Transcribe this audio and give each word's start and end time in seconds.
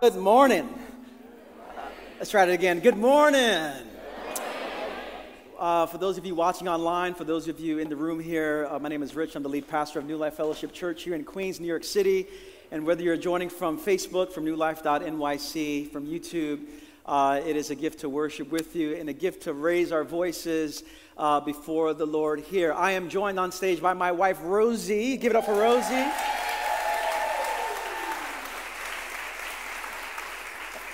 Good 0.00 0.16
morning. 0.16 0.68
Let's 2.18 2.30
try 2.30 2.42
it 2.42 2.50
again. 2.50 2.80
Good 2.80 2.96
morning. 2.96 3.72
Uh, 5.58 5.86
for 5.86 5.98
those 5.98 6.18
of 6.18 6.26
you 6.26 6.34
watching 6.34 6.68
online, 6.68 7.14
for 7.14 7.24
those 7.24 7.46
of 7.48 7.60
you 7.60 7.78
in 7.78 7.88
the 7.88 7.96
room 7.96 8.20
here, 8.20 8.66
uh, 8.70 8.78
my 8.80 8.88
name 8.88 9.02
is 9.02 9.14
Rich. 9.14 9.36
I'm 9.36 9.44
the 9.44 9.48
lead 9.48 9.68
pastor 9.68 10.00
of 10.00 10.04
New 10.04 10.16
Life 10.16 10.34
Fellowship 10.34 10.72
Church 10.72 11.04
here 11.04 11.14
in 11.14 11.24
Queens, 11.24 11.60
New 11.60 11.68
York 11.68 11.84
City. 11.84 12.26
And 12.72 12.84
whether 12.84 13.02
you're 13.02 13.16
joining 13.16 13.48
from 13.48 13.78
Facebook, 13.78 14.32
from 14.32 14.44
newlife.nyc, 14.44 15.92
from 15.92 16.06
YouTube, 16.06 16.66
uh, 17.06 17.40
it 17.46 17.56
is 17.56 17.70
a 17.70 17.74
gift 17.74 18.00
to 18.00 18.08
worship 18.08 18.50
with 18.50 18.74
you 18.74 18.96
and 18.96 19.08
a 19.08 19.14
gift 19.14 19.44
to 19.44 19.54
raise 19.54 19.92
our 19.92 20.04
voices 20.04 20.82
uh, 21.16 21.40
before 21.40 21.94
the 21.94 22.06
Lord 22.06 22.40
here. 22.40 22.72
I 22.72 22.92
am 22.92 23.08
joined 23.08 23.38
on 23.38 23.52
stage 23.52 23.80
by 23.80 23.94
my 23.94 24.10
wife, 24.10 24.38
Rosie. 24.42 25.16
Give 25.16 25.30
it 25.30 25.36
up 25.36 25.44
for 25.44 25.54
Rosie. 25.54 26.10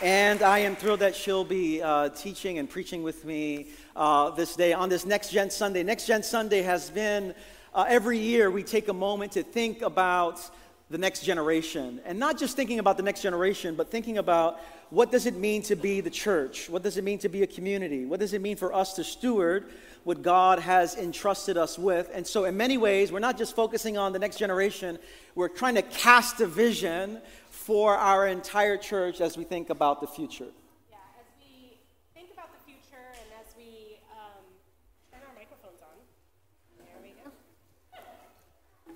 And 0.02 0.42
I 0.42 0.60
am 0.60 0.76
thrilled 0.76 1.00
that 1.00 1.14
she'll 1.14 1.44
be 1.44 1.82
uh, 1.82 2.08
teaching 2.08 2.56
and 2.58 2.70
preaching 2.70 3.02
with 3.02 3.26
me 3.26 3.66
uh, 3.94 4.30
this 4.30 4.56
day 4.56 4.72
on 4.72 4.88
this 4.88 5.04
Next 5.04 5.30
Gen 5.30 5.50
Sunday. 5.50 5.82
Next 5.82 6.06
Gen 6.06 6.22
Sunday 6.22 6.62
has 6.62 6.88
been 6.88 7.34
uh, 7.74 7.84
every 7.86 8.16
year 8.16 8.50
we 8.50 8.62
take 8.62 8.88
a 8.88 8.94
moment 8.94 9.32
to 9.32 9.42
think 9.42 9.82
about 9.82 10.40
the 10.88 10.96
next 10.96 11.22
generation. 11.22 12.00
And 12.06 12.18
not 12.18 12.38
just 12.38 12.56
thinking 12.56 12.78
about 12.78 12.96
the 12.96 13.02
next 13.02 13.20
generation, 13.20 13.74
but 13.74 13.90
thinking 13.90 14.16
about 14.16 14.58
what 14.88 15.12
does 15.12 15.26
it 15.26 15.36
mean 15.36 15.62
to 15.64 15.76
be 15.76 16.00
the 16.00 16.10
church? 16.10 16.70
What 16.70 16.82
does 16.82 16.96
it 16.96 17.04
mean 17.04 17.18
to 17.18 17.28
be 17.28 17.42
a 17.42 17.46
community? 17.46 18.06
What 18.06 18.20
does 18.20 18.32
it 18.32 18.40
mean 18.40 18.56
for 18.56 18.74
us 18.74 18.94
to 18.94 19.04
steward 19.04 19.66
what 20.04 20.22
God 20.22 20.60
has 20.60 20.96
entrusted 20.96 21.58
us 21.58 21.78
with? 21.78 22.10
And 22.12 22.26
so, 22.26 22.44
in 22.46 22.56
many 22.56 22.78
ways, 22.78 23.12
we're 23.12 23.20
not 23.20 23.36
just 23.36 23.54
focusing 23.54 23.98
on 23.98 24.14
the 24.14 24.18
next 24.18 24.38
generation, 24.38 24.98
we're 25.34 25.48
trying 25.48 25.74
to 25.74 25.82
cast 25.82 26.40
a 26.40 26.46
vision 26.46 27.20
for 27.70 27.94
our 27.94 28.26
entire 28.26 28.76
church 28.76 29.20
as 29.20 29.38
we 29.38 29.44
think 29.44 29.70
about 29.70 30.00
the 30.00 30.06
future. 30.08 30.48
Yeah, 30.90 30.96
as 31.20 31.26
we 31.38 31.78
think 32.12 32.32
about 32.32 32.48
the 32.52 32.58
future 32.66 33.06
and 33.12 33.30
as 33.40 33.54
we 33.56 34.00
um, 34.10 34.42
turn 35.12 35.20
our 35.28 35.34
microphones 35.36 35.78
on, 35.80 35.96
there 36.78 36.98
we 37.00 37.10
go. 37.10 37.30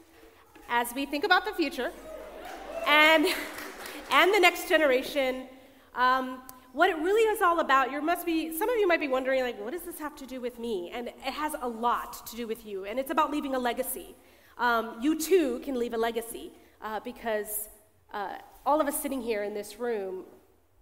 As 0.69 0.93
we 0.93 1.07
think 1.07 1.23
about 1.23 1.45
the 1.45 1.53
future 1.53 1.93
and, 2.89 3.25
and 4.11 4.35
the 4.35 4.41
next 4.41 4.69
generation, 4.69 5.47
um, 5.95 6.41
what 6.73 6.91
it 6.91 6.97
really 6.97 7.23
is 7.31 7.43
all 7.43 7.61
about, 7.61 7.93
you 7.93 8.03
must 8.03 8.27
be, 8.27 8.59
some 8.59 8.69
of 8.69 8.77
you 8.81 8.89
might 8.89 8.99
be 8.99 9.07
wondering, 9.07 9.43
like, 9.43 9.63
what 9.63 9.73
does 9.73 9.83
this 9.83 10.01
have 10.01 10.17
to 10.17 10.27
do 10.27 10.41
with 10.41 10.59
me? 10.59 10.91
And 10.93 11.07
it 11.07 11.33
has 11.33 11.55
a 11.63 11.69
lot 11.69 12.27
to 12.27 12.35
do 12.35 12.49
with 12.49 12.67
you, 12.67 12.87
and 12.87 12.99
it's 12.99 13.13
about 13.13 13.31
leaving 13.31 13.55
a 13.55 13.59
legacy. 13.61 14.17
Um, 14.59 14.97
you 15.01 15.17
too 15.17 15.61
can 15.61 15.79
leave 15.79 15.95
a 15.95 15.97
legacy 15.97 16.51
uh, 16.83 16.99
because 17.05 17.69
uh, 18.13 18.39
all 18.67 18.81
of 18.81 18.87
us 18.87 19.01
sitting 19.01 19.21
here 19.21 19.43
in 19.43 19.55
this 19.55 19.79
room 19.79 20.25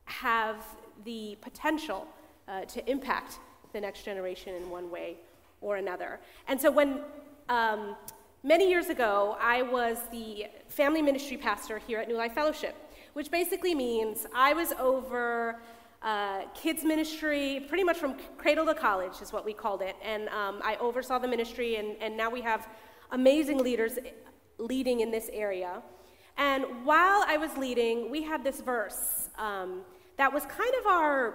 have 0.05 0.65
the 1.05 1.37
potential 1.41 2.07
uh, 2.49 2.65
to 2.67 2.89
impact 2.91 3.39
the 3.73 3.81
next 3.81 4.05
generation 4.05 4.55
in 4.55 4.71
one 4.71 4.91
way 4.91 5.17
or 5.61 5.77
another. 5.77 6.21
And 6.49 6.61
so 6.61 6.71
when 6.71 7.01
um, 7.49 7.97
many 8.43 8.69
years 8.69 8.89
ago, 8.89 9.37
I 9.41 9.63
was 9.63 9.99
the 10.11 10.47
family 10.69 11.03
ministry 11.03 11.37
pastor 11.37 11.79
here 11.79 11.99
at 11.99 12.09
New 12.09 12.17
Life 12.17 12.35
Fellowship, 12.35 12.75
which 13.15 13.31
basically 13.31 13.75
means 13.75 14.27
I 14.35 14.53
was 14.53 14.73
over 14.73 15.61
uh, 16.03 16.43
kids 16.55 16.83
ministry, 16.83 17.65
pretty 17.69 17.85
much 17.85 17.97
from 17.97 18.17
cradle 18.37 18.67
to 18.67 18.75
college 18.75 19.21
is 19.23 19.33
what 19.33 19.45
we 19.45 19.53
called 19.53 19.83
it. 19.83 19.95
And 20.05 20.29
um, 20.29 20.61
I 20.65 20.77
oversaw 20.81 21.19
the 21.19 21.29
ministry, 21.29 21.77
and, 21.77 21.97
and 22.01 22.17
now 22.17 22.29
we 22.29 22.41
have 22.41 22.69
amazing 23.13 23.59
leaders 23.59 23.99
leading 24.59 25.01
in 25.01 25.11
this 25.11 25.31
area. 25.33 25.83
And 26.37 26.65
while 26.85 27.25
I 27.27 27.37
was 27.37 27.57
leading, 27.57 28.11
we 28.11 28.23
had 28.23 28.43
this 28.43 28.61
verse 28.61 29.29
um, 29.39 29.83
that 30.17 30.33
was 30.33 30.45
kind 30.47 30.73
of 30.81 30.87
our, 30.87 31.35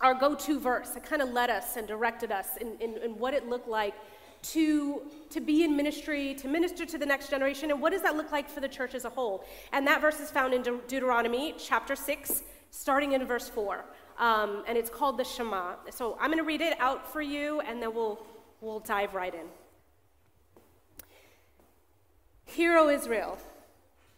our 0.00 0.14
go 0.14 0.34
to 0.34 0.60
verse. 0.60 0.96
It 0.96 1.04
kind 1.04 1.22
of 1.22 1.30
led 1.30 1.50
us 1.50 1.76
and 1.76 1.86
directed 1.86 2.32
us 2.32 2.56
in, 2.60 2.76
in, 2.80 2.96
in, 3.02 3.18
what 3.18 3.34
it 3.34 3.48
looked 3.48 3.68
like 3.68 3.94
to, 4.42 5.02
to 5.30 5.40
be 5.40 5.64
in 5.64 5.76
ministry, 5.76 6.34
to 6.34 6.48
minister 6.48 6.84
to 6.84 6.98
the 6.98 7.06
next 7.06 7.30
generation, 7.30 7.70
and 7.70 7.80
what 7.80 7.92
does 7.92 8.02
that 8.02 8.16
look 8.16 8.32
like 8.32 8.50
for 8.50 8.60
the 8.60 8.68
church 8.68 8.94
as 8.94 9.04
a 9.04 9.08
whole. 9.08 9.44
And 9.72 9.86
that 9.86 10.00
verse 10.00 10.18
is 10.20 10.30
found 10.30 10.52
in 10.52 10.62
De- 10.62 10.78
Deuteronomy 10.88 11.54
chapter 11.58 11.94
6, 11.94 12.42
starting 12.70 13.12
in 13.12 13.24
verse 13.24 13.48
4. 13.48 13.84
Um, 14.18 14.64
and 14.66 14.76
it's 14.76 14.90
called 14.90 15.18
the 15.18 15.24
Shema. 15.24 15.74
So 15.90 16.16
I'm 16.20 16.28
going 16.28 16.38
to 16.38 16.44
read 16.44 16.60
it 16.60 16.78
out 16.80 17.10
for 17.10 17.22
you, 17.22 17.60
and 17.60 17.80
then 17.80 17.94
we'll, 17.94 18.26
we'll 18.60 18.80
dive 18.80 19.14
right 19.14 19.34
in. 19.34 19.46
Hear, 22.44 22.76
O 22.76 22.88
Israel. 22.88 23.38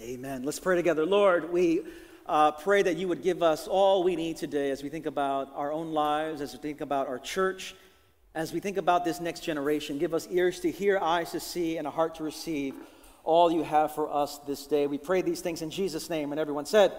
Amen. 0.00 0.44
Let's 0.44 0.58
pray 0.58 0.76
together. 0.76 1.04
Lord, 1.04 1.52
we 1.52 1.82
uh, 2.24 2.52
pray 2.52 2.80
that 2.80 2.96
you 2.96 3.06
would 3.08 3.22
give 3.22 3.42
us 3.42 3.68
all 3.68 4.02
we 4.02 4.16
need 4.16 4.38
today 4.38 4.70
as 4.70 4.82
we 4.82 4.88
think 4.88 5.04
about 5.04 5.52
our 5.54 5.70
own 5.70 5.92
lives, 5.92 6.40
as 6.40 6.54
we 6.54 6.58
think 6.58 6.80
about 6.80 7.06
our 7.06 7.18
church, 7.18 7.74
as 8.34 8.50
we 8.50 8.60
think 8.60 8.78
about 8.78 9.04
this 9.04 9.20
next 9.20 9.40
generation. 9.40 9.98
Give 9.98 10.14
us 10.14 10.26
ears 10.30 10.60
to 10.60 10.70
hear, 10.70 10.98
eyes 10.98 11.32
to 11.32 11.40
see, 11.40 11.76
and 11.76 11.86
a 11.86 11.90
heart 11.90 12.14
to 12.14 12.22
receive 12.22 12.76
all 13.24 13.52
you 13.52 13.62
have 13.62 13.94
for 13.94 14.10
us 14.10 14.38
this 14.46 14.66
day. 14.66 14.86
We 14.86 14.96
pray 14.96 15.20
these 15.20 15.42
things 15.42 15.60
in 15.60 15.70
Jesus' 15.70 16.08
name. 16.08 16.32
And 16.32 16.40
everyone 16.40 16.64
said, 16.64 16.92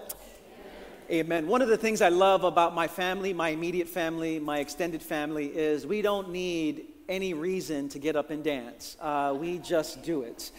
Amen. 1.09 1.25
Amen. 1.25 1.47
One 1.47 1.63
of 1.63 1.69
the 1.69 1.77
things 1.77 2.03
I 2.03 2.09
love 2.09 2.43
about 2.43 2.75
my 2.75 2.87
family, 2.87 3.33
my 3.33 3.49
immediate 3.49 3.87
family, 3.89 4.37
my 4.37 4.59
extended 4.59 5.01
family, 5.01 5.47
is 5.47 5.87
we 5.87 6.03
don't 6.03 6.29
need 6.29 6.85
any 7.09 7.33
reason 7.33 7.89
to 7.89 7.97
get 7.97 8.15
up 8.15 8.29
and 8.29 8.43
dance. 8.43 8.95
Uh, 9.01 9.35
we 9.35 9.57
just 9.57 10.03
do 10.03 10.21
it. 10.21 10.51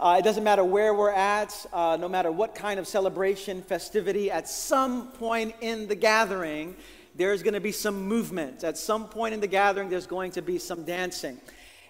Uh, 0.00 0.14
it 0.16 0.22
doesn't 0.22 0.44
matter 0.44 0.62
where 0.62 0.94
we're 0.94 1.10
at, 1.10 1.66
uh, 1.72 1.96
no 1.98 2.08
matter 2.08 2.30
what 2.30 2.54
kind 2.54 2.78
of 2.78 2.86
celebration, 2.86 3.60
festivity, 3.62 4.30
at 4.30 4.48
some 4.48 5.08
point 5.08 5.52
in 5.60 5.88
the 5.88 5.96
gathering, 5.96 6.76
there's 7.16 7.42
going 7.42 7.54
to 7.54 7.60
be 7.60 7.72
some 7.72 8.06
movement. 8.06 8.62
At 8.62 8.78
some 8.78 9.08
point 9.08 9.34
in 9.34 9.40
the 9.40 9.48
gathering, 9.48 9.88
there's 9.88 10.06
going 10.06 10.30
to 10.32 10.42
be 10.42 10.56
some 10.56 10.84
dancing. 10.84 11.40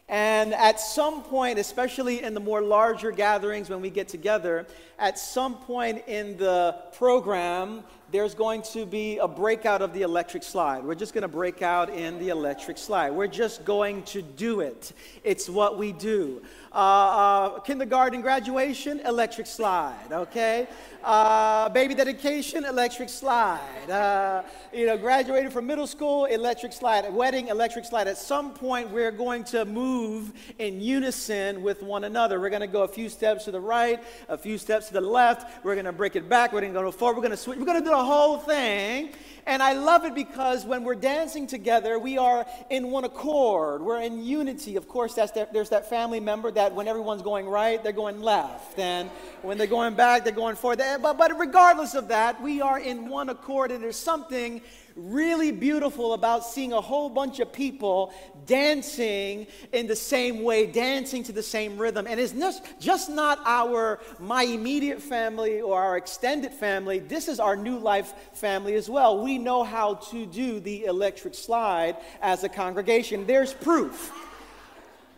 And 0.09 0.55
at 0.55 0.81
some 0.81 1.23
point, 1.23 1.59
especially 1.59 2.23
in 2.23 2.33
the 2.33 2.41
more 2.41 2.63
larger 2.63 3.11
gatherings 3.11 3.69
when 3.69 3.83
we 3.83 3.91
get 3.91 4.09
together, 4.09 4.67
at 4.99 5.19
some 5.19 5.57
point 5.57 6.03
in 6.09 6.39
the 6.39 6.77
program, 6.97 7.85
there's 8.11 8.35
going 8.35 8.63
to 8.63 8.87
be 8.87 9.19
a 9.19 9.29
breakout 9.29 9.83
of 9.83 9.93
the 9.93 10.03
electric 10.03 10.43
slide. 10.43 10.83
We're 10.83 10.95
just 10.95 11.13
going 11.13 11.23
to 11.23 11.29
break 11.29 11.61
out 11.61 11.91
in 11.91 12.19
the 12.19 12.31
electric 12.31 12.79
slide. 12.79 13.11
We're 13.11 13.27
just 13.27 13.65
going 13.65 14.03
to 14.05 14.23
do 14.23 14.61
it. 14.61 14.93
It's 15.25 15.49
what 15.49 15.77
we 15.77 15.93
do. 15.93 16.41
Uh, 16.73 16.77
uh, 16.77 17.61
kindergarten 17.61 18.21
graduation, 18.21 19.01
electric 19.01 19.47
slide, 19.47 20.13
okay? 20.13 20.69
Uh, 21.03 21.69
baby 21.71 21.95
dedication, 21.95 22.65
electric 22.65 23.09
slide. 23.09 23.91
Uh, 23.91 24.43
you 24.73 24.87
know, 24.87 24.99
graduating 24.99 25.51
from 25.51 25.67
middle 25.67 25.87
school, 25.87 26.27
electric 26.27 26.73
slide. 26.73 27.11
Wedding, 27.13 27.49
electric 27.49 27.85
slide. 27.85 28.09
At 28.09 28.19
some 28.19 28.53
point, 28.53 28.91
we're 28.91 29.13
going 29.13 29.45
to 29.45 29.65
move 29.65 30.33
in 30.59 30.81
unison 30.81 31.63
with 31.63 31.83
one 31.83 32.05
another. 32.05 32.41
We're 32.41 32.51
going 32.51 32.61
to 32.61 32.67
go 32.67 32.83
a 32.83 32.89
few 32.89 33.09
steps 33.09 33.45
to 33.45 33.51
the 33.51 33.61
right, 33.61 34.03
a 34.29 34.37
few 34.37 34.59
steps 34.59 34.89
to 34.89 34.95
the 34.95 35.01
left. 35.01 35.65
We're 35.65 35.75
going 35.75 35.87
to 35.87 35.93
break 35.93 36.17
it 36.17 36.29
back. 36.29 36.53
We're 36.53 36.61
going 36.61 36.75
to 36.75 36.81
go 36.81 36.91
forward. 36.91 37.17
We're 37.17 37.23
going 37.23 37.31
to 37.31 37.37
switch. 37.37 37.59
We're 37.59 37.65
going 37.65 37.83
to 37.83 37.85
do 37.85 37.98
the 37.99 38.05
whole 38.05 38.39
thing. 38.39 39.11
And 39.45 39.63
I 39.63 39.73
love 39.73 40.05
it 40.05 40.15
because 40.15 40.65
when 40.65 40.85
we're 40.85 40.95
dancing 40.95 41.47
together, 41.47 41.99
we 41.99 42.19
are 42.19 42.47
in 42.69 42.91
one 42.91 43.05
accord. 43.05 43.81
We're 43.81 44.03
in 44.03 44.23
unity. 44.23 44.77
Of 44.77 44.87
course, 44.87 45.15
that's 45.15 45.33
that, 45.33 45.55
there's 45.55 45.71
that 45.71 45.89
family 45.89 46.21
member 46.21 46.51
that 46.51 46.75
when 46.75 46.87
everyone's 46.87 47.23
going 47.23 47.49
right, 47.49 47.83
they're 47.83 47.93
going 47.93 48.21
left. 48.21 48.79
And 48.79 49.09
when 49.41 49.57
they're 49.57 49.67
going 49.67 49.95
back, 49.95 50.23
they're 50.23 50.35
going 50.35 50.55
forward. 50.55 50.81
But, 51.03 51.17
but 51.17 51.39
regardless 51.39 51.95
of 51.95 52.09
that, 52.09 52.41
we 52.43 52.61
are 52.61 52.79
in 52.79 53.09
one 53.09 53.31
accord. 53.31 53.73
And 53.73 53.83
there's 53.83 53.97
something 53.97 54.61
really 54.99 55.53
beautiful 55.53 56.13
about 56.13 56.45
seeing 56.45 56.73
a 56.73 56.81
whole 56.81 57.09
bunch 57.09 57.41
of 57.41 57.53
people 57.53 58.13
dancing 58.47 59.47
in 59.73 59.87
the 59.87 59.97
same 59.97 60.43
way, 60.43 60.67
dancing 60.67 61.23
to 61.25 61.33
the 61.33 61.43
same 61.43 61.79
rhythm. 61.79 62.07
And 62.09 62.19
it's 62.19 62.33
just, 62.33 62.65
just 62.81 63.09
not 63.09 63.41
our, 63.45 64.01
my 64.19 64.43
immediate 64.43 65.01
family 65.01 65.61
or 65.61 65.81
our 65.81 65.97
extended 65.97 66.53
family. 66.53 66.99
This 66.99 67.29
is 67.29 67.39
our 67.41 67.57
new 67.57 67.79
life 67.79 68.13
family 68.33 68.75
as 68.75 68.91
well. 68.91 69.23
We 69.23 69.39
know 69.39 69.63
how 69.63 69.95
to 70.11 70.27
do 70.27 70.61
the 70.61 70.85
electric 70.85 71.35
slide 71.35 71.97
as 72.21 72.45
a 72.45 72.49
congregation. 72.49 73.27
There's 73.27 73.55
proof. 73.55 74.13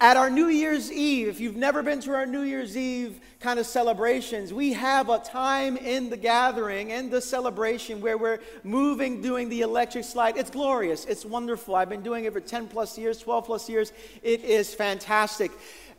At 0.03 0.17
our 0.17 0.31
New 0.31 0.49
Year's 0.49 0.91
Eve, 0.91 1.29
if 1.29 1.41
you've 1.41 1.57
never 1.57 1.83
been 1.83 2.01
to 2.01 2.15
our 2.15 2.25
New 2.25 2.41
Year's 2.41 2.75
Eve 2.75 3.21
kind 3.39 3.59
of 3.59 3.67
celebrations, 3.67 4.51
we 4.51 4.73
have 4.73 5.11
a 5.11 5.19
time 5.19 5.77
in 5.77 6.09
the 6.09 6.17
gathering 6.17 6.91
and 6.91 7.11
the 7.11 7.21
celebration 7.21 8.01
where 8.01 8.17
we're 8.17 8.39
moving, 8.65 9.21
doing 9.21 9.51
the 9.51 9.61
electric 9.61 10.05
slide. 10.05 10.39
It's 10.39 10.49
glorious. 10.49 11.05
It's 11.05 11.27
wonderful. 11.27 11.75
I've 11.75 11.91
been 11.91 12.01
doing 12.03 12.25
it 12.25 12.33
for 12.33 12.41
10 12.41 12.69
plus 12.69 12.97
years, 12.97 13.19
12 13.19 13.45
plus 13.45 13.69
years. 13.69 13.93
It 14.23 14.43
is 14.43 14.75
fantastic. 14.75 15.51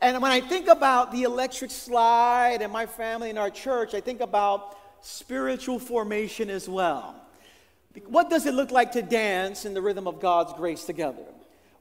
And 0.01 0.19
when 0.19 0.31
I 0.31 0.41
think 0.41 0.67
about 0.67 1.11
the 1.11 1.21
electric 1.21 1.69
slide 1.69 2.63
and 2.63 2.73
my 2.73 2.87
family 2.87 3.29
and 3.29 3.37
our 3.37 3.51
church, 3.51 3.93
I 3.93 4.01
think 4.01 4.21
about 4.21 4.79
spiritual 5.01 5.77
formation 5.77 6.49
as 6.49 6.67
well. 6.67 7.13
What 8.07 8.31
does 8.31 8.47
it 8.47 8.55
look 8.55 8.71
like 8.71 8.93
to 8.93 9.03
dance 9.03 9.63
in 9.63 9.75
the 9.75 9.81
rhythm 9.83 10.07
of 10.07 10.19
God's 10.19 10.53
grace 10.53 10.85
together? 10.85 11.25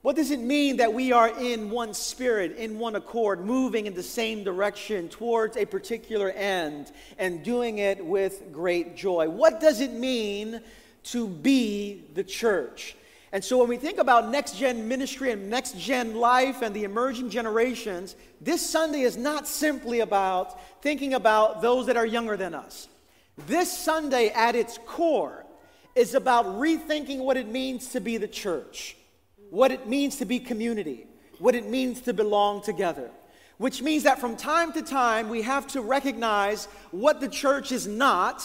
What 0.03 0.17
does 0.17 0.31
it 0.31 0.41
mean 0.41 0.79
that 0.79 0.95
we 0.95 1.13
are 1.13 1.29
in 1.29 1.69
one 1.69 1.93
spirit, 1.93 2.57
in 2.57 2.79
one 2.79 2.97
accord, 2.97 3.45
moving 3.45 3.85
in 3.85 3.93
the 3.93 4.03
same 4.03 4.45
direction 4.45 5.11
towards 5.11 5.59
a 5.59 5.67
particular 5.67 6.31
end 6.31 6.91
and 7.19 7.45
doing 7.45 7.79
it 7.79 8.03
with 8.03 8.51
great 8.51 8.97
joy? 8.97 9.29
What 9.29 9.61
does 9.61 9.83
it 9.83 9.93
mean 9.93 10.63
to 11.05 11.29
be 11.29 12.05
the 12.15 12.25
church? 12.25 12.97
And 13.33 13.45
so 13.45 13.59
when 13.59 13.69
we 13.69 13.77
think 13.77 13.99
about 13.99 14.31
next 14.31 14.57
gen 14.57 14.89
ministry 14.89 15.33
and 15.33 15.51
next 15.51 15.79
gen 15.79 16.15
life 16.15 16.63
and 16.63 16.75
the 16.75 16.85
emerging 16.85 17.29
generations, 17.29 18.17
this 18.41 18.69
Sunday 18.69 19.03
is 19.03 19.19
not 19.19 19.47
simply 19.47 20.01
about 20.01 20.59
thinking 20.81 21.13
about 21.13 21.61
those 21.61 21.87
that 21.87 21.99
are 21.99 22.07
younger 22.07 22.39
than 22.39 22.55
us. 22.55 22.89
This 23.47 23.71
Sunday, 23.71 24.31
at 24.31 24.57
its 24.57 24.79
core, 24.87 25.45
is 25.95 26.15
about 26.15 26.47
rethinking 26.47 27.19
what 27.19 27.37
it 27.37 27.49
means 27.49 27.89
to 27.93 28.01
be 28.01 28.17
the 28.17 28.27
church 28.27 28.97
what 29.51 29.71
it 29.73 29.89
means 29.89 30.17
to 30.17 30.25
be 30.25 30.39
community, 30.39 31.07
what 31.39 31.55
it 31.55 31.69
means 31.69 32.01
to 32.03 32.13
belong 32.13 32.63
together. 32.63 33.11
Which 33.59 33.83
means 33.83 34.05
that 34.05 34.19
from 34.19 34.37
time 34.37 34.73
to 34.73 34.83
time, 34.83 35.29
we 35.29 35.43
have 35.43 35.67
to 35.69 35.83
recognize 35.83 36.65
what 36.93 37.21
the 37.21 37.29
church 37.29 37.73
is 37.73 37.87
not, 37.87 38.43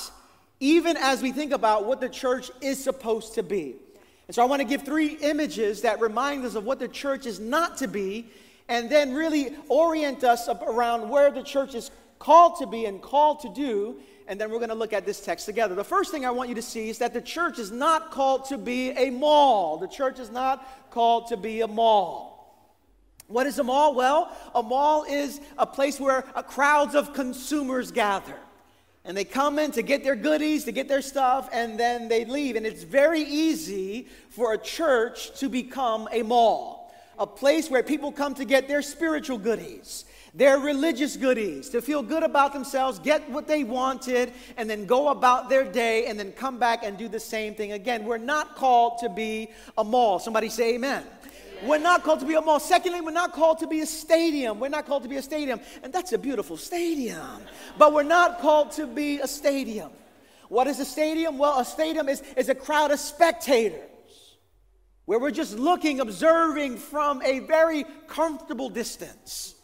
even 0.59 0.97
as 0.97 1.21
we 1.21 1.31
think 1.31 1.53
about 1.53 1.85
what 1.85 2.01
the 2.01 2.09
church 2.09 2.51
is 2.61 2.83
supposed 2.83 3.35
to 3.35 3.43
be. 3.43 3.75
And 4.27 4.35
so 4.35 4.41
I 4.41 4.45
want 4.45 4.61
to 4.61 4.67
give 4.67 4.81
three 4.81 5.17
images 5.21 5.81
that 5.83 6.01
remind 6.01 6.43
us 6.43 6.55
of 6.55 6.65
what 6.65 6.79
the 6.79 6.87
church 6.87 7.25
is 7.25 7.39
not 7.39 7.77
to 7.77 7.87
be, 7.87 8.27
and 8.67 8.89
then 8.89 9.13
really 9.13 9.55
orient 9.69 10.23
us 10.23 10.49
around 10.49 11.09
where 11.09 11.31
the 11.31 11.43
church 11.43 11.75
is 11.75 11.91
called 12.19 12.57
to 12.57 12.65
be 12.65 12.85
and 12.85 13.01
called 13.01 13.39
to 13.41 13.49
do, 13.49 13.97
and 14.27 14.39
then 14.39 14.49
we're 14.49 14.57
going 14.57 14.69
to 14.69 14.75
look 14.75 14.93
at 14.93 15.05
this 15.05 15.21
text 15.21 15.45
together. 15.45 15.75
The 15.75 15.83
first 15.83 16.11
thing 16.11 16.25
I 16.25 16.31
want 16.31 16.49
you 16.49 16.55
to 16.55 16.61
see 16.61 16.89
is 16.89 16.97
that 16.97 17.13
the 17.13 17.21
church 17.21 17.59
is 17.59 17.71
not 17.71 18.11
called 18.11 18.45
to 18.45 18.57
be 18.57 18.91
a 18.91 19.09
mall. 19.09 19.77
The 19.77 19.87
church 19.87 20.19
is 20.19 20.31
not 20.31 20.91
called 20.91 21.27
to 21.27 21.37
be 21.37 21.61
a 21.61 21.67
mall. 21.67 22.33
What 23.27 23.47
is 23.47 23.59
a 23.59 23.63
mall? 23.63 23.95
Well, 23.95 24.35
a 24.53 24.61
mall 24.61 25.03
is 25.03 25.41
a 25.57 25.65
place 25.65 25.99
where 25.99 26.25
uh, 26.35 26.41
crowds 26.41 26.95
of 26.95 27.13
consumers 27.13 27.91
gather. 27.91 28.35
And 29.03 29.15
they 29.15 29.23
come 29.23 29.59
in 29.59 29.71
to 29.73 29.83
get 29.83 30.03
their 30.03 30.15
goodies, 30.15 30.63
to 30.65 30.71
get 30.71 30.87
their 30.87 31.01
stuff, 31.01 31.49
and 31.53 31.79
then 31.79 32.07
they 32.07 32.25
leave. 32.25 32.55
And 32.55 32.65
it's 32.65 32.83
very 32.83 33.21
easy 33.21 34.07
for 34.29 34.53
a 34.53 34.57
church 34.57 35.39
to 35.39 35.49
become 35.49 36.07
a 36.11 36.23
mall, 36.23 36.91
a 37.19 37.27
place 37.27 37.69
where 37.69 37.83
people 37.83 38.11
come 38.11 38.33
to 38.35 38.45
get 38.45 38.67
their 38.67 38.81
spiritual 38.81 39.37
goodies 39.37 40.05
their 40.35 40.59
religious 40.59 41.15
goodies, 41.15 41.69
to 41.69 41.81
feel 41.81 42.03
good 42.03 42.21
about 42.21 42.51
themselves, 42.51 42.99
get 42.99 43.27
what 43.29 43.47
they 43.47 43.63
wanted, 43.63 44.33
and 44.57 44.69
then 44.69 44.85
go 44.85 45.07
about 45.07 45.47
their 45.49 45.63
day 45.63 46.07
and 46.07 46.19
then 46.19 46.33
come 46.33 46.59
back 46.59 46.83
and 46.83 46.97
do 46.97 47.07
the 47.07 47.19
same 47.19 47.55
thing 47.55 47.71
again. 47.71 48.03
We're 48.03 48.17
not 48.17 48.55
called 48.55 48.99
to 48.99 49.07
be 49.07 49.49
a 49.77 49.83
mall. 49.83 50.19
Somebody 50.19 50.49
say 50.49 50.75
amen. 50.75 51.03
amen. 51.03 51.69
We're 51.69 51.77
not 51.77 52.03
called 52.03 52.19
to 52.19 52.25
be 52.25 52.33
a 52.33 52.41
mall. 52.41 52.59
Secondly, 52.59 52.99
we're 52.99 53.11
not 53.11 53.31
called 53.31 53.59
to 53.59 53.67
be 53.67 53.79
a 53.79 53.85
stadium. 53.85 54.59
We're 54.59 54.67
not 54.67 54.85
called 54.85 55.03
to 55.03 55.09
be 55.09 55.15
a 55.15 55.21
stadium. 55.21 55.61
And 55.83 55.93
that's 55.93 56.11
a 56.11 56.17
beautiful 56.17 56.57
stadium. 56.57 57.41
But 57.77 57.93
we're 57.93 58.03
not 58.03 58.39
called 58.41 58.71
to 58.71 58.87
be 58.87 59.19
a 59.21 59.27
stadium. 59.27 59.91
What 60.49 60.67
is 60.67 60.81
a 60.81 60.85
stadium? 60.85 61.37
Well, 61.37 61.59
a 61.59 61.65
stadium 61.65 62.09
is, 62.09 62.21
is 62.35 62.49
a 62.49 62.55
crowd 62.55 62.91
of 62.91 62.99
spectators 62.99 63.79
where 65.05 65.17
we're 65.17 65.31
just 65.31 65.57
looking, 65.57 66.01
observing 66.01 66.75
from 66.75 67.21
a 67.21 67.39
very 67.39 67.85
comfortable 68.07 68.69
distance 68.69 69.54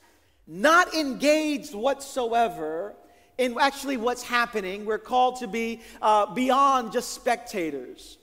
not 0.48 0.94
engaged 0.94 1.74
whatsoever 1.74 2.96
in 3.38 3.56
actually 3.60 3.98
what's 3.98 4.24
happening. 4.24 4.86
We're 4.86 4.98
called 4.98 5.40
to 5.40 5.48
be 5.48 5.82
uh, 6.02 6.34
beyond 6.34 6.92
just 6.92 7.14
spectators. 7.14 8.18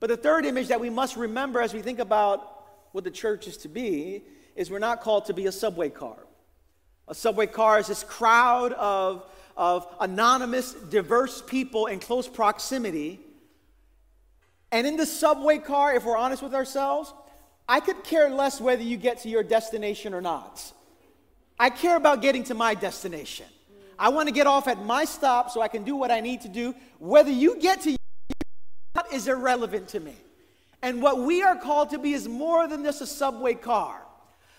But 0.00 0.08
the 0.08 0.16
third 0.16 0.44
image 0.44 0.68
that 0.68 0.80
we 0.80 0.90
must 0.90 1.16
remember 1.16 1.60
as 1.60 1.72
we 1.72 1.80
think 1.80 1.98
about 1.98 2.64
what 2.92 3.04
the 3.04 3.10
church 3.10 3.46
is 3.46 3.56
to 3.58 3.68
be 3.68 4.22
is 4.56 4.70
we're 4.70 4.78
not 4.78 5.00
called 5.00 5.26
to 5.26 5.34
be 5.34 5.46
a 5.46 5.52
subway 5.52 5.90
car. 5.90 6.16
A 7.08 7.14
subway 7.14 7.46
car 7.46 7.78
is 7.78 7.86
this 7.86 8.04
crowd 8.04 8.72
of, 8.72 9.26
of 9.56 9.86
anonymous, 10.00 10.72
diverse 10.72 11.42
people 11.42 11.86
in 11.86 12.00
close 12.00 12.28
proximity. 12.28 13.20
And 14.72 14.86
in 14.86 14.96
the 14.96 15.06
subway 15.06 15.58
car, 15.58 15.94
if 15.94 16.04
we're 16.04 16.16
honest 16.16 16.42
with 16.42 16.54
ourselves, 16.54 17.12
I 17.68 17.80
could 17.80 18.04
care 18.04 18.30
less 18.30 18.60
whether 18.60 18.82
you 18.82 18.96
get 18.96 19.18
to 19.20 19.28
your 19.28 19.42
destination 19.42 20.14
or 20.14 20.20
not. 20.20 20.72
I 21.58 21.70
care 21.70 21.96
about 21.96 22.22
getting 22.22 22.44
to 22.44 22.54
my 22.54 22.74
destination. 22.74 23.46
I 23.98 24.08
want 24.08 24.28
to 24.28 24.34
get 24.34 24.46
off 24.46 24.66
at 24.66 24.84
my 24.84 25.04
stop 25.04 25.50
so 25.50 25.60
I 25.60 25.68
can 25.68 25.84
do 25.84 25.94
what 25.94 26.10
I 26.10 26.20
need 26.20 26.40
to 26.42 26.48
do. 26.48 26.74
Whether 26.98 27.30
you 27.30 27.60
get 27.60 27.82
to 27.82 27.90
your 27.90 27.98
is 29.12 29.28
irrelevant 29.28 29.88
to 29.88 30.00
me. 30.00 30.14
And 30.82 31.00
what 31.00 31.18
we 31.20 31.42
are 31.42 31.56
called 31.56 31.90
to 31.90 31.98
be 31.98 32.12
is 32.12 32.28
more 32.28 32.68
than 32.68 32.84
just 32.84 33.00
a 33.00 33.06
subway 33.06 33.54
car. 33.54 34.00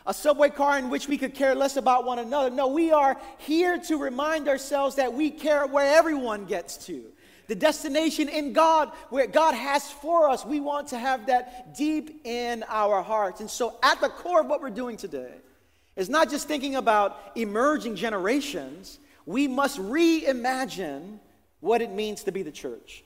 A 0.07 0.13
subway 0.13 0.50
car 0.50 0.77
in 0.77 0.89
which 0.89 1.07
we 1.07 1.18
could 1.18 1.33
care 1.33 1.56
less 1.56 1.77
about 1.77 2.06
one 2.06 2.19
another. 2.19 2.50
No, 2.50 2.68
we 2.68 2.92
are 2.92 3.19
here 3.39 3.80
to 3.88 3.98
remind 3.98 4.48
ourselves 4.48 4.95
that 4.95 5.13
we 5.13 5.31
care 5.31 5.65
where 5.68 5.98
everyone 5.98 6.45
gets 6.45 6.77
to. 6.86 7.03
The 7.48 7.56
destination 7.56 8.27
in 8.27 8.53
God, 8.53 8.91
where 9.09 9.27
God 9.27 9.53
has 9.53 9.89
for 9.91 10.30
us, 10.30 10.45
we 10.45 10.59
want 10.59 10.88
to 10.89 10.98
have 10.98 11.27
that 11.27 11.75
deep 11.75 12.25
in 12.25 12.63
our 12.68 13.03
hearts. 13.03 13.39
And 13.39 13.50
so, 13.50 13.77
at 13.83 14.01
the 14.01 14.09
core 14.09 14.41
of 14.41 14.48
what 14.48 14.62
we're 14.62 14.71
doing 14.71 14.98
today, 14.98 15.33
is 15.95 16.09
not 16.09 16.30
just 16.30 16.47
thinking 16.47 16.75
about 16.75 17.31
emerging 17.36 17.95
generations, 17.95 19.00
we 19.25 19.47
must 19.47 19.80
reimagine 19.80 21.19
what 21.59 21.81
it 21.81 21.92
means 21.92 22.24
to 22.24 22.31
be 22.31 22.44
the 22.44 22.51
church, 22.51 23.03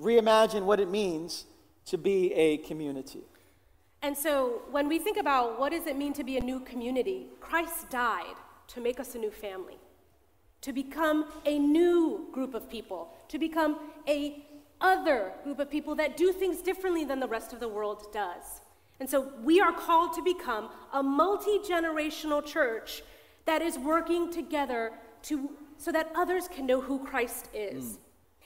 reimagine 0.00 0.64
what 0.64 0.80
it 0.80 0.90
means 0.90 1.44
to 1.86 1.96
be 1.96 2.32
a 2.34 2.58
community. 2.58 3.22
And 4.02 4.16
so 4.16 4.62
when 4.70 4.88
we 4.88 4.98
think 4.98 5.16
about 5.16 5.60
what 5.60 5.70
does 5.70 5.86
it 5.86 5.96
mean 5.96 6.12
to 6.14 6.24
be 6.24 6.36
a 6.36 6.40
new 6.40 6.60
community, 6.60 7.28
Christ 7.40 7.88
died 7.90 8.34
to 8.68 8.80
make 8.80 8.98
us 8.98 9.14
a 9.14 9.18
new 9.18 9.30
family, 9.30 9.78
to 10.62 10.72
become 10.72 11.26
a 11.46 11.58
new 11.58 12.26
group 12.32 12.54
of 12.54 12.68
people, 12.68 13.14
to 13.28 13.38
become 13.38 13.78
a 14.08 14.44
other 14.80 15.32
group 15.44 15.60
of 15.60 15.70
people 15.70 15.94
that 15.94 16.16
do 16.16 16.32
things 16.32 16.60
differently 16.60 17.04
than 17.04 17.20
the 17.20 17.28
rest 17.28 17.52
of 17.52 17.60
the 17.60 17.68
world 17.68 18.12
does. 18.12 18.61
And 19.02 19.10
so 19.10 19.32
we 19.42 19.60
are 19.60 19.72
called 19.72 20.12
to 20.12 20.22
become 20.22 20.68
a 20.92 21.02
multi 21.02 21.58
generational 21.58 22.40
church 22.46 23.02
that 23.46 23.60
is 23.60 23.76
working 23.76 24.32
together 24.32 24.92
to, 25.24 25.50
so 25.76 25.90
that 25.90 26.12
others 26.14 26.46
can 26.46 26.66
know 26.66 26.80
who 26.80 27.04
Christ 27.04 27.48
is. 27.52 27.84
Mm. 27.84 27.96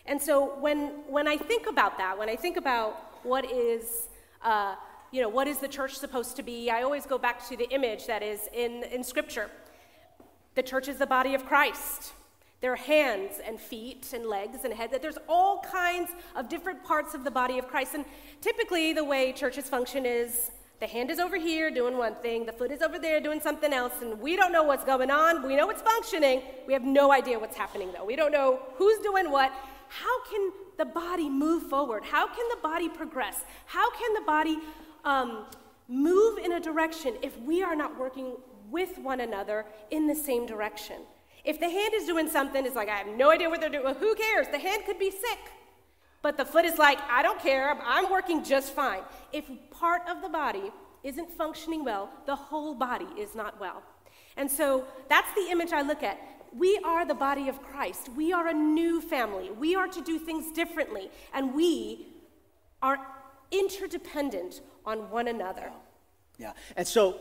And 0.07 0.23
so 0.23 0.59
when, 0.59 0.79
when 1.09 1.29
I 1.29 1.37
think 1.37 1.67
about 1.67 1.99
that, 1.99 2.17
when 2.17 2.31
I 2.31 2.37
think 2.37 2.57
about 2.57 2.95
what 3.23 3.45
is, 3.53 4.09
uh, 4.43 4.77
you 5.13 5.21
know, 5.21 5.29
what 5.29 5.47
is 5.47 5.59
the 5.59 5.69
church 5.69 5.93
supposed 5.93 6.37
to 6.37 6.43
be, 6.43 6.71
I 6.71 6.85
always 6.85 7.05
go 7.05 7.19
back 7.19 7.47
to 7.51 7.57
the 7.59 7.69
image 7.69 8.07
that 8.07 8.23
is 8.23 8.49
in, 8.55 8.83
in 8.85 9.05
Scripture. 9.05 9.51
The 10.55 10.63
church 10.63 10.89
is 10.89 10.97
the 10.97 11.07
body 11.07 11.35
of 11.35 11.45
Christ. 11.45 12.15
There 12.61 12.73
are 12.73 12.77
hands 12.77 13.41
and 13.47 13.61
feet 13.61 14.13
and 14.15 14.27
legs 14.27 14.65
and 14.65 14.73
head. 14.73 14.91
That 14.91 15.03
there's 15.03 15.19
all 15.29 15.61
kinds 15.61 16.11
of 16.35 16.49
different 16.49 16.83
parts 16.85 17.15
of 17.15 17.25
the 17.25 17.31
body 17.31 17.59
of 17.59 17.69
Christ. 17.69 17.95
And 17.95 18.05
typically, 18.41 18.93
the 18.93 19.05
way 19.05 19.33
churches 19.33 19.69
function 19.69 20.07
is 20.07 20.51
the 20.79 20.87
hand 20.87 21.11
is 21.11 21.19
over 21.19 21.37
here 21.39 21.71
doing 21.71 21.97
one 21.97 22.15
thing, 22.17 22.45
the 22.45 22.53
foot 22.53 22.71
is 22.71 22.83
over 22.83 22.99
there 22.99 23.19
doing 23.19 23.41
something 23.41 23.73
else, 23.73 23.95
and 24.03 24.21
we 24.21 24.37
don't 24.37 24.53
know 24.53 24.63
what's 24.63 24.85
going 24.85 25.11
on. 25.11 25.47
We 25.47 25.57
know 25.57 25.71
it's 25.71 25.81
functioning. 25.81 26.43
We 26.67 26.75
have 26.75 26.85
no 26.85 27.13
idea 27.13 27.39
what's 27.39 27.57
happening, 27.57 27.93
though. 27.97 28.05
We 28.05 28.15
don't 28.15 28.31
know 28.31 28.61
who's 28.75 28.99
doing 28.99 29.31
what. 29.31 29.53
How 29.89 30.25
can 30.25 30.53
the 30.77 30.85
body 30.85 31.31
move 31.31 31.63
forward? 31.65 32.05
How 32.05 32.27
can 32.27 32.45
the 32.51 32.59
body 32.63 32.91
progress? 32.91 33.45
How 33.65 33.91
can 33.91 34.13
the 34.15 34.21
body 34.27 34.59
um, 35.05 35.47
move 35.89 36.39
in 36.39 36.53
a 36.53 36.61
direction 36.61 37.17
if 37.23 37.41
we 37.41 37.63
are 37.63 37.75
not 37.75 37.99
working 37.99 38.37
with 38.71 38.99
one 38.99 39.21
another 39.21 39.65
in 39.91 40.07
the 40.07 40.15
same 40.15 40.45
direction? 40.45 40.97
If 41.47 41.61
the 41.61 41.71
hand 41.71 41.95
is 41.95 42.07
doing 42.07 42.29
something, 42.29 42.67
it's 42.67 42.75
like, 42.75 42.89
I 42.89 42.97
have 42.97 43.07
no 43.07 43.31
idea 43.31 43.49
what 43.49 43.61
they're 43.61 43.71
doing. 43.71 43.85
Well, 43.85 43.95
who 43.95 44.17
cares? 44.17 44.49
The 44.49 44.59
hand 44.59 44.83
could 44.85 44.99
be 44.99 45.13
sick. 45.13 45.39
But 46.21 46.37
the 46.37 46.45
foot 46.45 46.65
is 46.65 46.77
like, 46.77 46.99
I 47.09 47.23
don't 47.23 47.39
care. 47.39 47.71
I'm 47.85 48.11
working 48.11 48.43
just 48.43 48.75
fine. 48.75 49.03
If 49.33 49.45
part 49.71 50.03
of 50.09 50.23
the 50.23 50.29
body 50.29 50.73
isn't 51.05 51.31
functioning 51.31 51.85
well, 51.85 52.11
the 52.27 52.35
whole 52.35 52.75
body 52.75 53.07
is 53.17 53.37
not 53.37 53.61
well. 53.61 53.81
And 54.37 54.51
so 54.51 54.87
that's 55.09 55.33
the 55.35 55.49
image 55.53 55.73
I 55.73 55.83
look 55.83 56.03
at. 56.03 56.19
We 56.53 56.81
are 56.85 57.07
the 57.07 57.15
body 57.15 57.49
of 57.49 57.63
Christ. 57.63 58.09
We 58.17 58.33
are 58.33 58.49
a 58.49 58.55
new 58.55 59.01
family. 59.01 59.53
We 59.53 59.77
are 59.77 59.87
to 59.87 60.01
do 60.03 60.19
things 60.19 60.51
differently. 60.51 61.11
And 61.33 61.55
we 61.55 62.09
are 62.83 62.99
interdependent 63.53 64.63
on 64.85 65.11
one 65.11 65.29
another. 65.29 65.71
Yeah. 66.39 66.55
And 66.77 66.89
so 66.89 67.21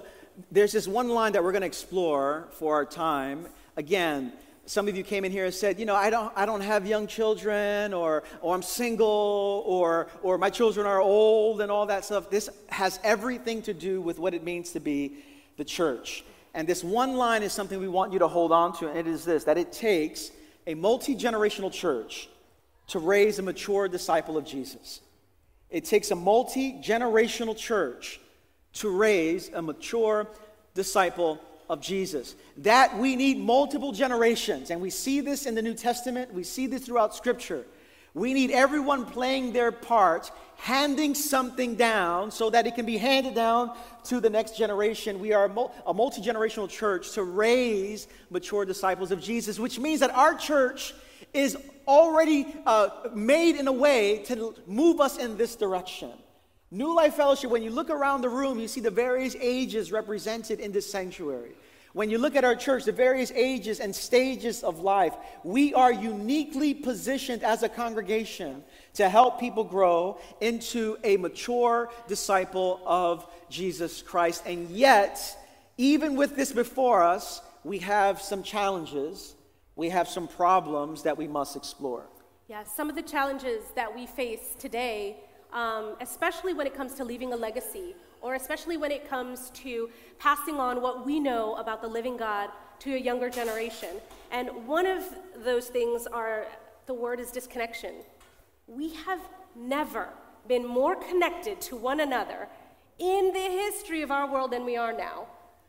there's 0.52 0.72
this 0.72 0.88
one 0.88 1.10
line 1.10 1.34
that 1.34 1.44
we're 1.44 1.52
going 1.52 1.62
to 1.62 1.68
explore 1.68 2.48
for 2.52 2.74
our 2.74 2.86
time. 2.86 3.48
Again, 3.78 4.34
some 4.66 4.88
of 4.88 4.98
you 4.98 5.04
came 5.04 5.26
in 5.26 5.32
here 5.32 5.46
and 5.46 5.54
said, 5.54 5.80
you 5.80 5.86
know, 5.86 5.96
I 5.96 6.10
don't, 6.10 6.34
I 6.36 6.46
don't 6.46 6.62
have 6.62 6.88
young 6.88 7.06
children, 7.06 7.94
or, 7.94 8.24
or 8.42 8.56
I'm 8.56 8.64
single, 8.64 9.64
or, 9.66 10.08
or 10.24 10.38
my 10.38 10.50
children 10.50 10.88
are 10.88 11.00
old, 11.00 11.62
and 11.62 11.72
all 11.72 11.86
that 11.86 12.06
stuff. 12.06 12.30
This 12.30 12.50
has 12.70 13.00
everything 13.04 13.62
to 13.64 13.74
do 13.74 14.02
with 14.02 14.18
what 14.18 14.34
it 14.34 14.44
means 14.44 14.72
to 14.72 14.80
be 14.80 15.18
the 15.58 15.66
church. 15.66 16.24
And 16.56 16.68
this 16.68 16.84
one 16.84 17.16
line 17.16 17.44
is 17.44 17.54
something 17.54 17.80
we 17.80 17.88
want 17.88 18.14
you 18.14 18.20
to 18.20 18.28
hold 18.28 18.52
on 18.52 18.74
to, 18.80 18.88
and 18.88 18.98
it 18.98 19.08
is 19.08 19.26
this 19.26 19.44
that 19.44 19.58
it 19.58 19.72
takes 19.72 20.32
a 20.66 20.74
multi 20.74 21.16
generational 21.16 21.72
church 21.72 22.30
to 22.88 23.00
raise 23.00 23.40
a 23.40 23.42
mature 23.42 23.88
disciple 23.88 24.38
of 24.38 24.46
Jesus. 24.46 25.02
It 25.70 25.86
takes 25.86 26.12
a 26.12 26.16
multi 26.16 26.74
generational 26.74 27.56
church 27.58 28.20
to 28.74 28.90
raise 28.90 29.50
a 29.50 29.62
mature 29.62 30.28
disciple 30.74 31.40
of 31.70 31.82
Jesus. 31.82 32.36
That 32.58 32.98
we 32.98 33.16
need 33.16 33.38
multiple 33.38 33.92
generations, 33.92 34.72
and 34.72 34.82
we 34.82 34.90
see 34.90 35.22
this 35.22 35.46
in 35.46 35.56
the 35.56 35.62
New 35.62 35.74
Testament, 35.74 36.34
we 36.34 36.44
see 36.44 36.68
this 36.68 36.86
throughout 36.86 37.16
Scripture. 37.16 37.66
We 38.14 38.34
need 38.34 38.52
everyone 38.52 39.06
playing 39.06 39.52
their 39.52 39.74
part, 39.74 40.32
handing 40.56 41.14
something 41.16 41.76
down 41.76 42.32
so 42.32 42.50
that 42.50 42.66
it 42.66 42.76
can 42.76 42.86
be 42.86 42.96
handed 42.96 43.36
down 43.36 43.76
to 44.06 44.22
the 44.22 44.30
next 44.30 44.58
generation. 44.58 45.20
We 45.20 45.34
are 45.34 45.52
a 45.86 45.94
multi 45.94 46.22
generational 46.22 46.70
church 46.70 47.12
to 47.12 47.24
raise 47.24 48.08
mature 48.30 48.64
disciples 48.64 49.12
of 49.12 49.20
Jesus, 49.20 49.60
which 49.60 49.80
means 49.80 50.00
that 50.00 50.12
our 50.12 50.34
church 50.34 50.94
is 51.34 51.58
already 51.86 52.48
uh, 52.66 52.90
made 53.14 53.58
in 53.58 53.68
a 53.68 53.74
way 53.74 54.20
to 54.28 54.56
move 54.66 55.02
us 55.02 55.18
in 55.18 55.36
this 55.36 55.58
direction. 55.58 56.12
New 56.76 56.94
Life 56.94 57.16
Fellowship, 57.16 57.50
when 57.50 57.64
you 57.64 57.70
look 57.70 57.90
around 57.90 58.22
the 58.22 58.30
room, 58.30 58.60
you 58.60 58.68
see 58.68 58.82
the 58.82 58.92
various 58.92 59.36
ages 59.40 59.92
represented 59.92 60.60
in 60.60 60.74
this 60.74 60.90
sanctuary. 60.90 61.54
When 61.94 62.10
you 62.10 62.18
look 62.18 62.36
at 62.36 62.44
our 62.44 62.56
church, 62.56 62.84
the 62.84 62.92
various 62.92 63.32
ages 63.32 63.80
and 63.80 63.96
stages 63.96 64.62
of 64.62 64.80
life, 64.80 65.14
we 65.46 65.74
are 65.74 65.94
uniquely 65.94 66.74
positioned 66.74 67.44
as 67.44 67.64
a 67.64 67.70
congregation 67.70 68.62
to 68.96 69.08
help 69.08 69.40
people 69.40 69.64
grow 69.64 70.20
into 70.42 70.98
a 71.06 71.16
mature 71.16 71.90
disciple 72.10 72.82
of 72.86 73.26
Jesus 73.50 74.02
Christ. 74.02 74.44
And 74.46 74.70
yet, 74.70 75.18
even 75.78 76.18
with 76.18 76.36
this 76.36 76.52
before 76.52 77.02
us, 77.02 77.42
we 77.64 77.80
have 77.80 78.22
some 78.22 78.44
challenges 78.44 79.36
we 79.76 79.90
have 79.90 80.08
some 80.08 80.28
problems 80.28 81.04
that 81.04 81.18
we 81.18 81.28
must 81.28 81.56
explore. 81.56 82.06
Yeah, 82.48 82.64
some 82.64 82.90
of 82.90 82.96
the 82.96 83.02
challenges 83.02 83.64
that 83.76 83.94
we 83.94 84.06
face 84.06 84.56
today, 84.58 85.18
um, 85.56 85.96
especially 86.02 86.54
when 86.54 86.68
it 86.68 86.76
comes 86.76 86.94
to 86.96 87.06
leaving 87.06 87.34
a 87.34 87.36
legacy, 87.36 87.96
or 88.22 88.36
especially 88.36 88.78
when 88.78 88.92
it 88.92 89.10
comes 89.10 89.50
to 89.52 89.90
passing 90.20 90.56
on 90.56 90.82
what 90.82 91.06
we 91.06 91.20
know 91.20 91.56
about 91.56 91.82
the 91.82 91.88
living 91.88 92.18
God 92.18 92.50
to 92.80 92.94
a 92.94 92.98
younger 92.98 93.30
generation. 93.30 93.90
And 94.32 94.68
one 94.68 94.86
of 94.86 95.04
those 95.44 95.68
things 95.68 96.08
are 96.08 96.46
the 96.88 96.94
word 96.94 97.20
is 97.20 97.32
disconnection. 97.32 97.96
We 98.68 98.94
have 98.96 99.22
never 99.56 100.10
been 100.48 100.68
more 100.68 100.96
connected 100.96 101.62
to 101.62 101.78
one 101.78 102.02
another 102.02 102.50
in 103.00 103.32
the 103.34 103.40
history 103.40 104.02
of 104.02 104.12
our 104.12 104.30
world 104.30 104.52
than 104.52 104.66
we 104.66 104.76
are 104.76 104.94
now. 104.94 105.28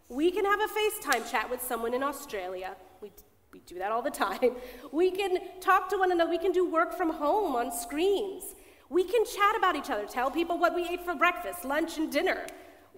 We 0.09 0.31
can 0.33 0.45
have 0.45 0.61
a 0.61 0.69
FaceTime 0.69 1.31
chat 1.31 1.49
with 1.49 1.63
someone 1.63 1.95
in 1.95 2.03
Australia. 2.03 2.75
We 3.01 3.13
we 3.53 3.61
do 3.61 3.79
that 3.79 3.91
all 3.91 4.03
the 4.03 4.11
time. 4.27 4.57
We 4.93 5.11
can 5.11 5.39
talk 5.61 5.89
to 5.91 5.97
one 5.97 6.11
another. 6.11 6.29
We 6.29 6.39
can 6.39 6.53
do 6.53 6.69
work 6.69 6.93
from 6.97 7.11
home 7.11 7.55
on 7.55 7.73
screens. 7.73 8.56
We 8.89 9.05
can 9.05 9.25
chat 9.25 9.57
about 9.57 9.77
each 9.77 9.91
other, 9.91 10.07
tell 10.07 10.31
people 10.31 10.59
what 10.59 10.75
we 10.75 10.89
ate 10.89 11.05
for 11.05 11.15
breakfast, 11.15 11.65
lunch, 11.65 11.99
and 11.99 12.11
dinner. 12.11 12.47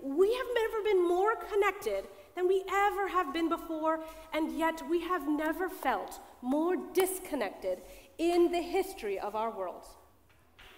We 0.03 0.35
have 0.35 0.47
never 0.55 0.83
been 0.83 1.07
more 1.07 1.35
connected 1.37 2.05
than 2.37 2.47
we 2.47 2.63
ever 2.71 3.09
have 3.09 3.33
been 3.33 3.49
before, 3.49 4.01
and 4.33 4.57
yet 4.57 4.83
we 4.89 5.01
have 5.01 5.27
never 5.27 5.69
felt 5.69 6.21
more 6.43 6.77
disconnected 6.93 7.81
in 8.19 8.53
the 8.53 8.61
history 8.61 9.19
of 9.19 9.35
our 9.35 9.51
world. 9.51 9.87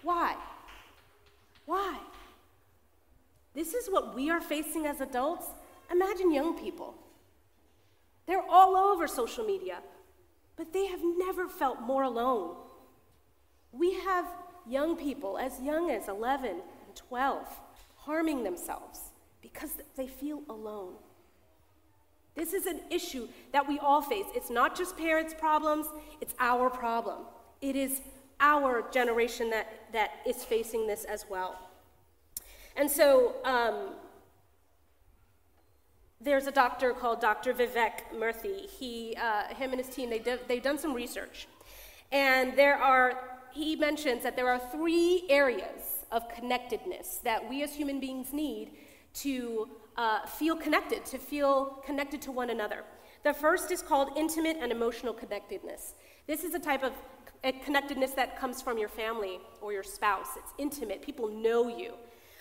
Why? 0.01 0.35
Why? 1.65 1.99
This 3.53 3.73
is 3.73 3.89
what 3.89 4.15
we 4.15 4.29
are 4.29 4.41
facing 4.41 4.85
as 4.85 5.01
adults. 5.01 5.45
Imagine 5.91 6.31
young 6.31 6.57
people. 6.57 6.95
They're 8.25 8.47
all 8.49 8.75
over 8.75 9.07
social 9.07 9.45
media, 9.45 9.79
but 10.55 10.71
they 10.71 10.87
have 10.87 11.01
never 11.03 11.47
felt 11.47 11.81
more 11.81 12.03
alone. 12.03 12.55
We 13.71 13.93
have 13.93 14.25
young 14.67 14.95
people 14.95 15.37
as 15.37 15.59
young 15.61 15.91
as 15.91 16.07
11 16.07 16.49
and 16.49 16.95
12 16.95 17.47
harming 17.95 18.43
themselves 18.43 18.99
because 19.41 19.71
they 19.95 20.07
feel 20.07 20.41
alone. 20.49 20.93
This 22.35 22.53
is 22.53 22.65
an 22.65 22.79
issue 22.89 23.27
that 23.51 23.67
we 23.67 23.77
all 23.79 24.01
face. 24.01 24.25
It's 24.33 24.49
not 24.49 24.77
just 24.77 24.97
parents' 24.97 25.33
problems, 25.33 25.87
it's 26.21 26.33
our 26.39 26.69
problem. 26.69 27.19
It 27.61 27.75
is 27.75 28.01
our 28.39 28.89
generation 28.91 29.49
that, 29.49 29.67
that 29.91 30.11
is 30.25 30.43
facing 30.43 30.87
this 30.87 31.03
as 31.03 31.25
well. 31.29 31.59
And 32.75 32.89
so, 32.89 33.35
um, 33.43 33.95
there's 36.23 36.45
a 36.45 36.51
doctor 36.51 36.93
called 36.93 37.19
Dr. 37.19 37.53
Vivek 37.53 38.13
Murthy. 38.15 38.69
He, 38.69 39.15
uh, 39.19 39.53
him 39.55 39.71
and 39.71 39.83
his 39.83 39.93
team, 39.93 40.09
they 40.09 40.19
do, 40.19 40.37
they've 40.47 40.61
done 40.61 40.77
some 40.77 40.93
research. 40.93 41.47
And 42.11 42.55
there 42.55 42.75
are, 42.75 43.40
he 43.53 43.75
mentions 43.75 44.23
that 44.23 44.35
there 44.35 44.49
are 44.49 44.59
three 44.71 45.25
areas 45.29 46.05
of 46.11 46.27
connectedness 46.29 47.19
that 47.23 47.47
we 47.49 47.63
as 47.63 47.73
human 47.73 47.99
beings 47.99 48.33
need 48.33 48.71
to 49.13 49.67
uh, 49.97 50.25
feel 50.25 50.55
connected, 50.55 51.05
to 51.05 51.17
feel 51.17 51.81
connected 51.85 52.21
to 52.23 52.31
one 52.31 52.49
another. 52.49 52.83
The 53.23 53.33
first 53.33 53.71
is 53.71 53.81
called 53.81 54.17
intimate 54.17 54.57
and 54.59 54.71
emotional 54.71 55.13
connectedness. 55.13 55.95
This 56.27 56.43
is 56.43 56.53
a 56.53 56.59
type 56.59 56.83
of 56.83 56.93
connectedness 57.63 58.11
that 58.11 58.39
comes 58.39 58.61
from 58.61 58.77
your 58.77 58.89
family 58.89 59.39
or 59.61 59.73
your 59.73 59.83
spouse. 59.83 60.29
It's 60.37 60.53
intimate, 60.57 61.01
people 61.01 61.27
know 61.27 61.67
you. 61.67 61.93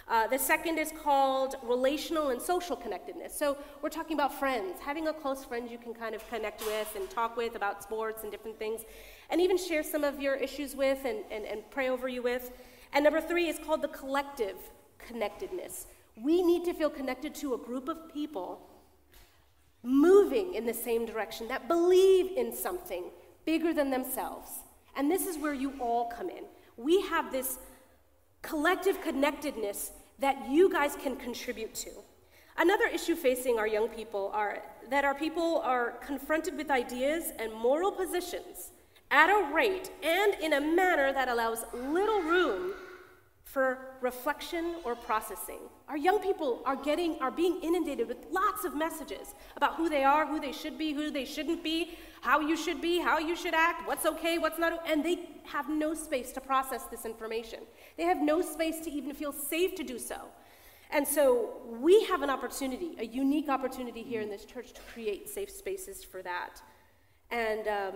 Uh, 0.08 0.26
the 0.26 0.38
second 0.38 0.76
is 0.76 0.92
called 1.04 1.54
relational 1.62 2.30
and 2.30 2.42
social 2.42 2.74
connectedness. 2.74 3.36
So 3.38 3.56
we're 3.80 3.90
talking 3.90 4.14
about 4.14 4.36
friends, 4.36 4.80
having 4.80 5.06
a 5.06 5.12
close 5.12 5.44
friend 5.44 5.70
you 5.70 5.78
can 5.78 5.94
kind 5.94 6.16
of 6.16 6.28
connect 6.28 6.62
with 6.66 6.96
and 6.96 7.08
talk 7.08 7.36
with 7.36 7.54
about 7.54 7.82
sports 7.82 8.24
and 8.24 8.32
different 8.32 8.58
things, 8.58 8.80
and 9.30 9.40
even 9.40 9.56
share 9.56 9.82
some 9.82 10.04
of 10.04 10.20
your 10.20 10.34
issues 10.34 10.74
with 10.74 11.04
and, 11.04 11.18
and, 11.30 11.44
and 11.44 11.68
pray 11.70 11.88
over 11.88 12.08
you 12.08 12.22
with. 12.22 12.50
And 12.92 13.04
number 13.04 13.20
three 13.20 13.48
is 13.48 13.58
called 13.64 13.82
the 13.82 13.88
collective 13.88 14.56
connectedness. 14.98 15.86
We 16.16 16.42
need 16.42 16.64
to 16.64 16.74
feel 16.74 16.90
connected 16.90 17.34
to 17.36 17.54
a 17.54 17.58
group 17.58 17.88
of 17.88 18.12
people 18.12 18.60
moving 19.82 20.54
in 20.54 20.66
the 20.66 20.74
same 20.74 21.06
direction 21.06 21.48
that 21.48 21.68
believe 21.68 22.36
in 22.36 22.54
something 22.54 23.04
bigger 23.46 23.72
than 23.72 23.90
themselves. 23.90 24.50
And 24.96 25.10
this 25.10 25.26
is 25.26 25.38
where 25.38 25.54
you 25.54 25.74
all 25.80 26.06
come 26.06 26.28
in. 26.28 26.44
We 26.76 27.00
have 27.02 27.32
this 27.32 27.58
collective 28.42 29.00
connectedness 29.02 29.92
that 30.18 30.50
you 30.50 30.70
guys 30.70 30.96
can 30.96 31.16
contribute 31.16 31.74
to. 31.74 31.90
Another 32.58 32.86
issue 32.86 33.14
facing 33.14 33.58
our 33.58 33.66
young 33.66 33.88
people 33.88 34.30
are 34.34 34.62
that 34.90 35.04
our 35.04 35.14
people 35.14 35.62
are 35.64 35.92
confronted 36.04 36.56
with 36.56 36.70
ideas 36.70 37.32
and 37.38 37.52
moral 37.54 37.92
positions 37.92 38.72
at 39.10 39.28
a 39.28 39.52
rate 39.52 39.90
and 40.02 40.34
in 40.40 40.52
a 40.54 40.60
manner 40.60 41.12
that 41.12 41.28
allows 41.28 41.64
little 41.74 42.20
room 42.20 42.72
for 43.44 43.96
reflection 44.00 44.76
or 44.84 44.94
processing. 44.94 45.58
Our 45.88 45.96
young 45.96 46.20
people 46.20 46.62
are 46.64 46.76
getting 46.76 47.20
are 47.20 47.32
being 47.32 47.58
inundated 47.62 48.06
with 48.06 48.18
lots 48.30 48.64
of 48.64 48.76
messages 48.76 49.34
about 49.56 49.74
who 49.74 49.88
they 49.88 50.04
are, 50.04 50.24
who 50.24 50.38
they 50.38 50.52
should 50.52 50.78
be, 50.78 50.92
who 50.92 51.10
they 51.10 51.24
shouldn't 51.24 51.64
be, 51.64 51.98
how 52.20 52.38
you 52.38 52.56
should 52.56 52.80
be, 52.80 53.00
how 53.00 53.18
you 53.18 53.34
should 53.34 53.54
act, 53.54 53.88
what's 53.88 54.06
okay, 54.06 54.38
what's 54.38 54.58
not, 54.58 54.80
and 54.88 55.04
they 55.04 55.28
have 55.44 55.68
no 55.68 55.94
space 55.94 56.30
to 56.32 56.40
process 56.40 56.84
this 56.84 57.04
information. 57.04 57.60
They 57.96 58.04
have 58.04 58.22
no 58.22 58.40
space 58.40 58.78
to 58.84 58.90
even 58.90 59.14
feel 59.14 59.32
safe 59.32 59.74
to 59.74 59.82
do 59.82 59.98
so. 59.98 60.28
And 60.92 61.06
so 61.06 61.50
we 61.80 62.04
have 62.04 62.22
an 62.22 62.30
opportunity, 62.30 62.94
a 62.98 63.04
unique 63.04 63.48
opportunity 63.48 64.02
here 64.02 64.20
in 64.20 64.28
this 64.28 64.44
church 64.44 64.72
to 64.74 64.80
create 64.92 65.28
safe 65.28 65.50
spaces 65.50 66.04
for 66.04 66.22
that. 66.22 66.62
And 67.30 67.66
um, 67.66 67.94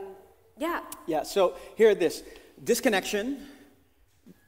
yeah. 0.58 0.80
Yeah, 1.06 1.22
so 1.22 1.54
here 1.76 1.94
this 1.94 2.22
disconnection 2.62 3.46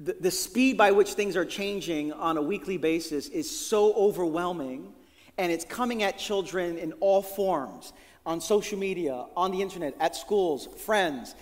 the, 0.00 0.16
the 0.20 0.30
speed 0.30 0.76
by 0.76 0.90
which 0.92 1.14
things 1.14 1.36
are 1.36 1.44
changing 1.44 2.12
on 2.12 2.36
a 2.36 2.42
weekly 2.42 2.76
basis 2.76 3.28
is 3.28 3.48
so 3.50 3.94
overwhelming, 3.94 4.92
and 5.38 5.50
it's 5.50 5.64
coming 5.64 6.02
at 6.02 6.18
children 6.18 6.78
in 6.78 6.92
all 6.94 7.22
forms 7.22 7.92
on 8.25 8.40
social 8.40 8.78
media, 8.78 9.26
on 9.36 9.52
the 9.52 9.62
internet, 9.62 9.94
at 10.00 10.16
schools, 10.16 10.66
friends. 10.84 11.34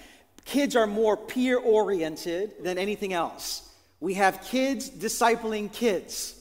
Kids 0.45 0.77
are 0.77 0.87
more 0.87 1.17
peer 1.17 1.59
oriented 1.59 2.63
than 2.63 2.77
anything 2.77 3.13
else. 3.13 3.71
We 4.01 4.15
have 4.15 4.43
kids 4.43 4.91
discipling 4.91 5.73
kids, 5.73 6.39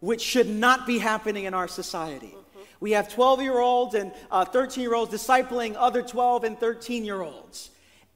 which 0.00 0.20
should 0.20 0.48
not 0.48 0.86
be 0.86 0.98
happening 0.98 1.44
in 1.44 1.54
our 1.54 1.68
society. 1.68 2.34
We 2.82 2.90
have 2.90 3.08
12 3.08 3.42
year 3.42 3.60
olds 3.60 3.94
and 3.94 4.12
13 4.32 4.56
uh, 4.56 4.82
year 4.82 4.94
olds 4.96 5.14
discipling 5.14 5.76
other 5.78 6.02
12 6.02 6.42
and 6.42 6.58
13 6.58 7.04
year 7.04 7.22
olds. 7.22 7.70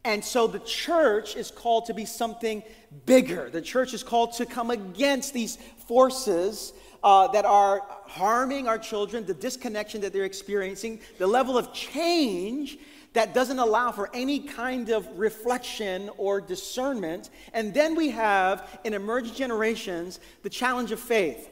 And 0.04 0.24
so 0.24 0.48
the 0.48 0.58
church 0.58 1.36
is 1.36 1.52
called 1.52 1.86
to 1.86 1.94
be 1.94 2.04
something 2.04 2.64
bigger. 3.06 3.48
The 3.48 3.62
church 3.62 3.94
is 3.94 4.02
called 4.02 4.32
to 4.34 4.44
come 4.44 4.72
against 4.72 5.32
these 5.32 5.56
forces 5.86 6.72
uh, 7.04 7.28
that 7.28 7.44
are 7.44 7.84
harming 8.06 8.66
our 8.66 8.78
children, 8.78 9.24
the 9.24 9.34
disconnection 9.34 10.00
that 10.00 10.12
they're 10.12 10.24
experiencing, 10.24 10.98
the 11.18 11.28
level 11.28 11.56
of 11.56 11.72
change 11.72 12.76
that 13.12 13.34
doesn't 13.34 13.60
allow 13.60 13.92
for 13.92 14.10
any 14.12 14.40
kind 14.40 14.90
of 14.90 15.06
reflection 15.16 16.10
or 16.18 16.40
discernment. 16.40 17.30
And 17.52 17.72
then 17.72 17.94
we 17.94 18.10
have 18.10 18.80
in 18.82 18.94
emerging 18.94 19.34
generations 19.34 20.18
the 20.42 20.50
challenge 20.50 20.90
of 20.90 20.98
faith. 20.98 21.50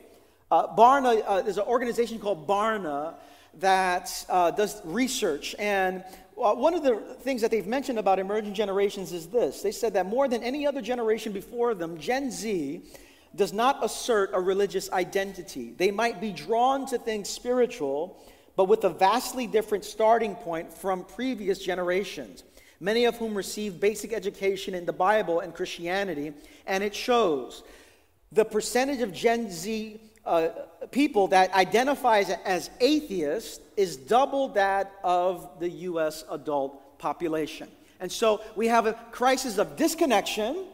Uh, 0.54 0.73
Barna, 0.76 1.20
uh, 1.26 1.42
there's 1.42 1.58
an 1.58 1.64
organization 1.64 2.20
called 2.20 2.46
Barna 2.46 3.14
that 3.54 4.25
uh, 4.28 4.52
does 4.52 4.80
research. 4.84 5.56
And 5.58 6.04
uh, 6.40 6.54
one 6.54 6.75
of 6.75 6.84
the 6.84 6.94
things 7.23 7.40
that 7.40 7.50
they've 7.50 7.66
mentioned 7.66 7.99
about 7.99 8.20
emerging 8.20 8.54
generations 8.54 9.12
is 9.12 9.26
this 9.26 9.62
they 9.62 9.73
said 9.73 9.94
that 9.94 10.06
more 10.06 10.28
than 10.28 10.44
any 10.44 10.64
other 10.64 10.80
generation 10.80 11.32
before 11.32 11.75
them, 11.75 11.99
Gen 11.99 12.30
Z 12.30 12.82
does 13.34 13.52
not 13.52 13.84
assert 13.84 14.30
a 14.32 14.40
religious 14.40 14.88
identity. 14.92 15.75
They 15.76 15.90
might 15.90 16.20
be 16.20 16.30
drawn 16.30 16.87
to 16.87 16.99
things 16.99 17.28
spiritual 17.28 18.16
but 18.54 18.66
with 18.66 18.84
a 18.84 18.90
vastly 18.90 19.49
different 19.49 19.84
starting 19.84 20.37
point 20.37 20.73
from 20.73 21.02
previous 21.02 21.58
generations, 21.58 22.44
many 22.78 23.06
of 23.06 23.16
whom 23.16 23.34
received 23.34 23.80
basic 23.80 24.12
education 24.12 24.73
in 24.76 24.87
the 24.87 24.92
Bible 24.92 25.40
and 25.40 25.52
Christianity, 25.52 26.32
and 26.64 26.84
it 26.84 26.94
shows. 26.94 27.64
The 28.30 28.44
percentage 28.44 29.00
of 29.00 29.12
Gen 29.12 29.50
Z 29.50 30.00
uh, 30.26 30.49
people 30.90 31.28
that 31.28 31.52
identifies 31.52 32.31
as 32.31 32.71
atheist 32.81 33.61
is 33.76 33.97
double 33.97 34.49
that 34.49 34.93
of 35.02 35.49
the 35.61 35.69
U.S. 35.69 36.25
adult 36.31 36.99
population. 36.99 37.69
And 38.00 38.11
so 38.11 38.40
we 38.57 38.69
have 38.69 38.87
a 38.87 38.95
crisis 39.12 39.59
of 39.59 39.76
disconnection. 39.76 40.64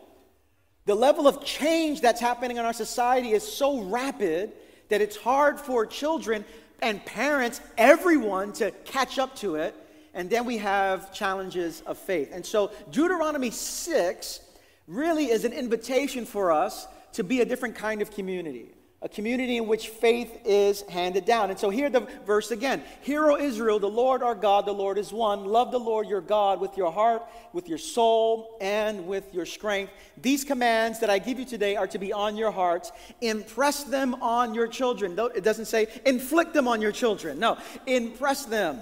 The 0.87 0.95
level 0.95 1.27
of 1.27 1.45
change 1.45 2.01
that's 2.01 2.21
happening 2.21 2.57
in 2.57 2.65
our 2.65 2.73
society 2.73 3.33
is 3.33 3.43
so 3.43 3.83
rapid 3.83 4.53
that 4.89 5.01
it's 5.01 5.17
hard 5.17 5.61
for 5.61 5.87
children 5.87 6.45
and 6.83 7.05
parents, 7.05 7.61
everyone 7.77 8.53
to 8.55 8.71
catch 8.85 9.19
up 9.19 9.37
to 9.37 9.57
it. 9.57 9.75
And 10.15 10.31
then 10.31 10.45
we 10.45 10.59
have 10.59 11.13
challenges 11.13 11.83
of 11.83 11.99
faith. 11.99 12.31
And 12.33 12.45
so 12.45 12.73
Deuteronomy 12.91 13.51
6 13.51 14.41
really 14.89 15.27
is 15.27 15.45
an 15.45 15.53
invitation 15.53 16.25
for 16.25 16.51
us 16.51 16.87
to 17.13 17.23
be 17.23 17.41
a 17.41 17.45
different 17.45 17.77
kind 17.77 18.03
of 18.03 18.11
community 18.11 18.73
a 19.03 19.09
community 19.09 19.57
in 19.57 19.67
which 19.67 19.89
faith 19.89 20.43
is 20.45 20.83
handed 20.83 21.25
down. 21.25 21.49
And 21.49 21.59
so 21.59 21.71
here 21.71 21.89
the 21.89 22.07
verse 22.27 22.51
again. 22.51 22.83
Hear, 23.01 23.31
O 23.31 23.37
Israel, 23.37 23.79
the 23.79 23.89
Lord 23.89 24.23
our 24.23 24.35
God, 24.35 24.67
the 24.67 24.73
Lord 24.73 24.99
is 24.99 25.11
one. 25.11 25.47
Love 25.47 25.73
the 25.73 25.81
Lord 25.81 26.07
your 26.07 26.21
God 26.21 26.61
with 26.61 26.77
your 26.77 26.93
heart, 26.93 27.23
with 27.55 27.67
your 27.67 27.79
soul, 27.79 28.59
and 28.61 29.07
with 29.07 29.33
your 29.33 29.47
strength. 29.47 29.93
These 30.19 30.45
commands 30.45 31.01
that 31.01 31.09
I 31.09 31.19
give 31.19 31.39
you 31.39 31.47
today 31.47 31.77
are 31.77 31.87
to 31.87 31.99
be 31.99 32.13
on 32.13 32.37
your 32.37 32.51
hearts. 32.51 32.93
Impress 33.23 33.85
them 33.85 34.15
on 34.17 34.55
your 34.55 34.69
children. 34.69 35.19
It 35.35 35.45
doesn't 35.45 35.67
say 35.67 35.87
inflict 36.05 36.53
them 36.53 36.69
on 36.69 36.83
your 36.83 36.93
children. 36.93 37.39
No, 37.39 37.57
impress 37.87 38.45
them. 38.45 38.81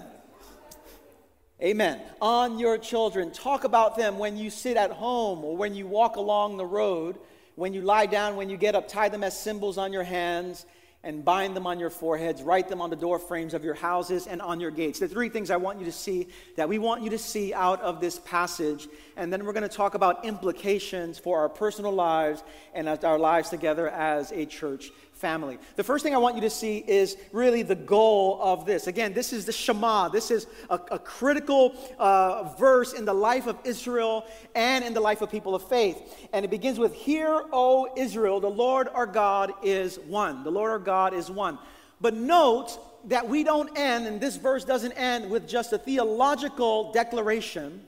Amen. 1.63 2.01
On 2.21 2.59
your 2.59 2.77
children. 2.77 3.31
Talk 3.31 3.63
about 3.63 3.97
them 3.97 4.19
when 4.19 4.37
you 4.37 4.51
sit 4.51 4.77
at 4.77 4.91
home 4.91 5.45
or 5.45 5.57
when 5.57 5.77
you 5.77 5.87
walk 5.87 6.17
along 6.17 6.57
the 6.57 6.67
road 6.67 7.19
when 7.59 7.75
you 7.75 7.83
lie 7.83 8.07
down, 8.07 8.37
when 8.37 8.49
you 8.49 8.57
get 8.57 8.77
up, 8.77 8.87
tie 8.87 9.09
them 9.09 9.25
as 9.25 9.37
symbols 9.37 9.79
on 9.79 9.93
your 9.93 10.05
hands 10.05 10.65
and 11.03 11.25
bind 11.25 11.57
them 11.57 11.67
on 11.67 11.81
your 11.81 11.91
foreheads. 11.91 12.41
Write 12.41 12.69
them 12.69 12.81
on 12.81 12.89
the 12.89 12.95
door 12.95 13.19
frames 13.19 13.53
of 13.53 13.65
your 13.65 13.75
houses 13.75 14.29
and 14.29 14.41
on 14.41 14.61
your 14.61 14.71
gates. 14.71 15.01
The 15.01 15.09
three 15.09 15.29
things 15.29 15.51
I 15.51 15.57
want 15.57 15.81
you 15.81 15.85
to 15.87 15.93
see 15.93 16.29
that 16.55 16.69
we 16.69 16.79
want 16.79 17.03
you 17.03 17.11
to 17.11 17.19
see 17.19 17.53
out 17.53 17.81
of 17.83 18.01
this 18.01 18.21
passage. 18.21 18.87
And 19.17 19.33
then 19.33 19.45
we're 19.45 19.53
going 19.53 19.69
to 19.69 19.77
talk 19.77 19.95
about 19.95 20.25
implications 20.25 21.19
for 21.19 21.41
our 21.41 21.49
personal 21.49 21.91
lives 21.91 22.45
and 22.75 22.89
our 22.89 23.19
lives 23.19 23.49
together 23.49 23.89
as 23.89 24.31
a 24.31 24.47
church 24.47 24.91
family. 25.19 25.59
The 25.77 25.85
first 25.85 26.05
thing 26.05 26.15
I 26.15 26.19
want 26.19 26.37
you 26.37 26.41
to 26.43 26.51
see 26.51 26.79
is 26.87 27.17
really 27.33 27.63
the 27.63 27.75
goal 27.75 28.39
of 28.41 28.65
this. 28.65 28.87
Again, 28.87 29.13
this 29.13 29.33
is 29.33 29.45
the 29.45 29.53
Shema. 29.53 30.09
This 30.09 30.31
is 30.31 30.47
a, 30.71 30.81
a 30.93 30.99
critical 30.99 31.75
uh, 31.99 32.55
verse 32.59 32.93
in 32.93 33.05
the 33.05 33.13
life 33.13 33.47
of 33.47 33.59
Israel 33.65 34.25
and 34.55 34.85
in 34.85 34.95
the 34.95 35.01
life 35.01 35.21
of 35.21 35.31
people 35.31 35.55
of 35.55 35.69
faith. 35.69 36.29
And 36.33 36.45
it 36.45 36.51
begins 36.51 36.79
with 36.79 36.95
Hear, 36.95 37.45
O 37.53 37.89
Israel, 37.97 38.41
the 38.41 38.51
Lord 38.51 38.89
our 38.89 39.07
God 39.07 39.53
is 39.63 39.99
one. 39.99 40.45
The 40.45 40.51
Lord 40.51 40.71
our 40.71 40.79
God 40.79 41.13
is 41.15 41.31
one. 41.31 41.59
But 42.01 42.15
note 42.15 42.79
that 43.09 43.29
we 43.29 43.43
don't 43.43 43.77
end, 43.77 44.07
and 44.07 44.21
this 44.21 44.37
verse 44.37 44.65
doesn't 44.65 44.93
end 44.93 45.31
with 45.31 45.49
just 45.49 45.73
a 45.73 45.79
theological 45.79 46.93
declaration 46.93 47.83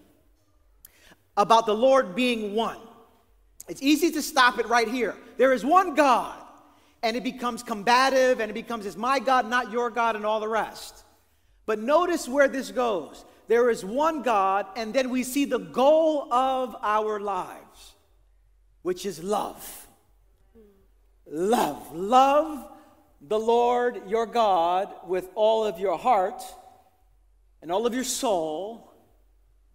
about 1.36 1.66
the 1.66 1.74
Lord 1.74 2.14
being 2.14 2.54
one. 2.54 2.78
It's 3.68 3.82
easy 3.82 4.10
to 4.12 4.22
stop 4.22 4.58
it 4.58 4.66
right 4.68 4.88
here. 4.88 5.16
There 5.36 5.52
is 5.52 5.64
one 5.64 5.94
God 5.94 6.39
and 7.02 7.16
it 7.16 7.24
becomes 7.24 7.62
combative 7.62 8.40
and 8.40 8.50
it 8.50 8.54
becomes 8.54 8.86
it's 8.86 8.96
my 8.96 9.18
God, 9.18 9.48
not 9.48 9.70
your 9.70 9.90
God, 9.90 10.16
and 10.16 10.24
all 10.26 10.40
the 10.40 10.48
rest. 10.48 11.04
But 11.66 11.78
notice 11.78 12.28
where 12.28 12.48
this 12.48 12.70
goes. 12.70 13.24
There 13.48 13.70
is 13.70 13.84
one 13.84 14.22
God, 14.22 14.66
and 14.76 14.94
then 14.94 15.10
we 15.10 15.24
see 15.24 15.44
the 15.44 15.58
goal 15.58 16.32
of 16.32 16.76
our 16.82 17.18
lives, 17.18 17.94
which 18.82 19.04
is 19.04 19.22
love. 19.22 19.88
Love. 21.26 21.94
Love 21.94 22.68
the 23.20 23.38
Lord 23.38 24.08
your 24.08 24.26
God 24.26 24.88
with 25.06 25.28
all 25.34 25.64
of 25.64 25.78
your 25.78 25.98
heart 25.98 26.42
and 27.62 27.70
all 27.70 27.86
of 27.86 27.94
your 27.94 28.04
soul 28.04 28.92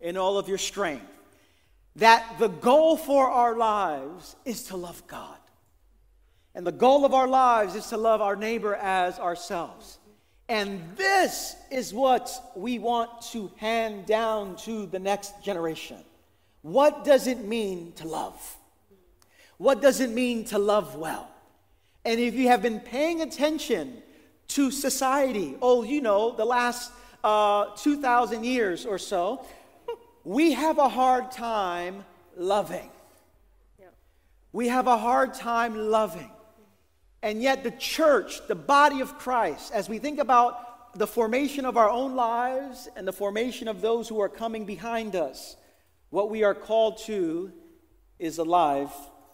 and 0.02 0.18
all 0.18 0.38
of 0.38 0.48
your 0.48 0.58
strength. 0.58 1.06
That 1.98 2.40
the 2.40 2.50
goal 2.50 2.98
for 2.98 3.30
our 3.30 3.56
lives 3.56 4.36
is 4.44 4.64
to 4.64 4.78
love 4.78 5.06
God. 5.08 5.38
And 6.56 6.66
the 6.66 6.72
goal 6.72 7.04
of 7.06 7.14
our 7.14 7.28
lives 7.28 7.76
is 7.76 7.88
to 7.88 7.98
love 7.98 8.22
our 8.22 8.38
neighbor 8.38 8.76
as 8.76 9.20
ourselves. 9.20 10.00
And 10.48 10.82
this 10.96 11.56
is 11.70 11.94
what 11.94 12.32
we 12.56 12.80
want 12.80 13.22
to 13.34 13.52
hand 13.58 14.06
down 14.06 14.56
to 14.58 14.86
the 14.86 15.00
next 15.00 15.44
generation. 15.44 15.98
What 16.62 17.04
does 17.04 17.28
it 17.28 17.44
mean 17.44 17.92
to 17.98 18.08
love? 18.08 18.58
What 19.58 19.82
does 19.82 20.00
it 20.00 20.10
mean 20.10 20.46
to 20.46 20.58
love 20.58 20.96
well? 20.96 21.30
And 22.06 22.20
if 22.20 22.36
you 22.36 22.48
have 22.48 22.62
been 22.62 22.80
paying 22.80 23.22
attention 23.22 24.02
to 24.50 24.72
society, 24.72 25.56
oh, 25.62 25.84
you 25.84 26.02
know, 26.02 26.32
the 26.36 26.46
last 26.46 26.92
uh, 27.24 27.76
2,000 27.76 28.46
years 28.46 28.86
or 28.86 28.98
so, 28.98 29.46
we 30.24 30.54
have 30.54 30.78
a 30.78 30.88
hard 30.88 31.32
time 31.32 32.06
loving. 32.38 32.90
Yeah. 33.80 33.88
We 34.54 34.68
have 34.68 34.88
a 34.88 34.98
hard 34.98 35.34
time 35.34 35.76
loving. 35.90 36.32
And 37.26 37.42
yet, 37.42 37.64
the 37.64 37.72
church, 37.72 38.46
the 38.48 38.54
body 38.54 39.02
of 39.02 39.18
Christ, 39.18 39.72
as 39.74 39.90
we 39.90 39.98
think 39.98 40.20
about 40.20 40.96
the 40.96 41.08
formation 41.08 41.66
of 41.66 41.76
our 41.76 41.90
own 41.90 42.16
lives 42.16 42.88
and 42.96 43.08
the 43.08 43.12
formation 43.12 43.68
of 43.68 43.82
those 43.82 44.08
who 44.08 44.22
are 44.22 44.30
coming 44.30 44.64
behind 44.64 45.16
us, 45.16 45.56
what 46.12 46.30
we 46.30 46.44
are 46.44 46.54
called 46.54 47.00
to 47.06 47.52
is 48.20 48.38
a 48.38 48.44
life 48.44 48.94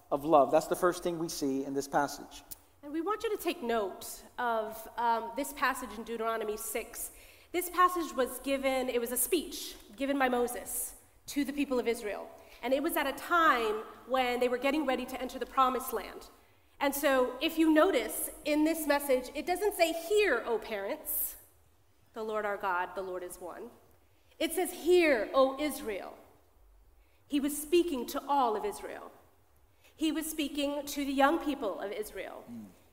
of 0.10 0.24
love. 0.24 0.54
That's 0.54 0.68
the 0.68 0.76
first 0.76 1.04
thing 1.04 1.20
we 1.20 1.28
see 1.28 1.66
in 1.66 1.74
this 1.74 1.86
passage. 1.86 2.44
And 2.82 2.94
we 2.94 3.02
want 3.02 3.24
you 3.24 3.36
to 3.36 3.44
take 3.44 3.62
note 3.62 4.08
of 4.40 4.88
um, 4.98 5.26
this 5.36 5.52
passage 5.52 5.90
in 5.98 6.06
Deuteronomy 6.06 6.56
6. 6.56 7.12
This 7.52 7.70
passage 7.72 8.16
was 8.16 8.40
given, 8.40 8.88
it 8.88 9.02
was 9.02 9.12
a 9.12 9.18
speech 9.18 9.76
given 9.98 10.18
by 10.18 10.30
Moses 10.30 10.94
to 11.28 11.44
the 11.44 11.52
people 11.52 11.78
of 11.78 11.90
Israel. 11.90 12.26
And 12.64 12.74
it 12.74 12.82
was 12.82 12.96
at 12.96 13.06
a 13.06 13.12
time 13.20 13.84
when 14.08 14.40
they 14.40 14.48
were 14.48 14.58
getting 14.58 14.86
ready 14.86 15.06
to 15.08 15.22
enter 15.22 15.38
the 15.38 15.46
promised 15.46 15.92
land. 15.92 16.30
And 16.82 16.94
so, 16.96 17.34
if 17.42 17.60
you 17.60 17.72
notice 17.72 18.32
in 18.44 18.66
this 18.66 18.88
message, 18.88 19.30
it 19.36 19.46
doesn't 19.46 19.76
say, 19.76 19.94
Hear, 19.94 20.44
O 20.48 20.58
parents, 20.58 21.36
the 22.16 22.24
Lord 22.24 22.44
our 22.44 22.58
God, 22.58 22.90
the 22.96 23.04
Lord 23.04 23.22
is 23.22 23.38
one. 23.40 23.70
It 24.40 24.52
says, 24.54 24.72
Hear, 24.72 25.30
O 25.36 25.58
Israel. 25.60 26.14
He 27.28 27.40
was 27.40 27.56
speaking 27.56 28.08
to 28.08 28.22
all 28.28 28.56
of 28.56 28.66
Israel. 28.66 29.12
He 29.96 30.12
was 30.12 30.26
speaking 30.26 30.82
to 30.88 31.06
the 31.06 31.14
young 31.14 31.38
people 31.38 31.80
of 31.80 31.92
Israel. 31.92 32.44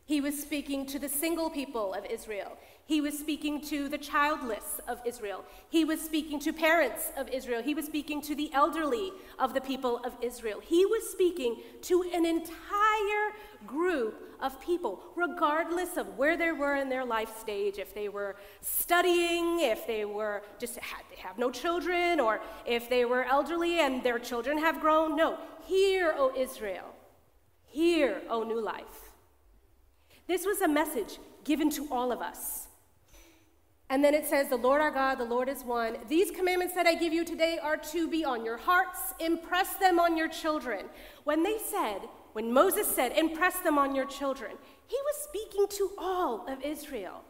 He 0.05 0.21
was 0.21 0.39
speaking 0.39 0.85
to 0.87 0.99
the 0.99 1.09
single 1.09 1.49
people 1.49 1.95
of 1.95 2.05
Israel. 2.05 2.59
He 2.89 3.03
was 3.03 3.19
speaking 3.19 3.61
to 3.67 3.87
the 3.91 3.99
childless 3.99 4.81
of 4.89 4.99
Israel. 5.05 5.45
He 5.69 5.85
was 5.85 6.01
speaking 6.01 6.41
to 6.41 6.55
parents 6.55 7.13
of 7.19 7.29
Israel. 7.29 7.63
He 7.63 7.75
was 7.75 7.85
speaking 7.85 8.23
to 8.23 8.35
the 8.35 8.51
elderly 8.55 9.13
of 9.39 9.53
the 9.53 9.61
people 9.61 9.99
of 10.07 10.17
Israel. 10.23 10.59
He 10.67 10.87
was 10.87 11.07
speaking 11.07 11.57
to 11.83 12.03
an 12.15 12.25
entire 12.25 13.35
group 13.67 14.35
of 14.41 14.59
people, 14.63 15.03
regardless 15.17 15.99
of 15.99 16.17
where 16.17 16.39
they 16.39 16.51
were 16.51 16.77
in 16.77 16.89
their 16.89 17.05
life 17.05 17.39
stage, 17.39 17.77
if 17.77 17.93
they 17.93 18.09
were 18.09 18.37
studying, 18.63 19.61
if 19.61 19.87
they 19.87 20.07
were 20.07 20.43
just 20.59 20.79
had, 20.79 21.05
have 21.19 21.37
no 21.37 21.51
children, 21.51 22.19
or 22.19 22.41
if 22.65 22.89
they 22.89 23.05
were 23.05 23.25
elderly 23.25 23.81
and 23.81 24.03
their 24.03 24.19
children 24.19 24.57
have 24.57 24.81
grown. 24.81 25.15
No, 25.15 25.37
hear, 25.67 26.15
O 26.17 26.33
Israel. 26.35 26.95
Hear, 27.67 28.23
O 28.31 28.45
new 28.45 28.63
life. 28.63 29.11
This 30.27 30.47
was 30.47 30.63
a 30.63 30.69
message 30.69 31.19
given 31.45 31.69
to 31.73 31.87
all 31.91 32.13
of 32.13 32.23
us. 32.23 32.68
And 33.91 34.05
then 34.05 34.15
it 34.15 34.27
says, 34.27 34.49
The 34.49 34.57
Lord 34.57 34.81
our 34.81 34.91
God, 34.91 35.17
the 35.17 35.25
Lord 35.25 35.49
is 35.49 35.63
one. 35.63 35.97
These 36.09 36.31
commandments 36.31 36.75
that 36.75 36.87
I 36.87 36.95
give 36.95 37.13
you 37.13 37.25
today 37.25 37.59
are 37.63 37.77
to 37.77 38.09
be 38.09 38.25
on 38.25 38.45
your 38.45 38.59
hearts. 38.59 39.15
Impress 39.19 39.75
them 39.77 39.99
on 39.99 40.17
your 40.17 40.29
children. 40.29 40.87
When 41.25 41.43
they 41.43 41.59
said, 41.59 42.01
when 42.35 42.53
Moses 42.53 42.87
said, 42.87 43.13
Impress 43.13 43.59
them 43.61 43.79
on 43.79 43.95
your 43.95 44.05
children, 44.05 44.53
he 44.87 44.97
was 45.05 45.17
speaking 45.23 45.67
to 45.79 45.91
all 45.99 46.47
of 46.49 46.63
Israel. 46.63 47.25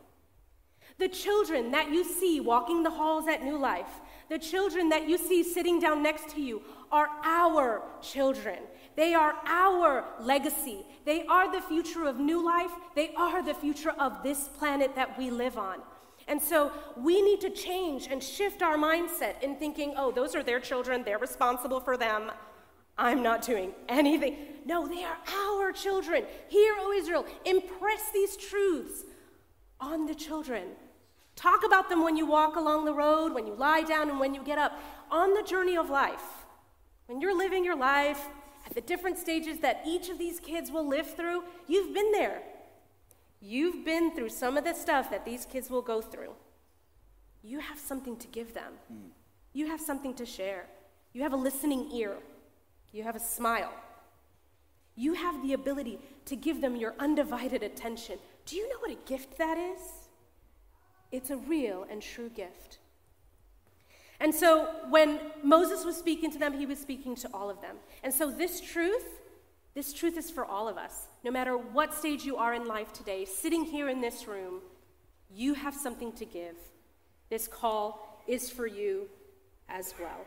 The 0.99 1.09
children 1.09 1.71
that 1.71 1.93
you 1.93 2.03
see 2.05 2.41
walking 2.41 2.83
the 2.83 2.91
halls 2.91 3.29
at 3.29 3.45
New 3.45 3.57
Life, 3.57 4.01
the 4.29 4.39
children 4.39 4.89
that 4.89 5.09
you 5.09 5.17
see 5.17 5.45
sitting 5.45 5.79
down 5.79 6.03
next 6.03 6.29
to 6.31 6.41
you, 6.41 6.61
are 6.91 7.09
our 7.23 7.83
children. 8.03 8.59
They 8.97 9.15
are 9.15 9.35
our 9.47 10.05
legacy. 10.21 10.85
They 11.05 11.25
are 11.27 11.53
the 11.53 11.61
future 11.63 12.05
of 12.05 12.19
New 12.19 12.45
Life. 12.45 12.73
They 12.97 13.15
are 13.15 13.45
the 13.45 13.55
future 13.55 13.91
of 13.91 14.25
this 14.25 14.49
planet 14.59 14.97
that 14.97 15.17
we 15.17 15.31
live 15.31 15.57
on. 15.57 15.79
And 16.29 16.41
so 16.41 16.71
we 16.97 17.23
need 17.23 17.41
to 17.41 17.51
change 17.51 18.07
and 18.11 18.23
shift 18.23 18.63
our 18.63 18.77
mindset 18.77 19.43
in 19.43 19.57
thinking, 19.57 19.95
oh, 19.97 20.13
those 20.13 20.35
are 20.35 20.43
their 20.43 20.61
children, 20.61 21.03
they're 21.03 21.19
responsible 21.19 21.81
for 21.81 21.97
them. 21.97 22.31
I'm 22.99 23.23
not 23.23 23.43
doing 23.43 23.73
anything. 23.89 24.37
No, 24.67 24.87
they 24.87 25.05
are 25.05 25.17
our 25.33 25.73
children. 25.73 26.25
Hear, 26.49 26.75
O 26.79 26.93
Israel, 26.93 27.25
impress 27.47 28.11
these 28.13 28.37
truths 28.37 29.05
on 29.81 30.07
the 30.07 30.15
children. 30.15 30.65
Talk 31.37 31.65
about 31.65 31.89
them 31.89 32.03
when 32.03 32.17
you 32.17 32.27
walk 32.27 32.57
along 32.57 32.85
the 32.85 32.93
road, 32.93 33.33
when 33.33 33.47
you 33.47 33.55
lie 33.55 33.83
down, 33.83 34.11
and 34.11 34.19
when 34.19 34.35
you 34.35 34.43
get 34.43 34.59
up. 34.59 34.73
On 35.11 35.33
the 35.33 35.43
journey 35.45 35.77
of 35.77 35.89
life, 35.89 36.45
when 37.07 37.21
you're 37.21 37.37
living 37.37 37.65
your 37.65 37.77
life 37.77 38.27
at 38.67 38.75
the 38.75 38.81
different 38.81 39.17
stages 39.17 39.61
that 39.61 39.83
each 39.87 40.11
of 40.11 40.19
these 40.19 40.41
kids 40.41 40.71
will 40.71 40.87
live 40.87 41.15
through, 41.15 41.45
you've 41.69 41.95
been 41.95 42.11
there. 42.13 42.43
You've 43.41 43.85
been 43.85 44.15
through 44.15 44.31
some 44.31 44.57
of 44.57 44.65
the 44.65 44.75
stuff 44.75 45.11
that 45.11 45.25
these 45.25 45.45
kids 45.45 45.71
will 45.71 45.83
go 45.83 46.01
through. 46.01 46.33
You 47.43 47.61
have 47.61 47.79
something 47.79 48.17
to 48.17 48.27
give 48.29 48.53
them. 48.55 48.73
Mm. 48.93 49.11
You 49.53 49.67
have 49.69 49.81
something 49.81 50.15
to 50.15 50.27
share. 50.27 50.67
You 51.13 51.23
have 51.23 51.33
a 51.33 51.37
listening 51.37 51.91
ear. 51.93 52.17
You 52.93 53.05
have 53.05 53.17
a 53.17 53.21
smile. 53.21 53.73
You 54.97 55.15
have 55.15 55.43
the 55.43 55.53
ability 55.53 56.01
to 56.25 56.35
give 56.35 56.61
them 56.61 56.75
your 56.75 56.95
undivided 56.99 57.63
attention. 57.63 58.19
Do 58.47 58.57
you 58.57 58.69
know 58.69 58.81
what 58.81 58.91
a 58.91 59.09
gift 59.09 59.39
that 59.39 59.57
is? 59.57 59.81
It's 61.13 61.31
a 61.31 61.37
real 61.37 61.87
and 61.89 62.03
true 62.03 62.29
gift. 62.29 62.79
And 64.21 64.35
so 64.35 64.75
when 64.91 65.21
Moses 65.45 65.85
was 65.85 65.97
speaking 65.97 66.33
to 66.33 66.39
them, 66.39 66.53
he 66.53 66.67
was 66.67 66.79
speaking 66.79 67.15
to 67.17 67.29
all 67.33 67.49
of 67.49 67.61
them. 67.61 67.77
And 68.03 68.13
so 68.13 68.31
this 68.31 68.61
truth 68.61 69.18
this 69.79 69.93
truth 69.93 70.19
is 70.19 70.29
for 70.29 70.45
all 70.45 70.67
of 70.67 70.77
us. 70.77 71.07
No 71.23 71.31
matter 71.31 71.57
what 71.57 71.95
stage 71.95 72.25
you 72.25 72.37
are 72.37 72.53
in 72.53 72.67
life 72.67 72.93
today, 72.93 73.25
sitting 73.25 73.65
here 73.65 73.89
in 73.89 74.01
this 74.01 74.27
room, 74.27 74.61
you 75.33 75.55
have 75.55 75.73
something 75.73 76.11
to 76.15 76.25
give. 76.25 76.57
This 77.29 77.47
call 77.47 78.21
is 78.27 78.51
for 78.51 78.67
you 78.67 79.09
as 79.69 79.95
well. 80.01 80.27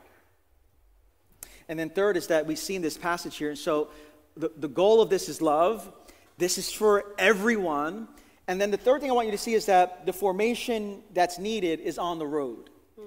And 1.67 1.77
then, 1.77 1.89
third, 1.89 2.15
is 2.15 2.27
that 2.27 2.45
we 2.45 2.55
see 2.55 2.77
in 2.77 2.81
this 2.81 2.97
passage 2.97 3.35
here. 3.35 3.49
And 3.49 3.59
so, 3.59 3.89
the, 4.37 4.53
the 4.55 4.69
goal 4.69 5.01
of 5.01 5.09
this 5.09 5.27
is 5.27 5.41
love. 5.41 5.91
This 6.37 6.57
is 6.57 6.71
for 6.71 7.03
everyone. 7.19 8.07
And 8.47 8.61
then, 8.61 8.71
the 8.71 8.77
third 8.77 9.01
thing 9.01 9.11
I 9.11 9.13
want 9.13 9.27
you 9.27 9.33
to 9.33 9.37
see 9.37 9.53
is 9.53 9.65
that 9.65 10.05
the 10.05 10.13
formation 10.13 11.03
that's 11.13 11.39
needed 11.39 11.81
is 11.81 11.97
on 11.97 12.19
the 12.19 12.25
road. 12.25 12.69
Mm. 12.97 13.03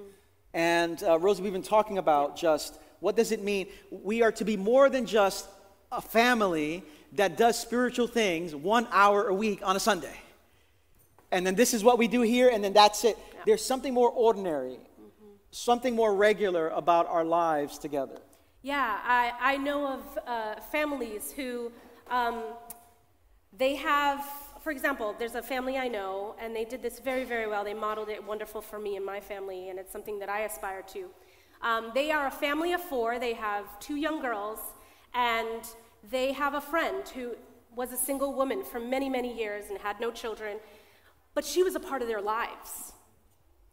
And, 0.53 1.03
uh, 1.03 1.17
Rosie, 1.17 1.41
we've 1.41 1.53
been 1.53 1.63
talking 1.63 1.97
about 1.97 2.37
just 2.37 2.77
what 2.99 3.15
does 3.15 3.31
it 3.31 3.43
mean? 3.43 3.67
We 3.89 4.21
are 4.21 4.31
to 4.33 4.45
be 4.45 4.57
more 4.57 4.89
than 4.89 5.05
just 5.05 5.47
a 5.95 6.01
family 6.01 6.83
that 7.13 7.37
does 7.37 7.57
spiritual 7.57 8.07
things 8.07 8.53
one 8.53 8.87
hour 8.91 9.27
a 9.27 9.33
week 9.33 9.61
on 9.63 9.75
a 9.75 9.79
Sunday. 9.79 10.19
And 11.31 11.45
then 11.45 11.55
this 11.55 11.73
is 11.73 11.83
what 11.83 11.97
we 11.97 12.07
do 12.07 12.21
here, 12.21 12.49
and 12.49 12.63
then 12.63 12.73
that's 12.73 13.03
it. 13.03 13.17
Yeah. 13.17 13.41
There's 13.45 13.65
something 13.65 13.93
more 13.93 14.09
ordinary, 14.09 14.73
mm-hmm. 14.73 15.27
something 15.51 15.95
more 15.95 16.15
regular 16.15 16.69
about 16.69 17.07
our 17.07 17.25
lives 17.25 17.77
together. 17.77 18.19
Yeah, 18.61 18.99
I, 19.03 19.33
I 19.39 19.57
know 19.57 19.87
of 19.87 20.19
uh, 20.25 20.55
families 20.71 21.31
who 21.31 21.71
um, 22.09 22.43
they 23.57 23.75
have, 23.75 24.25
for 24.61 24.71
example, 24.71 25.15
there's 25.17 25.35
a 25.35 25.41
family 25.41 25.77
I 25.77 25.87
know, 25.87 26.35
and 26.39 26.55
they 26.55 26.65
did 26.65 26.81
this 26.81 26.99
very, 26.99 27.23
very 27.23 27.47
well. 27.47 27.63
They 27.63 27.73
modeled 27.73 28.09
it 28.09 28.23
wonderful 28.23 28.61
for 28.61 28.79
me 28.79 28.95
and 28.95 29.05
my 29.05 29.19
family, 29.19 29.69
and 29.69 29.79
it's 29.79 29.91
something 29.91 30.19
that 30.19 30.29
I 30.29 30.41
aspire 30.41 30.83
to. 30.93 31.09
Um, 31.61 31.91
they 31.93 32.11
are 32.11 32.27
a 32.27 32.31
family 32.31 32.73
of 32.73 32.81
four. 32.81 33.19
They 33.19 33.33
have 33.33 33.79
two 33.79 33.95
young 33.95 34.21
girls, 34.21 34.59
and 35.13 35.61
they 36.09 36.33
have 36.33 36.53
a 36.53 36.61
friend 36.61 37.07
who 37.09 37.35
was 37.75 37.91
a 37.91 37.97
single 37.97 38.33
woman 38.33 38.63
for 38.63 38.79
many, 38.79 39.09
many 39.09 39.37
years 39.37 39.65
and 39.69 39.77
had 39.79 39.99
no 39.99 40.11
children, 40.11 40.57
but 41.33 41.45
she 41.45 41.63
was 41.63 41.75
a 41.75 41.79
part 41.79 42.01
of 42.01 42.07
their 42.07 42.21
lives. 42.21 42.93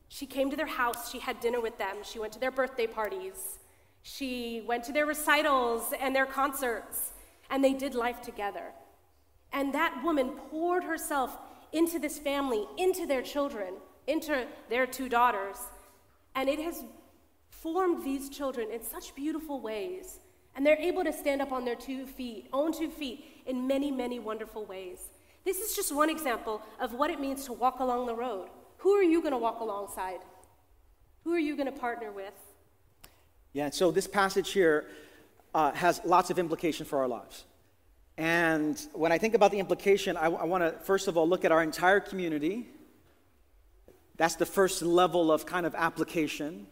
She 0.08 0.26
came 0.26 0.50
to 0.50 0.56
their 0.56 0.66
house, 0.66 1.10
she 1.10 1.20
had 1.20 1.40
dinner 1.40 1.60
with 1.60 1.78
them, 1.78 1.96
she 2.02 2.18
went 2.18 2.32
to 2.34 2.40
their 2.40 2.50
birthday 2.50 2.86
parties, 2.86 3.58
she 4.02 4.62
went 4.66 4.84
to 4.84 4.92
their 4.92 5.06
recitals 5.06 5.92
and 6.00 6.14
their 6.14 6.26
concerts, 6.26 7.12
and 7.50 7.64
they 7.64 7.72
did 7.72 7.94
life 7.94 8.20
together. 8.20 8.72
And 9.52 9.72
that 9.74 10.02
woman 10.02 10.30
poured 10.50 10.84
herself 10.84 11.36
into 11.72 11.98
this 11.98 12.18
family, 12.18 12.66
into 12.76 13.06
their 13.06 13.22
children, 13.22 13.74
into 14.06 14.46
their 14.68 14.86
two 14.86 15.08
daughters, 15.08 15.56
and 16.34 16.48
it 16.48 16.58
has 16.58 16.82
formed 17.50 18.04
these 18.04 18.28
children 18.28 18.70
in 18.70 18.82
such 18.82 19.14
beautiful 19.14 19.60
ways 19.60 20.18
and 20.54 20.66
they're 20.66 20.76
able 20.76 21.04
to 21.04 21.12
stand 21.12 21.40
up 21.40 21.52
on 21.52 21.64
their 21.64 21.74
two 21.74 22.06
feet, 22.06 22.48
own 22.52 22.72
two 22.72 22.90
feet, 22.90 23.24
in 23.46 23.66
many, 23.66 23.90
many 23.90 24.18
wonderful 24.18 24.64
ways. 24.64 24.98
This 25.44 25.58
is 25.58 25.74
just 25.74 25.94
one 25.94 26.10
example 26.10 26.62
of 26.80 26.94
what 26.94 27.10
it 27.10 27.20
means 27.20 27.44
to 27.46 27.52
walk 27.52 27.80
along 27.80 28.06
the 28.06 28.14
road. 28.14 28.48
Who 28.78 28.92
are 28.92 29.02
you 29.02 29.20
going 29.20 29.32
to 29.32 29.38
walk 29.38 29.60
alongside? 29.60 30.20
Who 31.24 31.32
are 31.32 31.38
you 31.38 31.56
going 31.56 31.72
to 31.72 31.78
partner 31.78 32.12
with? 32.12 32.34
Yeah, 33.52 33.70
so 33.70 33.90
this 33.90 34.06
passage 34.06 34.52
here 34.52 34.86
uh, 35.54 35.72
has 35.72 36.00
lots 36.04 36.30
of 36.30 36.38
implication 36.38 36.86
for 36.86 37.00
our 37.00 37.08
lives. 37.08 37.44
And 38.16 38.80
when 38.92 39.10
I 39.10 39.18
think 39.18 39.34
about 39.34 39.50
the 39.50 39.58
implication, 39.58 40.16
I, 40.16 40.26
I 40.26 40.44
want 40.44 40.62
to 40.62 40.72
first 40.84 41.08
of 41.08 41.16
all 41.16 41.28
look 41.28 41.44
at 41.44 41.52
our 41.52 41.62
entire 41.62 42.00
community. 42.00 42.68
That's 44.16 44.36
the 44.36 44.46
first 44.46 44.82
level 44.82 45.32
of 45.32 45.46
kind 45.46 45.66
of 45.66 45.74
application. 45.74 46.66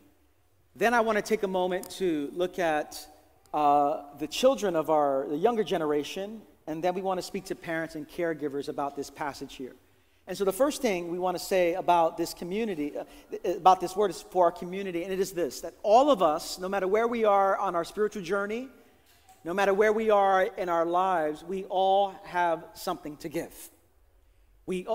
Then 0.76 0.94
I 0.94 1.00
want 1.00 1.16
to 1.16 1.22
take 1.22 1.42
a 1.42 1.48
moment 1.48 1.90
to 1.92 2.30
look 2.34 2.58
at 2.58 3.04
uh, 3.52 4.02
the 4.18 4.26
children 4.26 4.76
of 4.76 4.90
our 4.90 5.26
the 5.28 5.36
younger 5.36 5.64
generation, 5.64 6.42
and 6.66 6.82
then 6.84 6.94
we 6.94 7.02
want 7.02 7.18
to 7.18 7.22
speak 7.22 7.46
to 7.46 7.54
parents 7.54 7.94
and 7.94 8.08
caregivers 8.08 8.68
about 8.68 8.96
this 8.96 9.10
passage 9.10 9.54
here. 9.56 9.74
And 10.26 10.38
so 10.38 10.44
the 10.44 10.52
first 10.52 10.80
thing 10.80 11.10
we 11.10 11.18
want 11.18 11.36
to 11.36 11.44
say 11.44 11.74
about 11.74 12.16
this 12.16 12.34
community, 12.34 12.92
uh, 12.96 13.04
about 13.56 13.80
this 13.80 13.96
word 13.96 14.10
is 14.10 14.22
for 14.22 14.44
our 14.44 14.52
community, 14.52 15.02
and 15.02 15.12
it 15.12 15.18
is 15.18 15.32
this 15.32 15.60
that 15.62 15.74
all 15.82 16.10
of 16.10 16.22
us, 16.22 16.58
no 16.58 16.68
matter 16.68 16.86
where 16.86 17.08
we 17.08 17.24
are 17.24 17.56
on 17.56 17.74
our 17.74 17.84
spiritual 17.84 18.22
journey, 18.22 18.68
no 19.44 19.54
matter 19.54 19.74
where 19.74 19.92
we 19.92 20.10
are 20.10 20.42
in 20.42 20.68
our 20.68 20.84
lives, 20.84 21.42
we 21.42 21.64
all 21.64 22.14
have 22.24 22.64
something 22.74 23.16
to 23.18 23.28
give. 23.28 23.70
We, 24.66 24.86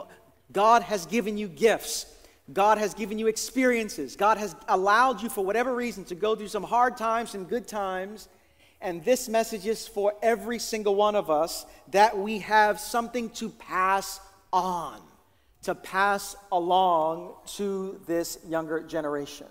God 0.51 0.83
has 0.83 1.05
given 1.05 1.37
you 1.37 1.47
gifts. 1.47 2.05
God 2.53 2.77
has 2.77 2.93
given 2.93 3.17
you 3.17 3.27
experiences. 3.27 4.15
God 4.15 4.37
has 4.37 4.55
allowed 4.67 5.21
you, 5.21 5.29
for 5.29 5.43
whatever 5.43 5.73
reason, 5.73 6.05
to 6.05 6.15
go 6.15 6.35
through 6.35 6.49
some 6.49 6.63
hard 6.63 6.95
times 6.95 7.33
and 7.33 7.49
good 7.49 7.67
times. 7.67 8.29
And 8.85 9.03
this 9.03 9.27
message 9.27 9.65
is 9.65 9.87
for 9.87 10.13
every 10.21 10.59
single 10.59 10.93
one 10.93 11.15
of 11.15 11.31
us 11.31 11.65
that 11.89 12.15
we 12.15 12.37
have 12.37 12.79
something 12.79 13.31
to 13.31 13.49
pass 13.49 14.19
on, 14.53 15.01
to 15.63 15.73
pass 15.73 16.35
along 16.51 17.33
to 17.55 17.99
this 18.05 18.37
younger 18.47 18.81
generation. 18.81 19.47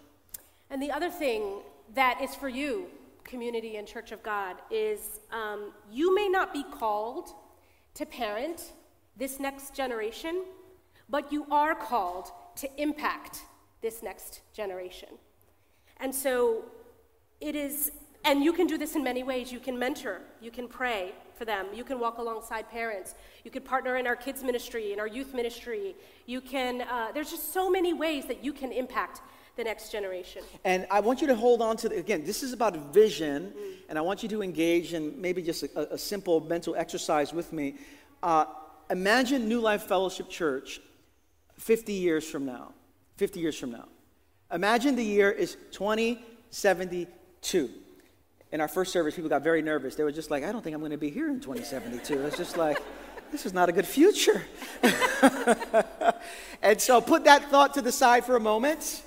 And 0.70 0.80
the 0.80 0.92
other 0.92 1.10
thing 1.10 1.62
that 1.96 2.20
is 2.22 2.36
for 2.36 2.48
you, 2.48 2.86
community 3.24 3.74
and 3.76 3.88
Church 3.88 4.12
of 4.12 4.22
God, 4.22 4.54
is 4.70 5.18
um, 5.32 5.72
you 5.90 6.14
may 6.14 6.28
not 6.28 6.52
be 6.52 6.62
called 6.62 7.30
to 7.94 8.06
parent 8.06 8.70
this 9.16 9.40
next 9.40 9.74
generation, 9.74 10.44
but 11.08 11.32
you 11.32 11.44
are 11.50 11.74
called 11.74 12.30
to 12.54 12.70
impact 12.80 13.40
this 13.82 14.00
next 14.00 14.42
generation. 14.52 15.08
And 15.96 16.14
so 16.14 16.66
it 17.40 17.56
is 17.56 17.90
and 18.24 18.42
you 18.42 18.52
can 18.52 18.66
do 18.66 18.78
this 18.78 18.96
in 18.96 19.04
many 19.04 19.22
ways. 19.22 19.52
You 19.52 19.60
can 19.60 19.78
mentor, 19.78 20.20
you 20.40 20.50
can 20.50 20.66
pray 20.66 21.12
for 21.36 21.44
them, 21.44 21.66
you 21.74 21.84
can 21.84 21.98
walk 21.98 22.18
alongside 22.18 22.70
parents, 22.70 23.14
you 23.44 23.50
could 23.50 23.64
partner 23.64 23.96
in 23.96 24.06
our 24.06 24.16
kids' 24.16 24.42
ministry, 24.42 24.92
in 24.92 25.00
our 25.00 25.06
youth 25.06 25.34
ministry. 25.34 25.94
You 26.26 26.40
can, 26.40 26.82
uh, 26.82 27.08
there's 27.12 27.30
just 27.30 27.52
so 27.52 27.68
many 27.68 27.92
ways 27.92 28.24
that 28.26 28.44
you 28.44 28.52
can 28.52 28.72
impact 28.72 29.20
the 29.56 29.64
next 29.64 29.92
generation. 29.92 30.42
And 30.64 30.86
I 30.90 31.00
want 31.00 31.20
you 31.20 31.26
to 31.28 31.34
hold 31.34 31.62
on 31.62 31.76
to, 31.78 31.88
the, 31.88 31.98
again, 31.98 32.24
this 32.24 32.42
is 32.42 32.52
about 32.52 32.92
vision, 32.92 33.52
mm. 33.56 33.74
and 33.88 33.98
I 33.98 34.00
want 34.00 34.22
you 34.22 34.28
to 34.30 34.42
engage 34.42 34.94
in 34.94 35.20
maybe 35.20 35.42
just 35.42 35.62
a, 35.62 35.94
a 35.94 35.98
simple 35.98 36.40
mental 36.40 36.74
exercise 36.74 37.32
with 37.32 37.52
me. 37.52 37.76
Uh, 38.22 38.46
imagine 38.90 39.48
New 39.48 39.60
Life 39.60 39.84
Fellowship 39.84 40.28
Church 40.28 40.80
50 41.58 41.92
years 41.92 42.28
from 42.28 42.46
now. 42.46 42.72
50 43.16 43.38
years 43.38 43.56
from 43.56 43.70
now. 43.70 43.86
Imagine 44.52 44.96
the 44.96 45.04
year 45.04 45.30
is 45.30 45.56
2072 45.70 47.70
in 48.54 48.60
our 48.60 48.68
first 48.68 48.92
service, 48.92 49.16
people 49.16 49.28
got 49.28 49.42
very 49.42 49.62
nervous. 49.62 49.96
They 49.96 50.04
were 50.04 50.12
just 50.12 50.30
like, 50.30 50.44
I 50.44 50.52
don't 50.52 50.62
think 50.62 50.74
I'm 50.74 50.80
going 50.80 50.92
to 50.92 50.96
be 50.96 51.10
here 51.10 51.28
in 51.28 51.40
2072. 51.40 52.24
It's 52.24 52.36
just 52.36 52.56
like, 52.56 52.80
this 53.32 53.46
is 53.46 53.52
not 53.52 53.68
a 53.68 53.72
good 53.72 53.86
future. 53.86 54.44
And 56.62 56.80
so 56.80 57.02
put 57.02 57.24
that 57.24 57.50
thought 57.50 57.74
to 57.74 57.82
the 57.82 57.92
side 57.92 58.24
for 58.24 58.36
a 58.36 58.40
moment. 58.40 59.02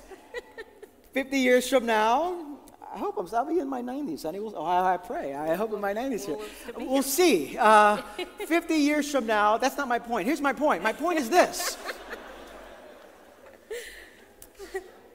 50 1.12 1.38
years 1.38 1.68
from 1.68 1.86
now, 1.86 2.58
I 2.94 2.98
hope 2.98 3.18
I'm, 3.18 3.26
I'll 3.34 3.44
be 3.44 3.58
in 3.58 3.68
my 3.68 3.82
90s, 3.82 4.22
honey. 4.22 4.38
We'll, 4.38 4.54
oh, 4.56 4.64
I, 4.64 4.96
pray. 4.96 5.34
I 5.34 5.56
hope 5.56 5.72
in 5.72 5.80
my 5.80 5.92
90s 5.92 6.26
here. 6.26 6.36
We'll, 6.76 6.86
we'll 6.86 7.02
see. 7.02 7.56
Uh, 7.58 7.96
50 8.46 8.74
years 8.74 9.10
from 9.10 9.26
now, 9.26 9.58
that's 9.58 9.76
not 9.76 9.88
my 9.88 9.98
point. 9.98 10.26
Here's 10.26 10.40
my 10.40 10.52
point. 10.52 10.84
My 10.84 10.92
point 10.92 11.18
is 11.18 11.30
this 11.30 11.76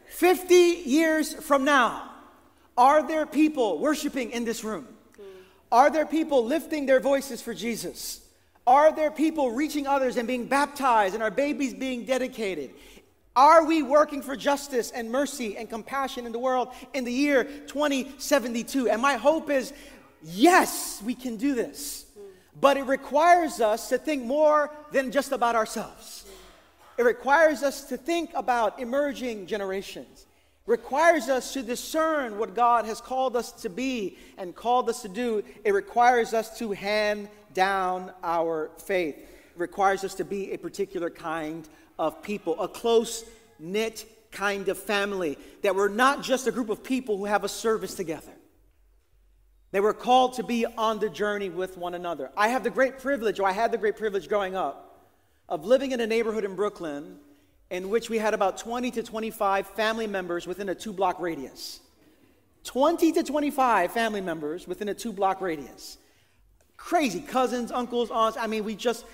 50 0.08 0.54
years 0.56 1.34
from 1.36 1.64
now, 1.64 2.13
are 2.78 3.06
there 3.08 3.26
people 3.26 3.80
worshiping 3.80 4.32
in 4.32 4.46
this 4.46 4.64
room? 4.64 4.88
Are 5.72 5.90
there 5.90 6.06
people 6.06 6.46
lifting 6.46 6.86
their 6.86 7.00
voices 7.00 7.42
for 7.42 7.54
Jesus? 7.54 8.22
Are 8.66 8.96
there 8.96 9.12
people 9.12 9.52
reaching 9.52 9.88
others 9.88 10.18
and 10.18 10.28
being 10.28 10.46
baptized 10.46 11.14
and 11.14 11.24
our 11.24 11.32
babies 11.32 11.74
being 11.74 12.06
dedicated? 12.06 12.72
Are 13.36 13.66
we 13.66 13.82
working 13.82 14.22
for 14.22 14.36
justice 14.36 14.92
and 14.92 15.12
mercy 15.12 15.58
and 15.58 15.70
compassion 15.70 16.26
in 16.26 16.32
the 16.32 16.40
world 16.40 16.70
in 16.94 17.04
the 17.04 17.12
year 17.12 17.44
2072? 17.44 18.90
And 18.90 19.02
my 19.02 19.16
hope 19.16 19.50
is 19.50 19.74
yes, 20.22 21.02
we 21.04 21.16
can 21.16 21.38
do 21.38 21.56
this. 21.56 22.06
But 22.62 22.78
it 22.78 22.84
requires 22.84 23.60
us 23.60 23.90
to 23.90 23.98
think 23.98 24.24
more 24.24 24.70
than 24.92 25.12
just 25.12 25.32
about 25.32 25.56
ourselves. 25.56 26.26
It 26.98 27.04
requires 27.04 27.64
us 27.64 27.86
to 27.86 27.98
think 27.98 28.30
about 28.36 28.80
emerging 28.80 29.48
generations. 29.48 30.28
Requires 30.66 31.28
us 31.28 31.54
to 31.54 31.62
discern 31.62 32.38
what 32.38 32.56
God 32.56 32.86
has 32.86 33.02
called 33.02 33.36
us 33.36 33.52
to 33.64 33.70
be 33.70 34.18
and 34.38 34.56
called 34.56 34.90
us 34.90 35.02
to 35.02 35.10
do. 35.10 35.44
It 35.66 35.74
requires 35.74 36.34
us 36.34 36.58
to 36.60 36.72
hand 36.72 37.28
down 37.54 38.12
our 38.24 38.72
faith. 38.78 39.18
It 39.18 39.58
requires 39.58 40.04
us 40.06 40.16
to 40.16 40.26
be 40.26 40.54
a 40.54 40.58
particular 40.58 41.10
kind 41.10 41.68
of 42.00 42.24
people, 42.24 42.60
a 42.62 42.68
close 42.70 43.26
knit 43.60 44.06
kind 44.32 44.70
of 44.70 44.80
family, 44.80 45.38
that 45.62 45.76
we're 45.76 45.90
not 45.90 46.24
just 46.24 46.48
a 46.48 46.52
group 46.52 46.70
of 46.70 46.82
people 46.82 47.18
who 47.18 47.26
have 47.26 47.44
a 47.44 47.50
service 47.50 47.94
together. 47.94 48.32
They 49.72 49.80
were 49.80 49.94
called 49.94 50.34
to 50.36 50.44
be 50.44 50.66
on 50.66 51.00
the 51.00 51.10
journey 51.10 51.50
with 51.50 51.78
one 51.78 51.94
another. 51.94 52.32
I 52.38 52.48
have 52.50 52.64
the 52.64 52.70
great 52.70 53.00
privilege, 53.00 53.40
or 53.40 53.48
I 53.48 53.52
had 53.52 53.72
the 53.72 53.78
great 53.78 53.98
privilege 53.98 54.30
growing 54.30 54.56
up, 54.56 55.10
of 55.50 55.66
living 55.66 55.92
in 55.92 56.00
a 56.00 56.08
neighborhood 56.08 56.46
in 56.46 56.56
Brooklyn 56.56 57.18
in 57.74 57.90
which 57.90 58.08
we 58.08 58.20
had 58.20 58.36
about 58.36 58.60
20 58.60 58.92
to 58.92 59.02
25 59.02 59.66
family 59.66 60.06
members 60.06 60.46
within 60.46 60.70
a 60.70 60.76
two 60.76 60.94
block 60.94 61.20
radius. 61.20 61.80
20 62.66 63.12
to 63.14 63.24
25 63.24 63.92
family 63.92 64.22
members 64.22 64.68
within 64.68 64.90
a 64.90 64.94
two 64.94 65.12
block 65.12 65.42
radius. 65.42 65.98
Crazy 66.78 67.20
cousins, 67.20 67.72
uncles, 67.72 68.12
aunts. 68.12 68.38
I 68.38 68.46
mean, 68.46 68.64
we 68.64 68.76
just, 68.76 69.06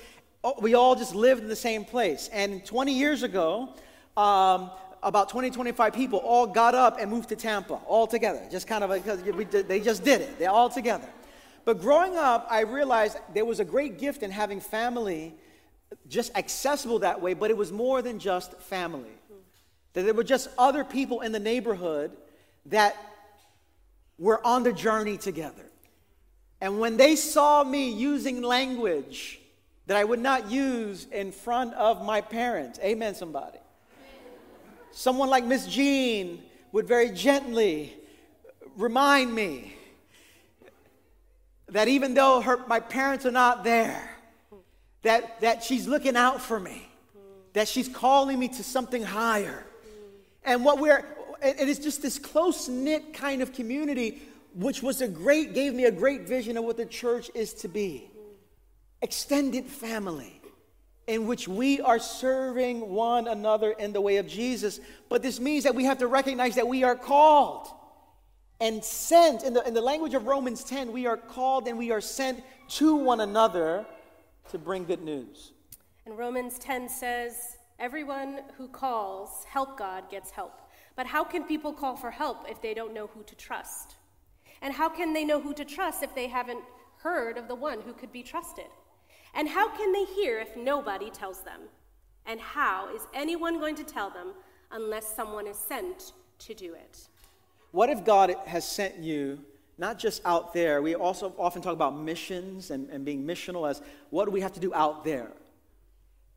we 0.60 0.74
all 0.74 0.93
just 0.93 1.15
lived 1.15 1.41
in 1.41 1.48
the 1.48 1.56
same 1.56 1.86
place. 1.86 2.30
And 2.34 2.65
20 2.65 2.91
years 2.91 3.24
ago, 3.24 3.69
um, 4.17 4.72
about 5.04 5.30
20, 5.30 5.52
25 5.52 5.93
people 5.93 6.19
all 6.19 6.45
got 6.45 6.76
up 6.76 6.98
and 7.00 7.10
moved 7.10 7.30
to 7.30 7.38
Tampa 7.38 7.76
all 7.88 8.08
together. 8.08 8.45
Just 8.52 8.67
kind 8.67 8.84
of 8.84 8.89
because 8.89 9.24
they 9.67 9.80
just 9.80 10.04
did 10.04 10.19
it. 10.19 10.38
They're 10.38 10.52
all 10.52 10.69
together. 10.69 11.08
But 11.63 11.80
growing 11.80 12.17
up, 12.17 12.45
I 12.52 12.62
realized 12.62 13.19
there 13.34 13.45
was 13.45 13.62
a 13.62 13.65
great 13.65 13.98
gift 14.00 14.22
in 14.22 14.32
having 14.32 14.60
family 14.60 15.34
just 16.08 16.36
accessible 16.36 16.99
that 16.99 17.21
way, 17.21 17.34
but 17.34 17.49
it 17.52 17.58
was 17.58 17.71
more 17.71 18.02
than 18.02 18.19
just 18.19 18.54
family. 18.62 19.10
That 19.93 20.04
there 20.04 20.13
were 20.13 20.23
just 20.23 20.49
other 20.58 20.84
people 20.84 21.21
in 21.21 21.32
the 21.32 21.39
neighborhood 21.39 22.12
that 22.67 22.95
were 24.17 24.45
on 24.45 24.63
the 24.63 24.73
journey 24.73 25.17
together. 25.17 25.65
And 26.62 26.80
when 26.80 26.97
they 26.97 27.15
saw 27.15 27.63
me 27.63 27.91
using 27.91 28.41
language 28.41 29.39
that 29.89 29.97
I 29.97 30.04
would 30.04 30.19
not 30.19 30.52
use 30.52 31.08
in 31.12 31.32
front 31.32 31.73
of 31.73 32.06
my 32.06 32.21
parents. 32.21 32.78
Amen, 32.84 33.15
somebody. 33.15 33.58
Someone 34.91 35.32
like 35.32 35.43
Miss 35.43 35.65
Jean 35.65 36.43
would 36.71 36.88
very 36.88 37.10
gently 37.10 37.95
remind 38.78 39.34
me 39.34 39.75
that 41.69 41.88
even 41.88 42.13
though 42.13 42.39
her, 42.39 42.63
my 42.67 42.80
parents 42.80 43.25
are 43.25 43.32
not 43.32 43.63
there, 43.63 44.15
that, 45.04 45.42
that 45.42 45.64
she's 45.64 45.88
looking 45.88 46.16
out 46.16 46.42
for 46.42 46.60
me, 46.60 46.88
that 47.54 47.68
she's 47.68 47.88
calling 47.88 48.40
me 48.40 48.48
to 48.50 48.64
something 48.64 49.04
higher. 49.04 49.64
And 50.44 50.66
what 50.66 50.80
we're, 50.80 51.06
it 51.42 51.68
is 51.68 51.80
just 51.80 52.02
this 52.02 52.20
close 52.20 52.68
knit 52.68 53.14
kind 53.14 53.42
of 53.42 53.54
community, 53.54 54.22
which 54.56 54.84
was 54.84 55.02
a 55.02 55.08
great, 55.08 55.54
gave 55.54 55.74
me 55.74 55.86
a 55.86 55.92
great 55.92 56.22
vision 56.28 56.58
of 56.58 56.64
what 56.64 56.78
the 56.78 56.86
church 56.86 57.30
is 57.34 57.54
to 57.56 57.68
be 57.68 58.10
extended 59.02 59.66
family 59.66 60.40
in 61.08 61.26
which 61.26 61.48
we 61.48 61.82
are 61.82 61.98
serving 61.98 62.88
one 62.88 63.28
another 63.28 63.72
in 63.72 63.94
the 63.94 64.02
way 64.02 64.18
of 64.18 64.28
Jesus. 64.28 64.80
But 65.10 65.24
this 65.24 65.40
means 65.40 65.64
that 65.64 65.74
we 65.74 65.86
have 65.86 65.98
to 66.00 66.08
recognize 66.08 66.56
that 66.56 66.68
we 66.68 66.84
are 66.84 66.96
called 66.96 67.68
and 68.62 68.84
sent. 68.84 69.44
In 69.44 69.54
the, 69.54 69.68
in 69.68 69.74
the 69.74 69.82
language 69.82 70.14
of 70.14 70.28
Romans 70.28 70.64
10, 70.64 70.92
we 70.92 71.08
are 71.08 71.18
called 71.18 71.68
and 71.68 71.80
we 71.80 71.90
are 71.92 72.02
sent 72.02 72.44
to 72.70 72.96
one 72.96 73.22
another 73.22 73.88
to 74.50 74.58
bring 74.58 74.86
good 74.86 75.02
news. 75.02 75.54
And 76.06 76.18
Romans 76.18 76.60
10 76.60 76.90
says, 76.90 77.58
Everyone 77.80 78.42
who 78.58 78.68
calls 78.68 79.46
help 79.46 79.78
God 79.78 80.10
gets 80.10 80.32
help. 80.32 80.62
But 80.96 81.08
how 81.08 81.24
can 81.24 81.44
people 81.46 81.72
call 81.72 81.96
for 81.96 82.12
help 82.12 82.50
if 82.50 82.62
they 82.62 82.74
don't 82.74 82.94
know 82.94 83.08
who 83.08 83.24
to 83.24 83.36
trust? 83.36 83.96
And 84.62 84.74
how 84.74 84.90
can 84.90 85.14
they 85.14 85.24
know 85.24 85.40
who 85.40 85.54
to 85.54 85.64
trust 85.64 86.04
if 86.04 86.14
they 86.14 86.28
haven't 86.28 86.64
heard 86.98 87.38
of 87.38 87.48
the 87.48 87.56
one 87.56 87.80
who 87.82 87.94
could 87.94 88.12
be 88.12 88.24
trusted? 88.24 88.66
And 89.34 89.48
how 89.48 89.70
can 89.70 89.94
they 89.94 90.04
hear 90.04 90.40
if 90.40 90.58
nobody 90.58 91.10
tells 91.10 91.42
them? 91.42 91.62
And 92.26 92.40
how 92.40 92.94
is 92.94 93.04
anyone 93.14 93.60
going 93.60 93.76
to 93.76 93.84
tell 93.84 94.10
them 94.10 94.34
unless 94.72 95.16
someone 95.16 95.48
is 95.48 95.58
sent 95.58 96.14
to 96.40 96.54
do 96.54 96.74
it? 96.74 97.08
What 97.72 97.90
if 97.90 98.04
God 98.04 98.36
has 98.46 98.68
sent 98.68 98.98
you, 98.98 99.40
not 99.80 99.98
just 99.98 100.22
out 100.26 100.54
there, 100.54 100.82
we 100.82 100.94
also 100.94 101.34
often 101.39 101.62
talk 101.62 101.74
about 101.74 101.98
missions 101.98 102.70
and, 102.70 102.89
and 102.89 103.06
being 103.06 103.26
missional 103.26 103.70
as 103.70 103.82
what 104.10 104.26
do 104.26 104.32
we 104.32 104.42
have 104.42 104.54
to 104.54 104.60
do 104.60 104.74
out 104.74 105.06
there? 105.06 105.32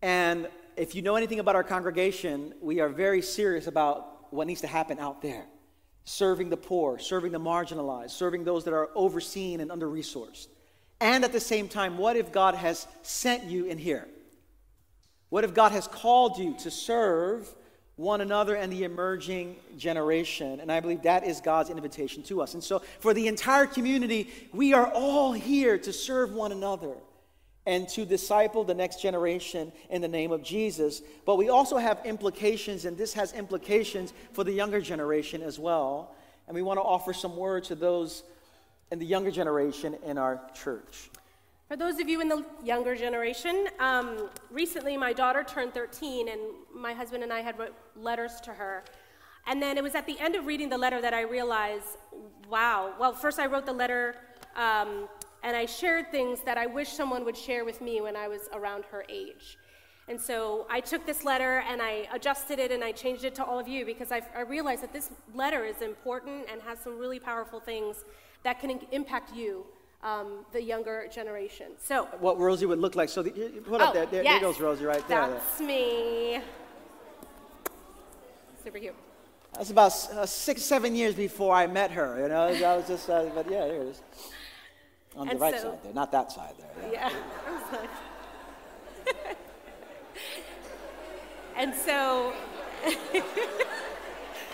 And 0.01 0.49
if 0.77 0.95
you 0.95 1.03
know 1.03 1.17
anything 1.17 1.41
about 1.41 1.57
our 1.57 1.65
congregation, 1.65 2.55
we 2.61 2.81
are 2.81 2.89
very 2.89 3.21
serious 3.21 3.67
about 3.67 4.33
what 4.33 4.47
needs 4.47 4.61
to 4.63 4.67
happen 4.67 4.99
out 4.99 5.21
there 5.21 5.45
serving 6.05 6.51
the 6.51 6.57
poor, 6.57 6.99
serving 6.99 7.31
the 7.31 7.39
marginalized, 7.39 8.11
serving 8.11 8.43
those 8.43 8.65
that 8.65 8.75
are 8.75 8.91
overseen 8.97 9.61
and 9.61 9.71
under 9.71 9.87
resourced. 9.87 10.49
And 11.01 11.25
at 11.25 11.33
the 11.33 11.41
same 11.41 11.69
time, 11.69 11.97
what 11.97 12.17
if 12.17 12.33
God 12.33 12.55
has 12.57 12.89
sent 13.03 13.45
you 13.45 13.67
in 13.67 13.79
here? 13.79 14.09
What 15.29 15.45
if 15.45 15.55
God 15.55 15.71
has 15.73 15.87
called 15.87 16.39
you 16.39 16.57
to 16.59 16.71
serve 16.71 17.49
one 18.03 18.21
another 18.21 18.55
and 18.55 18.73
the 18.73 18.85
emerging 18.85 19.57
generation? 19.79 20.61
And 20.61 20.71
I 20.71 20.81
believe 20.81 21.03
that 21.03 21.25
is 21.25 21.41
God's 21.41 21.71
invitation 21.71 22.23
to 22.25 22.43
us. 22.43 22.55
And 22.55 22.63
so, 22.63 22.81
for 23.01 23.15
the 23.15 23.29
entire 23.29 23.67
community, 23.67 24.31
we 24.53 24.75
are 24.75 24.89
all 24.89 25.33
here 25.33 25.79
to 25.79 25.93
serve 25.93 26.33
one 26.33 26.53
another 26.53 26.95
and 27.65 27.89
to 27.91 28.05
disciple 28.05 28.65
the 28.65 28.75
next 28.75 29.01
generation 29.01 29.73
in 29.89 30.03
the 30.03 30.09
name 30.09 30.33
of 30.33 30.43
Jesus. 30.43 31.01
But 31.25 31.37
we 31.37 31.49
also 31.49 31.79
have 31.79 32.01
implications, 32.05 32.85
and 32.85 32.99
this 32.99 33.15
has 33.15 33.33
implications 33.33 34.13
for 34.33 34.43
the 34.43 34.53
younger 34.53 34.81
generation 34.81 35.43
as 35.43 35.59
well. 35.59 36.15
And 36.49 36.55
we 36.57 36.63
want 36.63 36.79
to 36.79 36.83
offer 36.83 37.13
some 37.13 37.37
words 37.37 37.69
to 37.69 37.77
those 37.77 38.25
and 38.91 39.01
the 39.01 39.07
younger 39.07 39.31
generation 39.31 39.97
in 40.05 40.19
our 40.19 40.41
church. 40.55 41.09
For 41.73 41.79
those 41.79 42.01
of 42.01 42.07
you 42.07 42.21
in 42.21 42.29
the 42.29 42.45
younger 42.63 42.95
generation, 42.95 43.67
um, 43.79 44.29
recently 44.51 44.95
my 44.99 45.15
daughter 45.15 45.43
turned 45.43 45.73
13, 45.73 46.29
and 46.29 46.39
my 46.75 46.93
husband 46.93 47.23
and 47.23 47.33
I 47.33 47.41
had 47.41 47.59
wrote 47.59 47.75
letters 47.97 48.43
to 48.43 48.53
her. 48.53 48.85
And 49.47 49.63
then 49.63 49.79
it 49.79 49.83
was 49.83 49.95
at 49.95 50.07
the 50.07 50.21
end 50.21 50.35
of 50.35 50.45
reading 50.45 50.69
the 50.69 50.77
letter 50.77 51.01
that 51.01 51.15
I 51.15 51.23
realized, 51.23 51.97
wow. 52.47 52.93
Well, 53.01 53.15
first 53.15 53.39
I 53.39 53.47
wrote 53.47 53.65
the 53.65 53.73
letter, 53.73 54.17
um, 54.55 55.09
and 55.43 55.57
I 55.57 55.65
shared 55.65 56.11
things 56.11 56.41
that 56.45 56.59
I 56.59 56.67
wish 56.67 56.91
someone 56.91 57.25
would 57.25 57.39
share 57.39 57.65
with 57.65 57.81
me 57.81 58.03
when 58.03 58.17
I 58.17 58.29
was 58.29 58.51
around 58.53 58.85
her 58.91 59.07
age. 59.09 59.57
And 60.09 60.21
so 60.21 60.67
I 60.69 60.81
took 60.81 61.07
this 61.07 61.25
letter 61.25 61.65
and 61.67 61.81
I 61.81 62.07
adjusted 62.13 62.59
it 62.59 62.71
and 62.71 62.85
I 62.85 62.93
changed 62.93 63.25
it 63.25 63.35
to 63.37 63.45
all 63.47 63.59
of 63.59 63.67
you 63.67 63.87
because 63.87 64.13
I, 64.13 64.21
I 64.37 64.43
realized 64.43 64.83
that 64.83 64.93
this 64.93 65.11
letter 65.35 65.65
is 65.65 65.81
important 65.81 66.49
and 66.53 66.61
has 66.61 66.81
some 66.81 66.99
really 66.99 67.19
powerful 67.19 67.61
things 67.61 68.05
that 68.43 68.61
can 68.61 68.79
impact 68.91 69.35
you, 69.35 69.65
um, 70.03 70.45
the 70.53 70.63
younger 70.63 71.07
generation. 71.13 71.73
So, 71.79 72.05
what 72.21 72.39
Rosie 72.39 72.67
would 72.67 72.79
look 72.81 72.97
like. 72.97 73.09
So, 73.09 73.23
the, 73.23 73.31
put 73.31 73.81
oh, 73.81 73.87
up 73.87 73.95
there. 73.95 74.07
There, 74.07 74.25
yes. 74.25 74.41
there, 74.41 74.51
goes 74.51 74.61
Rosie 74.61 74.85
right 74.85 75.07
there. 75.09 75.29
That's 75.29 75.61
me. 75.61 76.41
Super 78.63 78.79
cute. 78.79 78.95
That's 79.55 79.71
about 79.71 79.93
uh, 80.13 80.25
six, 80.27 80.63
seven 80.63 80.97
years 80.97 81.15
before 81.15 81.55
I 81.55 81.67
met 81.67 81.91
her. 81.91 82.21
You 82.21 82.29
know, 82.29 82.43
I 82.43 82.77
was 82.77 82.87
just, 82.87 83.09
uh, 83.11 83.27
but 83.35 83.51
yeah, 83.51 83.67
there 83.67 83.83
it 83.83 83.89
is. 83.89 84.01
On 85.15 85.29
and 85.29 85.39
the 85.39 85.43
right 85.43 85.55
so, 85.55 85.73
side 85.73 85.79
there, 85.83 85.93
not 85.93 86.11
that 86.13 86.33
side 86.33 86.55
there. 86.59 86.93
Yeah. 86.93 87.13
yeah. 89.07 89.13
and 91.57 91.75
so, 91.75 92.33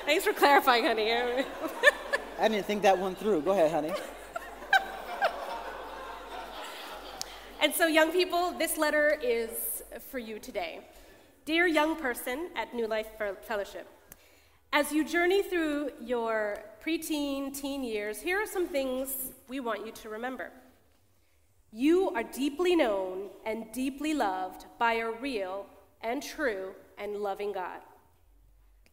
thanks 0.05 0.25
for 0.25 0.33
clarifying, 0.33 0.85
honey. 0.85 1.13
I 2.41 2.49
didn't 2.49 2.67
think 2.67 2.83
that 2.83 2.99
one 2.99 3.15
through. 3.15 3.43
Go 3.43 3.53
ahead, 3.53 3.71
honey. 3.71 3.93
and 7.61 7.75
so, 7.75 7.87
young 7.87 8.13
people, 8.13 8.53
this 8.53 8.77
letter 8.77 9.19
is 9.23 9.83
for 10.11 10.19
you 10.19 10.39
today. 10.39 10.81
Dear 11.45 11.67
young 11.67 11.97
person 11.97 12.51
at 12.57 12.75
New 12.75 12.87
Life 12.87 13.09
Fellowship, 13.43 13.89
as 14.73 14.93
you 14.93 15.05
journey 15.05 15.43
through 15.43 15.91
your 16.01 16.59
preteen, 16.85 17.55
teen 17.59 17.83
years, 17.83 18.21
here 18.21 18.41
are 18.41 18.47
some 18.47 18.69
things 18.69 19.33
we 19.49 19.61
want 19.61 19.85
you 19.85 19.93
to 19.93 20.09
remember. 20.09 20.51
You 21.73 22.11
are 22.11 22.23
deeply 22.23 22.77
known 22.77 23.31
and 23.45 23.73
deeply 23.73 24.15
loved 24.15 24.67
by 24.79 24.95
a 24.95 25.11
real 25.11 25.67
and 26.01 26.23
true 26.23 26.75
and 26.97 27.17
loving 27.17 27.53
God. 27.53 27.81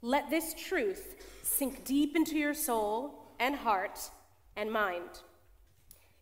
Let 0.01 0.29
this 0.29 0.53
truth 0.53 1.15
sink 1.43 1.83
deep 1.83 2.15
into 2.15 2.37
your 2.37 2.53
soul 2.53 3.13
and 3.39 3.55
heart 3.55 3.99
and 4.55 4.71
mind. 4.71 5.21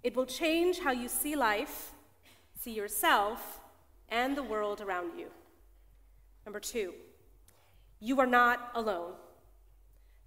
It 0.04 0.16
will 0.16 0.26
change 0.26 0.80
how 0.80 0.92
you 0.92 1.08
see 1.08 1.36
life, 1.36 1.94
see 2.64 2.72
yourself, 2.72 3.60
and 4.08 4.38
the 4.38 4.44
world 4.44 4.80
around 4.80 5.20
you. 5.20 5.28
Number 6.46 6.62
two, 6.62 6.94
you 8.00 8.20
are 8.22 8.28
not 8.28 8.72
alone. 8.74 9.14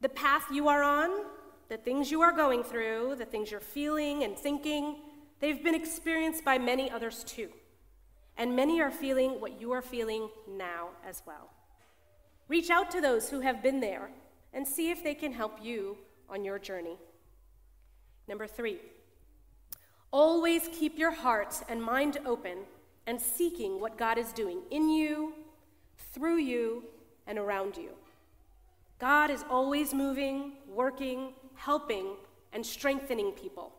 The 0.03 0.11
path 0.11 0.44
you 0.53 0.68
are 0.68 0.83
on, 0.83 1.25
the 1.68 1.79
things 1.79 2.11
you 2.11 2.20
are 2.20 2.33
going 2.33 2.62
through, 2.62 3.16
the 3.16 3.25
things 3.25 3.51
you're 3.51 3.61
feeling 3.61 4.22
and 4.22 4.37
thinking, 4.37 4.96
they've 5.40 5.64
been 5.64 5.75
experienced 5.75 6.44
by 6.44 6.59
many 6.59 6.90
others 6.90 7.25
too. 7.25 7.49
And 8.37 8.55
many 8.55 8.83
are 8.83 8.90
feeling 8.90 9.40
what 9.40 9.59
you 9.59 9.72
are 9.72 9.81
feeling 9.81 10.29
now 10.46 10.90
as 11.09 11.22
well. 11.27 11.51
Reach 12.49 12.68
out 12.68 12.90
to 12.90 13.01
those 13.01 13.31
who 13.31 13.40
have 13.40 13.62
been 13.62 13.81
there 13.81 14.11
and 14.53 14.68
see 14.68 14.90
if 14.90 15.03
they 15.03 15.14
can 15.14 15.33
help 15.33 15.59
you 15.62 15.96
on 16.29 16.44
your 16.44 16.59
journey. 16.59 16.99
Number 18.29 18.46
three, 18.46 18.79
always 20.12 20.68
keep 20.72 20.98
your 20.98 21.12
heart 21.12 21.62
and 21.68 21.82
mind 21.82 22.18
open 22.24 22.58
and 23.06 23.20
seeking 23.20 23.80
what 23.80 23.98
God 23.98 24.18
is 24.18 24.32
doing 24.32 24.60
in 24.70 24.88
you, 24.88 25.34
through 26.12 26.38
you, 26.38 26.84
and 27.26 27.38
around 27.38 27.76
you. 27.76 27.90
God 28.98 29.30
is 29.30 29.44
always 29.50 29.92
moving, 29.92 30.52
working, 30.68 31.34
helping, 31.54 32.16
and 32.52 32.64
strengthening 32.64 33.32
people. 33.32 33.72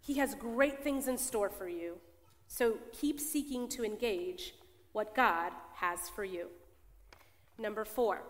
He 0.00 0.14
has 0.18 0.34
great 0.34 0.82
things 0.82 1.08
in 1.08 1.18
store 1.18 1.50
for 1.50 1.68
you, 1.68 1.98
so 2.46 2.78
keep 2.92 3.20
seeking 3.20 3.68
to 3.70 3.84
engage 3.84 4.54
what 4.92 5.14
God 5.14 5.52
has 5.74 6.08
for 6.08 6.24
you. 6.24 6.48
Number 7.58 7.84
four, 7.84 8.22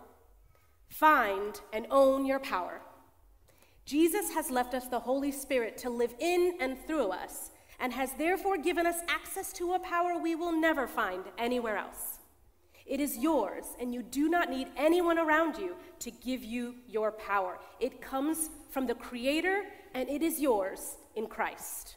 find 0.89 1.61
and 1.73 1.87
own 1.91 2.27
your 2.27 2.41
power. 2.41 2.81
Jesus 3.91 4.33
has 4.35 4.53
left 4.53 4.73
us 4.73 4.87
the 4.87 5.01
Holy 5.01 5.33
Spirit 5.33 5.77
to 5.79 5.91
live 5.91 6.15
in 6.21 6.55
and 6.61 6.79
through 6.87 7.09
us, 7.09 7.51
and 7.81 7.93
has 7.93 8.13
therefore 8.13 8.57
given 8.57 8.87
us 8.87 9.01
access 9.09 9.53
to 9.55 9.73
a 9.73 9.81
power 9.81 10.17
we 10.17 10.37
will 10.37 10.53
never 10.53 10.87
find 10.87 11.25
anywhere 11.37 11.77
else. 11.77 12.21
It 12.87 13.01
is 13.01 13.19
yours, 13.19 13.65
and 13.81 13.93
you 13.93 14.05
do 14.05 14.29
not 14.29 14.49
need 14.49 14.69
anyone 14.77 15.19
around 15.19 15.59
you 15.59 15.75
to 15.99 16.13
give 16.13 16.45
you 16.45 16.77
your 16.87 17.11
power. 17.11 17.59
It 17.81 18.01
comes 18.01 18.51
from 18.69 18.87
the 18.87 18.95
Creator, 18.95 19.65
and 19.93 20.09
it 20.09 20.23
is 20.23 20.39
yours 20.39 20.97
in 21.17 21.27
Christ. 21.27 21.97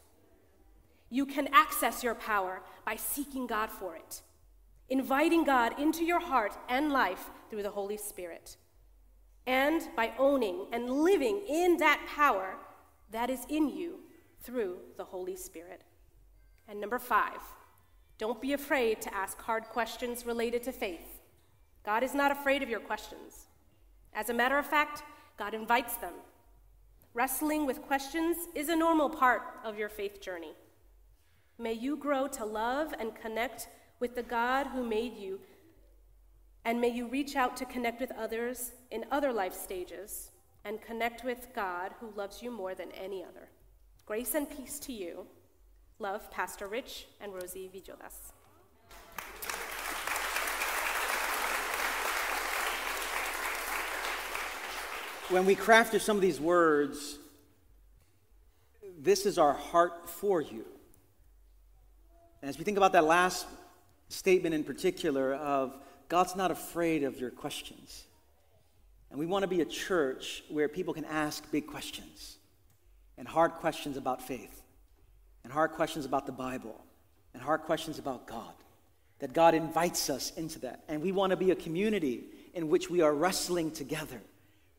You 1.12 1.28
can 1.28 1.48
access 1.54 2.04
your 2.04 2.16
power 2.16 2.64
by 2.88 2.96
seeking 2.96 3.46
God 3.46 3.70
for 3.70 3.96
it, 3.96 4.24
inviting 4.90 5.44
God 5.44 5.80
into 5.80 6.04
your 6.04 6.22
heart 6.22 6.58
and 6.68 6.92
life 6.92 7.30
through 7.52 7.62
the 7.62 7.70
Holy 7.70 7.98
Spirit 7.98 8.58
and 9.46 9.90
by 9.96 10.14
owning 10.18 10.68
and 10.72 10.90
living 10.90 11.44
in 11.48 11.78
that 11.78 12.06
power 12.08 12.56
that 13.12 13.30
is 13.30 13.46
in 13.50 13.70
you 13.70 14.00
through 14.42 14.78
the 14.98 15.04
Holy 15.04 15.36
Spirit. 15.36 15.84
And 16.68 16.80
number 16.80 17.00
five, 17.00 17.40
don't 18.18 18.42
be 18.42 18.54
afraid 18.54 19.02
to 19.02 19.14
ask 19.14 19.42
hard 19.42 19.66
questions 19.66 20.26
related 20.26 20.64
to 20.64 20.72
faith. 20.72 21.22
God 21.84 22.04
is 22.04 22.14
not 22.14 22.32
afraid 22.32 22.64
of 22.64 22.70
your 22.70 22.80
questions. 22.80 23.48
As 24.14 24.30
a 24.30 24.34
matter 24.34 24.58
of 24.58 24.66
fact, 24.66 25.04
God 25.38 25.54
invites 25.54 25.98
them. 25.98 26.14
Wrestling 27.14 27.66
with 27.66 27.82
questions 27.82 28.38
is 28.56 28.70
a 28.70 28.76
normal 28.76 29.10
part 29.10 29.42
of 29.64 29.78
your 29.78 29.90
faith 29.90 30.22
journey. 30.22 30.54
May 31.60 31.74
you 31.74 31.98
grow 31.98 32.28
to 32.30 32.46
love 32.46 32.94
and 32.98 33.16
connect 33.16 33.68
with 34.00 34.16
the 34.16 34.24
God 34.24 34.68
who 34.68 34.84
made 34.84 35.18
you 35.18 35.40
and 36.66 36.80
may 36.80 36.90
you 36.90 37.08
reach 37.08 37.36
out 37.36 37.58
to 37.58 37.66
connect 37.66 38.00
with 38.00 38.12
others 38.12 38.72
in 38.92 39.06
other 39.12 39.34
life 39.34 39.54
stages 39.54 40.32
and 40.66 40.82
connect 40.82 41.24
with 41.24 41.48
God 41.54 41.94
who 42.00 42.12
loves 42.16 42.42
you 42.42 42.52
more 42.52 42.74
than 42.74 42.92
any 42.92 43.24
other. 43.24 43.50
Grace 44.06 44.34
and 44.34 44.50
peace 44.50 44.80
to 44.80 44.94
you. 44.94 45.26
Love, 46.00 46.30
Pastor 46.32 46.68
Rich 46.68 47.08
and 47.20 47.34
Rosie 47.34 47.70
Villegas. 47.74 48.32
When 55.30 55.46
we 55.46 55.56
crafted 55.56 56.02
some 56.02 56.18
of 56.18 56.22
these 56.22 56.40
words, 56.40 57.18
this 59.00 59.26
is 59.26 59.38
our 59.38 59.54
heart 59.54 60.10
for 60.10 60.42
you. 60.42 60.66
And 62.42 62.50
as 62.50 62.58
we 62.58 62.64
think 62.64 62.78
about 62.78 62.92
that 62.94 63.06
last 63.06 63.48
statement 64.10 64.54
in 64.54 64.64
particular 64.64 65.34
of 65.34 65.74
God's 66.14 66.36
not 66.36 66.52
afraid 66.52 67.02
of 67.02 67.20
your 67.20 67.32
questions. 67.32 68.04
And 69.10 69.20
we 69.20 69.26
want 69.26 69.42
to 69.42 69.48
be 69.48 69.62
a 69.62 69.66
church 69.66 70.44
where 70.48 70.68
people 70.68 70.94
can 70.94 71.06
ask 71.06 71.52
big 71.52 71.66
questions 71.66 72.38
and 73.18 73.28
hard 73.28 73.54
questions 73.54 73.98
about 73.98 74.22
faith 74.22 74.62
and 75.44 75.52
hard 75.52 75.72
questions 75.72 76.06
about 76.06 76.28
the 76.28 76.32
Bible 76.32 76.80
and 77.34 77.42
hard 77.42 77.62
questions 77.62 77.98
about 77.98 78.28
God. 78.28 78.54
That 79.22 79.34
God 79.34 79.56
invites 79.56 80.12
us 80.12 80.32
into 80.38 80.60
that. 80.60 80.84
And 80.88 81.02
we 81.02 81.12
want 81.12 81.32
to 81.32 81.36
be 81.36 81.50
a 81.50 81.56
community 81.56 82.26
in 82.54 82.70
which 82.70 82.92
we 82.92 83.02
are 83.02 83.12
wrestling 83.16 83.72
together, 83.72 84.22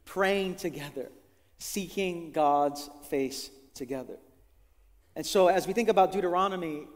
praying 0.04 0.54
together, 0.54 1.10
seeking 1.58 2.30
God's 2.30 2.88
face 3.10 3.50
together. 3.74 4.18
And 5.16 5.26
so, 5.26 5.48
as 5.48 5.66
we 5.66 5.72
think 5.72 5.88
about 5.88 6.12
Deuteronomy, 6.12 6.86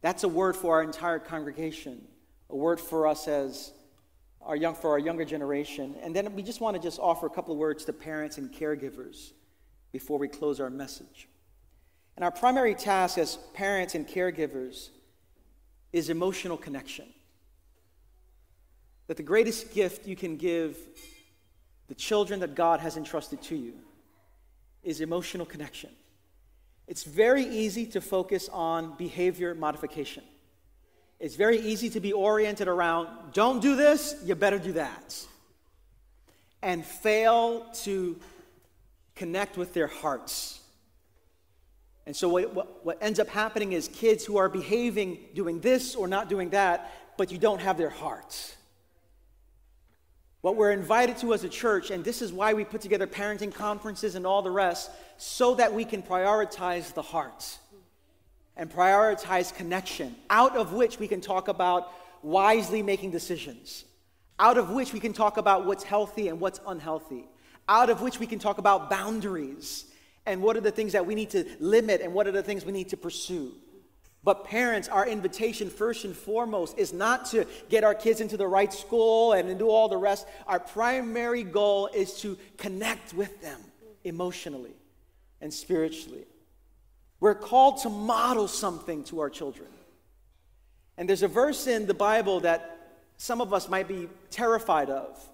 that's 0.00 0.24
a 0.24 0.28
word 0.28 0.56
for 0.56 0.76
our 0.76 0.82
entire 0.82 1.18
congregation 1.18 2.06
a 2.52 2.56
word 2.56 2.78
for 2.78 3.06
us 3.06 3.26
as 3.26 3.72
our 4.42 4.54
young 4.54 4.74
for 4.74 4.90
our 4.90 4.98
younger 4.98 5.24
generation. 5.24 5.96
And 6.02 6.14
then 6.14 6.32
we 6.34 6.42
just 6.42 6.60
want 6.60 6.76
to 6.76 6.82
just 6.82 6.98
offer 7.00 7.26
a 7.26 7.30
couple 7.30 7.52
of 7.52 7.58
words 7.58 7.84
to 7.86 7.92
parents 7.92 8.38
and 8.38 8.52
caregivers 8.52 9.32
before 9.90 10.18
we 10.18 10.28
close 10.28 10.60
our 10.60 10.70
message. 10.70 11.28
And 12.16 12.24
our 12.24 12.30
primary 12.30 12.74
task 12.74 13.18
as 13.18 13.38
parents 13.54 13.94
and 13.94 14.06
caregivers 14.06 14.90
is 15.92 16.10
emotional 16.10 16.56
connection. 16.56 17.06
That 19.06 19.16
the 19.16 19.22
greatest 19.22 19.72
gift 19.72 20.06
you 20.06 20.16
can 20.16 20.36
give 20.36 20.76
the 21.88 21.94
children 21.94 22.40
that 22.40 22.54
God 22.54 22.80
has 22.80 22.96
entrusted 22.96 23.42
to 23.42 23.56
you 23.56 23.74
is 24.82 25.00
emotional 25.00 25.46
connection. 25.46 25.90
It's 26.86 27.04
very 27.04 27.44
easy 27.44 27.86
to 27.86 28.00
focus 28.00 28.48
on 28.52 28.96
behavior 28.96 29.54
modification. 29.54 30.24
It's 31.22 31.36
very 31.36 31.60
easy 31.60 31.88
to 31.90 32.00
be 32.00 32.12
oriented 32.12 32.66
around 32.66 33.08
don't 33.32 33.62
do 33.62 33.76
this, 33.76 34.16
you 34.24 34.34
better 34.34 34.58
do 34.58 34.72
that. 34.72 35.24
And 36.62 36.84
fail 36.84 37.60
to 37.84 38.18
connect 39.14 39.56
with 39.56 39.72
their 39.72 39.86
hearts. 39.86 40.60
And 42.06 42.16
so, 42.16 42.28
what, 42.28 42.84
what, 42.84 42.98
ends 43.00 43.20
up 43.20 43.28
happening 43.28 43.72
is 43.72 43.86
kids 43.86 44.24
who 44.24 44.36
are 44.36 44.48
behaving, 44.48 45.20
doing 45.32 45.60
this 45.60 45.94
or 45.94 46.08
not 46.08 46.28
doing 46.28 46.50
that, 46.50 46.92
but 47.16 47.30
you 47.30 47.38
don't 47.38 47.60
have 47.60 47.78
their 47.78 47.88
hearts. 47.88 48.56
What 50.40 50.56
we're 50.56 50.72
invited 50.72 51.18
to 51.18 51.34
as 51.34 51.44
a 51.44 51.48
church, 51.48 51.92
and 51.92 52.04
this 52.04 52.20
is 52.20 52.32
why 52.32 52.52
we 52.52 52.64
put 52.64 52.80
together 52.80 53.06
parenting 53.06 53.54
conferences 53.54 54.16
and 54.16 54.26
all 54.26 54.42
the 54.42 54.50
rest, 54.50 54.90
so 55.18 55.54
that 55.54 55.72
we 55.72 55.84
can 55.84 56.02
prioritize 56.02 56.92
the 56.94 57.02
hearts 57.02 57.58
and 58.56 58.70
prioritize 58.70 59.54
connection, 59.54 60.14
out 60.30 60.56
of 60.56 60.72
which 60.72 60.98
we 60.98 61.08
can 61.08 61.20
talk 61.20 61.48
about 61.48 61.90
wisely 62.22 62.82
making 62.82 63.10
decisions, 63.10 63.84
out 64.38 64.58
of 64.58 64.70
which 64.70 64.92
we 64.92 65.00
can 65.00 65.12
talk 65.12 65.36
about 65.36 65.64
what's 65.64 65.84
healthy 65.84 66.28
and 66.28 66.40
what's 66.40 66.60
unhealthy, 66.66 67.24
out 67.68 67.90
of 67.90 68.00
which 68.02 68.18
we 68.18 68.26
can 68.26 68.38
talk 68.38 68.58
about 68.58 68.90
boundaries 68.90 69.86
and 70.26 70.42
what 70.42 70.56
are 70.56 70.60
the 70.60 70.70
things 70.70 70.92
that 70.92 71.04
we 71.04 71.14
need 71.14 71.30
to 71.30 71.44
limit 71.58 72.00
and 72.00 72.12
what 72.12 72.26
are 72.26 72.32
the 72.32 72.42
things 72.42 72.64
we 72.64 72.72
need 72.72 72.88
to 72.90 72.96
pursue. 72.96 73.52
But 74.24 74.44
parents, 74.44 74.88
our 74.88 75.06
invitation 75.06 75.68
first 75.68 76.04
and 76.04 76.16
foremost 76.16 76.78
is 76.78 76.92
not 76.92 77.26
to 77.32 77.44
get 77.68 77.82
our 77.82 77.94
kids 77.94 78.20
into 78.20 78.36
the 78.36 78.46
right 78.46 78.72
school 78.72 79.32
and 79.32 79.58
do 79.58 79.68
all 79.68 79.88
the 79.88 79.96
rest. 79.96 80.28
Our 80.46 80.60
primary 80.60 81.42
goal 81.42 81.88
is 81.88 82.20
to 82.20 82.38
connect 82.56 83.14
with 83.14 83.42
them 83.42 83.60
emotionally 84.04 84.74
and 85.40 85.52
spiritually. 85.52 86.24
We're 87.22 87.36
called 87.36 87.78
to 87.82 87.88
model 87.88 88.48
something 88.48 89.04
to 89.04 89.20
our 89.20 89.30
children. 89.30 89.68
And 90.98 91.08
there's 91.08 91.22
a 91.22 91.28
verse 91.28 91.68
in 91.68 91.86
the 91.86 91.94
Bible 91.94 92.40
that 92.40 92.96
some 93.16 93.40
of 93.40 93.54
us 93.54 93.68
might 93.68 93.86
be 93.86 94.08
terrified 94.32 94.90
of, 94.90 95.24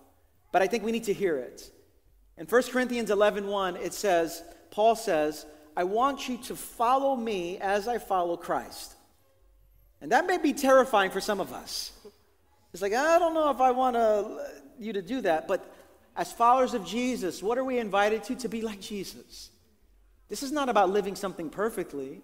but 0.53 0.61
I 0.61 0.67
think 0.67 0.85
we 0.85 0.93
need 0.93 1.05
to 1.05 1.15
hear 1.15 1.39
it. 1.39 1.71
In 2.37 2.45
1 2.45 2.63
Corinthians 2.65 3.11
11 3.11 3.47
1, 3.47 3.77
it 3.77 3.95
says, 3.95 4.43
Paul 4.71 4.97
says, 4.97 5.47
I 5.79 5.85
want 5.85 6.29
you 6.29 6.37
to 6.37 6.57
follow 6.57 7.17
me 7.17 7.57
as 7.57 7.89
I 7.89 7.97
follow 7.97 8.37
Christ. 8.37 8.95
And 10.03 10.13
that 10.13 10.27
may 10.27 10.37
be 10.37 10.53
terrifying 10.53 11.11
for 11.11 11.23
some 11.23 11.41
of 11.41 11.55
us. 11.55 11.93
It's 12.75 12.83
like, 12.83 12.93
I 12.93 13.19
don't 13.19 13.33
know 13.33 13.49
if 13.49 13.63
I 13.63 13.71
want 13.71 13.97
you 14.79 14.93
to 14.93 15.01
do 15.01 15.23
that. 15.23 15.49
But 15.49 15.65
as 16.15 16.35
followers 16.35 16.75
of 16.75 16.85
Jesus, 16.85 17.43
what 17.43 17.57
are 17.57 17.65
we 17.65 17.79
invited 17.79 18.25
to? 18.25 18.37
To 18.37 18.49
be 18.51 18.61
like 18.61 18.83
Jesus. 18.83 19.49
This 20.29 20.43
is 20.43 20.53
not 20.53 20.69
about 20.69 20.91
living 20.91 21.17
something 21.17 21.49
perfectly, 21.51 22.21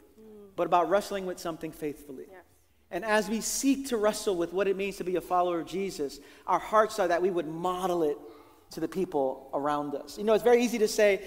but 0.57 0.67
about 0.67 0.89
wrestling 0.91 1.27
with 1.27 1.39
something 1.39 1.73
faithfully. 1.73 2.27
Yes. 2.31 2.43
And 2.91 3.05
as 3.05 3.29
we 3.29 3.41
seek 3.41 3.89
to 3.89 3.97
wrestle 3.97 4.37
with 4.37 4.53
what 4.53 4.69
it 4.69 4.77
means 4.77 4.97
to 4.99 5.05
be 5.05 5.17
a 5.17 5.21
follower 5.21 5.61
of 5.61 5.67
Jesus, 5.67 6.21
our 6.47 6.59
hearts 6.59 6.99
are 6.99 7.09
that 7.09 7.21
we 7.21 7.31
would 7.31 7.49
model 7.49 8.03
it 8.03 8.19
to 8.71 8.81
the 8.81 8.89
people 8.89 9.51
around 9.55 9.95
us. 9.95 10.19
You 10.19 10.25
know, 10.25 10.35
it's 10.35 10.45
very 10.45 10.63
easy 10.63 10.79
to 10.79 10.89
say, 10.89 11.23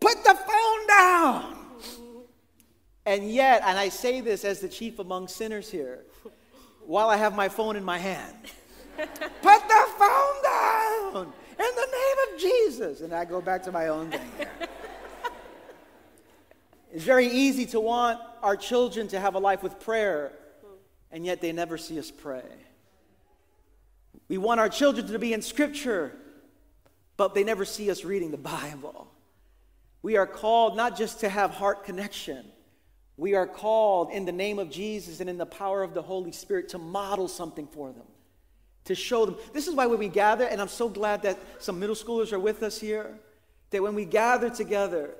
put 0.00 0.24
the 0.24 0.34
phone 0.34 0.86
down. 0.88 1.56
And 3.06 3.30
yet, 3.30 3.62
and 3.64 3.78
I 3.78 3.90
say 3.90 4.20
this 4.22 4.44
as 4.44 4.60
the 4.60 4.68
chief 4.68 4.98
among 4.98 5.28
sinners 5.28 5.70
here, 5.70 6.04
while 6.86 7.10
I 7.10 7.16
have 7.16 7.36
my 7.36 7.48
phone 7.48 7.76
in 7.76 7.84
my 7.84 7.98
hand, 7.98 8.36
put 8.96 9.08
the 9.68 9.86
phone 9.98 10.42
down 10.42 11.32
in 11.50 11.74
the 11.76 11.88
name 11.92 12.34
of 12.34 12.40
Jesus. 12.40 13.02
And 13.02 13.12
I 13.12 13.24
go 13.24 13.40
back 13.40 13.62
to 13.64 13.72
my 13.72 13.88
own 13.88 14.10
thing 14.10 14.30
here. 14.38 14.68
It's 16.94 17.02
very 17.02 17.26
easy 17.26 17.66
to 17.66 17.80
want 17.80 18.20
our 18.40 18.56
children 18.56 19.08
to 19.08 19.18
have 19.18 19.34
a 19.34 19.40
life 19.40 19.64
with 19.64 19.80
prayer, 19.80 20.30
and 21.10 21.26
yet 21.26 21.40
they 21.40 21.50
never 21.50 21.76
see 21.76 21.98
us 21.98 22.12
pray. 22.12 22.44
We 24.28 24.38
want 24.38 24.60
our 24.60 24.68
children 24.68 25.08
to 25.08 25.18
be 25.18 25.32
in 25.32 25.42
Scripture, 25.42 26.12
but 27.16 27.34
they 27.34 27.42
never 27.42 27.64
see 27.64 27.90
us 27.90 28.04
reading 28.04 28.30
the 28.30 28.36
Bible. 28.36 29.08
We 30.02 30.16
are 30.16 30.26
called 30.26 30.76
not 30.76 30.96
just 30.96 31.18
to 31.20 31.28
have 31.28 31.50
heart 31.50 31.82
connection, 31.84 32.46
we 33.16 33.34
are 33.34 33.46
called 33.48 34.12
in 34.12 34.24
the 34.24 34.32
name 34.32 34.60
of 34.60 34.70
Jesus 34.70 35.18
and 35.18 35.28
in 35.28 35.36
the 35.36 35.46
power 35.46 35.82
of 35.82 35.94
the 35.94 36.02
Holy 36.02 36.30
Spirit 36.30 36.68
to 36.70 36.78
model 36.78 37.26
something 37.26 37.66
for 37.66 37.90
them, 37.90 38.06
to 38.84 38.94
show 38.94 39.26
them. 39.26 39.34
This 39.52 39.66
is 39.66 39.74
why 39.74 39.86
when 39.86 39.98
we 39.98 40.08
gather, 40.08 40.46
and 40.46 40.60
I'm 40.60 40.68
so 40.68 40.88
glad 40.88 41.22
that 41.22 41.40
some 41.58 41.80
middle 41.80 41.96
schoolers 41.96 42.32
are 42.32 42.38
with 42.38 42.62
us 42.62 42.80
here, 42.80 43.18
that 43.70 43.82
when 43.82 43.96
we 43.96 44.04
gather 44.04 44.48
together, 44.48 45.16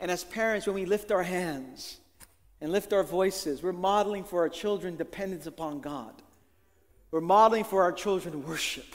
and 0.00 0.10
as 0.10 0.24
parents, 0.24 0.66
when 0.66 0.74
we 0.74 0.86
lift 0.86 1.12
our 1.12 1.22
hands 1.22 1.98
and 2.60 2.72
lift 2.72 2.92
our 2.94 3.02
voices, 3.02 3.62
we're 3.62 3.72
modeling 3.72 4.24
for 4.24 4.40
our 4.40 4.48
children 4.48 4.96
dependence 4.96 5.46
upon 5.46 5.80
God. 5.80 6.14
We're 7.10 7.20
modeling 7.20 7.64
for 7.64 7.82
our 7.82 7.92
children 7.92 8.46
worship. 8.46 8.86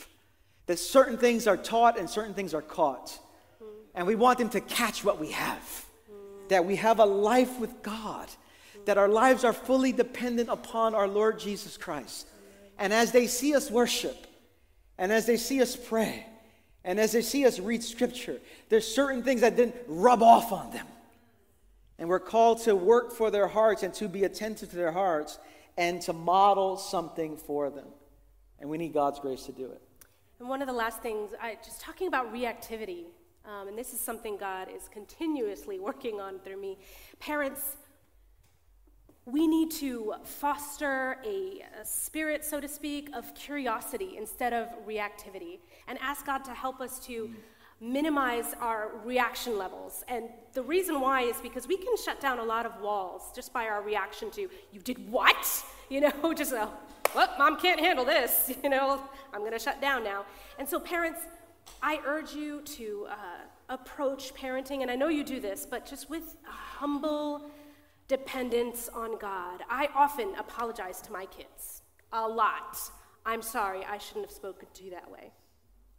That 0.66 0.80
certain 0.80 1.18
things 1.18 1.46
are 1.46 1.58
taught 1.58 2.00
and 2.00 2.10
certain 2.10 2.34
things 2.34 2.56
are 2.56 2.62
caught. 2.62 3.20
And 3.94 4.08
we 4.08 4.16
want 4.16 4.40
them 4.40 4.50
to 4.50 4.62
catch 4.62 5.04
what 5.04 5.20
we 5.20 5.32
have. 5.32 5.86
That 6.50 6.66
we 6.66 6.78
have 6.78 7.00
a 7.00 7.06
life 7.06 7.60
with 7.60 7.84
God. 7.84 8.28
That 8.86 8.98
our 8.98 9.08
lives 9.08 9.44
are 9.44 9.54
fully 9.54 9.92
dependent 9.92 10.50
upon 10.50 10.96
our 10.96 11.08
Lord 11.08 11.40
Jesus 11.40 11.78
Christ. 11.78 12.28
And 12.80 12.92
as 12.92 13.12
they 13.12 13.28
see 13.28 13.54
us 13.54 13.70
worship, 13.70 14.26
and 14.98 15.12
as 15.12 15.28
they 15.28 15.38
see 15.38 15.62
us 15.62 15.76
pray, 15.76 16.26
and 16.84 17.00
as 17.00 17.12
they 17.12 17.22
see 17.22 17.46
us 17.46 17.60
read 17.60 17.84
scripture, 17.84 18.40
there's 18.70 18.88
certain 18.88 19.24
things 19.24 19.42
that 19.42 19.56
didn't 19.56 19.76
rub 19.88 20.24
off 20.24 20.52
on 20.52 20.72
them. 20.72 20.88
And 21.98 22.10
we're 22.10 22.20
called 22.20 22.62
to 22.64 22.76
work 22.76 23.14
for 23.14 23.32
their 23.32 23.48
hearts 23.48 23.84
and 23.84 23.94
to 23.96 24.08
be 24.08 24.24
attentive 24.24 24.70
to 24.72 24.76
their 24.76 24.92
hearts 24.92 25.40
and 25.78 26.02
to 26.02 26.14
model 26.14 26.78
something 26.78 27.38
for 27.38 27.70
them. 27.70 27.88
And 28.60 28.70
we 28.70 28.78
need 28.78 28.94
God's 28.94 29.20
grace 29.20 29.46
to 29.46 29.52
do 29.52 29.66
it. 29.66 29.82
And 30.40 30.50
one 30.50 30.62
of 30.62 30.68
the 30.68 30.74
last 30.74 31.02
things, 31.02 31.32
I, 31.42 31.58
just 31.64 31.80
talking 31.80 32.08
about 32.08 32.34
reactivity, 32.34 33.06
um, 33.46 33.68
and 33.68 33.78
this 33.78 33.94
is 33.94 34.00
something 34.00 34.38
God 34.38 34.68
is 34.76 34.90
continuously 34.90 35.80
working 35.80 36.20
on 36.20 36.40
through 36.40 36.60
me. 36.60 36.78
Parents, 37.20 37.78
we 39.26 39.48
need 39.48 39.72
to 39.72 40.14
foster 40.24 41.18
a, 41.26 41.64
a, 41.82 41.86
spirit, 41.86 42.44
so 42.44 42.60
to 42.60 42.68
speak, 42.68 43.10
of 43.16 43.34
curiosity 43.34 44.16
instead 44.18 44.54
of 44.54 44.68
reactivity 44.88 45.60
and 45.88 45.98
ask 46.02 46.26
God 46.26 46.40
to 46.46 46.54
help 46.54 46.82
us 46.82 47.00
to 47.08 47.34
minimize 47.86 48.56
our 48.60 48.92
reaction 49.04 49.58
levels. 49.58 50.04
And 50.08 50.30
the 50.54 50.64
reason 50.64 51.00
why 51.00 51.22
is 51.22 51.38
because 51.38 51.68
we 51.68 51.78
can 51.78 51.96
shut 52.04 52.20
down 52.20 52.40
a 52.40 52.44
lot 52.44 52.66
of 52.66 52.80
walls 52.82 53.32
just 53.36 53.54
by 53.54 53.66
our 53.66 53.82
reaction 53.82 54.32
to, 54.32 54.50
you 54.72 54.80
did 54.84 55.10
what? 55.10 55.64
You 55.88 56.02
know, 56.02 56.34
just 56.34 56.52
a, 56.52 56.68
well, 57.14 57.32
mom 57.38 57.60
can't 57.60 57.80
handle 57.80 58.06
this. 58.06 58.52
You 58.64 58.72
know, 58.72 59.00
I'm 59.32 59.42
going 59.42 59.52
to 59.52 59.60
shut 59.60 59.80
down 59.80 60.04
now. 60.04 60.26
And 60.58 60.68
so, 60.68 60.80
parents, 60.80 61.20
I 61.80 62.00
urge 62.08 62.34
you 62.34 62.62
to 62.62 63.06
uh, 63.12 63.16
approach 63.70 64.34
parenting, 64.34 64.82
and 64.82 64.90
I 64.90 64.96
know 64.96 65.10
you 65.10 65.24
do 65.24 65.40
this, 65.40 65.68
but 65.70 65.86
just 65.86 66.10
with 66.10 66.38
a 66.48 66.52
humble 66.52 67.52
dependence 68.08 68.90
on 68.90 69.20
God. 69.20 69.62
I 69.70 69.90
often 69.96 70.34
apologize 70.40 71.02
to 71.02 71.12
my 71.12 71.28
kids 71.28 71.84
a 72.12 72.28
lot. 72.28 72.80
I'm 73.28 73.44
sorry, 73.44 73.86
I 73.86 74.00
shouldn't 74.00 74.26
have 74.26 74.36
spoken 74.36 74.68
to 74.74 74.84
you 74.84 74.90
that 74.90 75.12
way. 75.12 75.32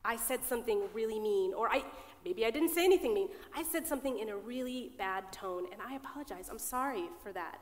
I 0.07 0.17
said 0.17 0.45
something 0.45 0.83
really 0.95 1.19
mean, 1.19 1.53
or 1.53 1.69
I 1.69 1.83
maybe 2.25 2.47
I 2.47 2.51
didn't 2.51 2.71
say 2.71 2.85
anything 2.85 3.13
mean. 3.13 3.29
I 3.55 3.63
said 3.63 3.87
something 3.87 4.19
in 4.19 4.29
a 4.29 4.37
really 4.37 4.93
bad 4.97 5.33
tone, 5.33 5.65
and 5.73 5.83
I 5.83 5.95
apologize. 5.97 6.49
I'm 6.51 6.59
sorry 6.59 7.05
for 7.23 7.33
that. 7.33 7.59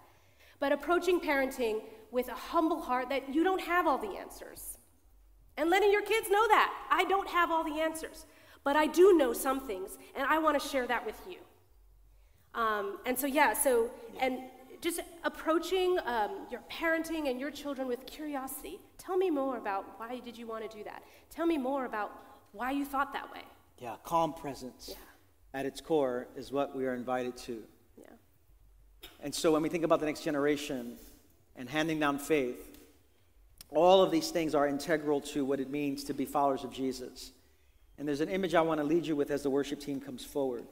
But 0.61 0.71
approaching 0.71 1.21
parenting 1.21 1.81
with 2.11 2.29
a 2.29 2.35
humble 2.35 2.81
heart 2.81 3.09
that 3.09 3.35
you 3.35 3.43
don't 3.43 3.63
have 3.63 3.87
all 3.87 3.99
the 3.99 4.17
answers. 4.17 4.79
And 5.57 5.71
letting 5.71 5.91
your 5.91 6.03
kids 6.03 6.29
know 6.31 6.47
that. 6.49 6.73
I 6.91 7.05
don't 7.05 7.29
have 7.29 7.51
all 7.51 7.65
the 7.65 7.81
answers, 7.81 8.27
but 8.63 8.77
I 8.77 8.87
do 8.87 9.17
know 9.17 9.33
some 9.33 9.61
things, 9.61 9.99
and 10.15 10.27
I 10.27 10.39
want 10.39 10.61
to 10.61 10.69
share 10.69 10.87
that 10.87 11.05
with 11.07 11.21
you. 11.29 11.39
Um, 12.55 12.99
and 13.07 13.19
so, 13.19 13.27
yeah, 13.27 13.53
so, 13.53 13.91
and 14.21 14.39
just 14.81 15.01
approaching 15.25 15.99
um, 16.05 16.47
your 16.51 16.61
parenting 16.71 17.31
and 17.31 17.41
your 17.41 17.51
children 17.51 17.89
with 17.89 18.05
curiosity. 18.07 18.81
Tell 18.99 19.17
me 19.17 19.31
more 19.31 19.57
about 19.57 19.99
why 19.99 20.21
did 20.21 20.37
you 20.37 20.47
want 20.47 20.69
to 20.71 20.77
do 20.77 20.85
that? 20.85 21.03
Tell 21.31 21.47
me 21.47 21.57
more 21.57 21.87
about 21.87 22.13
why 22.55 22.71
you 22.71 22.85
thought 22.85 23.13
that 23.13 23.31
way. 23.33 23.43
Yeah, 23.79 23.97
calm 24.05 24.33
presence 24.33 24.89
Yeah. 24.91 24.97
at 25.53 25.67
its 25.67 25.81
core 25.81 26.29
is 26.37 26.53
what 26.53 26.75
we 26.75 26.87
are 26.87 26.95
invited 26.95 27.37
to. 27.39 27.63
Yeah. 27.99 28.07
And 29.21 29.35
so 29.35 29.53
when 29.53 29.61
we 29.61 29.69
think 29.69 29.85
about 29.85 30.01
the 30.01 30.07
next 30.07 30.23
generation 30.23 30.97
and 31.57 31.69
handing 31.69 31.99
down 31.99 32.19
faith, 32.19 32.79
all 33.71 34.03
of 34.03 34.13
these 34.13 34.31
things 34.31 34.55
are 34.55 34.69
integral 34.69 35.21
to 35.21 35.45
what 35.45 35.59
it 35.59 35.69
means 35.69 36.05
to 36.05 36.15
be 36.15 36.25
followers 36.25 36.63
of 36.63 36.71
Jesus. 36.71 37.33
And 37.99 38.07
there's 38.07 38.21
an 38.21 38.29
image 38.29 38.55
I 38.55 38.61
want 38.61 38.79
to 38.79 38.85
lead 38.85 39.05
you 39.05 39.17
with 39.17 39.31
as 39.33 39.43
the 39.43 39.51
worship 39.51 39.81
team 39.81 40.01
comes 40.01 40.25
forward. 40.25 40.65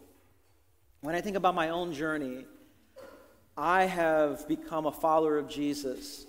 When 1.01 1.17
I 1.17 1.21
think 1.21 1.37
about 1.37 1.57
my 1.57 1.71
own 1.71 1.93
journey, 1.93 2.45
I 3.57 3.85
have 3.87 4.47
become 4.47 4.87
a 4.87 4.93
follower 4.93 5.37
of 5.37 5.49
Jesus 5.49 6.27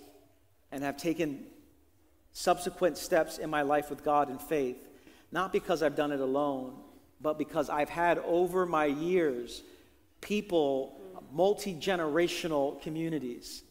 and 0.72 0.82
have 0.82 0.96
taken 0.96 1.46
subsequent 2.32 2.98
steps 2.98 3.38
in 3.38 3.50
my 3.50 3.62
life 3.62 3.88
with 3.88 4.02
God 4.02 4.28
in 4.28 4.38
faith 4.38 4.88
not 5.34 5.52
because 5.52 5.82
I've 5.82 5.96
done 5.96 6.12
it 6.12 6.20
alone, 6.20 6.74
but 7.20 7.38
because 7.38 7.68
I've 7.68 7.88
had 7.88 8.18
over 8.18 8.64
my 8.66 8.84
years 8.84 9.64
people, 10.20 10.96
multi 11.32 11.74
generational 11.74 12.80
communities 12.80 13.64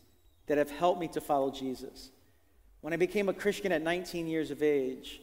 that 0.48 0.58
have 0.58 0.70
helped 0.70 1.00
me 1.00 1.08
to 1.08 1.22
follow 1.22 1.50
Jesus. 1.52 2.12
When 2.82 2.92
I 2.92 2.98
became 2.98 3.30
a 3.30 3.34
Christian 3.34 3.72
at 3.72 3.82
19 3.82 4.28
years 4.28 4.52
of 4.52 4.62
age, 4.62 5.22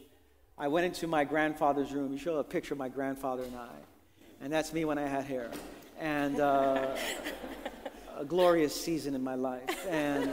I 0.57 0.67
went 0.67 0.87
into 0.87 1.05
my 1.05 1.25
grandfather's 1.25 1.91
room. 1.91 2.11
You 2.11 2.17
show 2.17 2.37
a 2.37 2.43
picture 2.43 2.73
of 2.73 2.79
my 2.79 2.89
grandfather 2.89 3.43
and 3.43 3.55
I, 3.55 3.75
and 4.41 4.51
that's 4.51 4.73
me 4.73 4.83
when 4.83 4.97
I 4.97 5.07
had 5.07 5.25
hair. 5.25 5.51
And 5.99 6.39
uh, 6.39 6.97
a 8.17 8.25
glorious 8.25 8.73
season 8.73 9.13
in 9.13 9.23
my 9.23 9.35
life. 9.35 9.85
And 9.87 10.31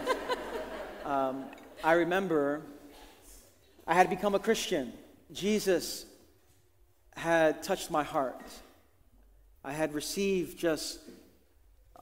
um, 1.04 1.44
I 1.84 1.92
remember 1.92 2.62
I 3.86 3.92
had 3.92 4.08
become 4.08 4.34
a 4.34 4.38
Christian. 4.38 4.94
Jesus 5.32 6.06
had 7.14 7.62
touched 7.62 7.90
my 7.90 8.02
heart. 8.02 8.42
I 9.64 9.72
had 9.72 9.92
received 9.92 10.58
just 10.58 11.00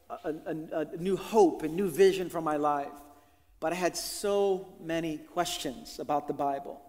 a, 0.09 0.29
a, 0.47 0.79
a, 0.81 0.97
new 0.99 1.16
hope 1.16 1.62
and 1.62 1.74
new 1.74 1.89
vision 1.89 2.29
for 2.29 2.41
my 2.41 2.57
life. 2.57 2.93
But 3.59 3.72
I 3.72 3.77
had 3.77 3.97
so 3.97 4.68
many 4.81 5.18
questions 5.18 5.99
about 5.99 6.29
the 6.29 6.35
Bible, 6.35 6.81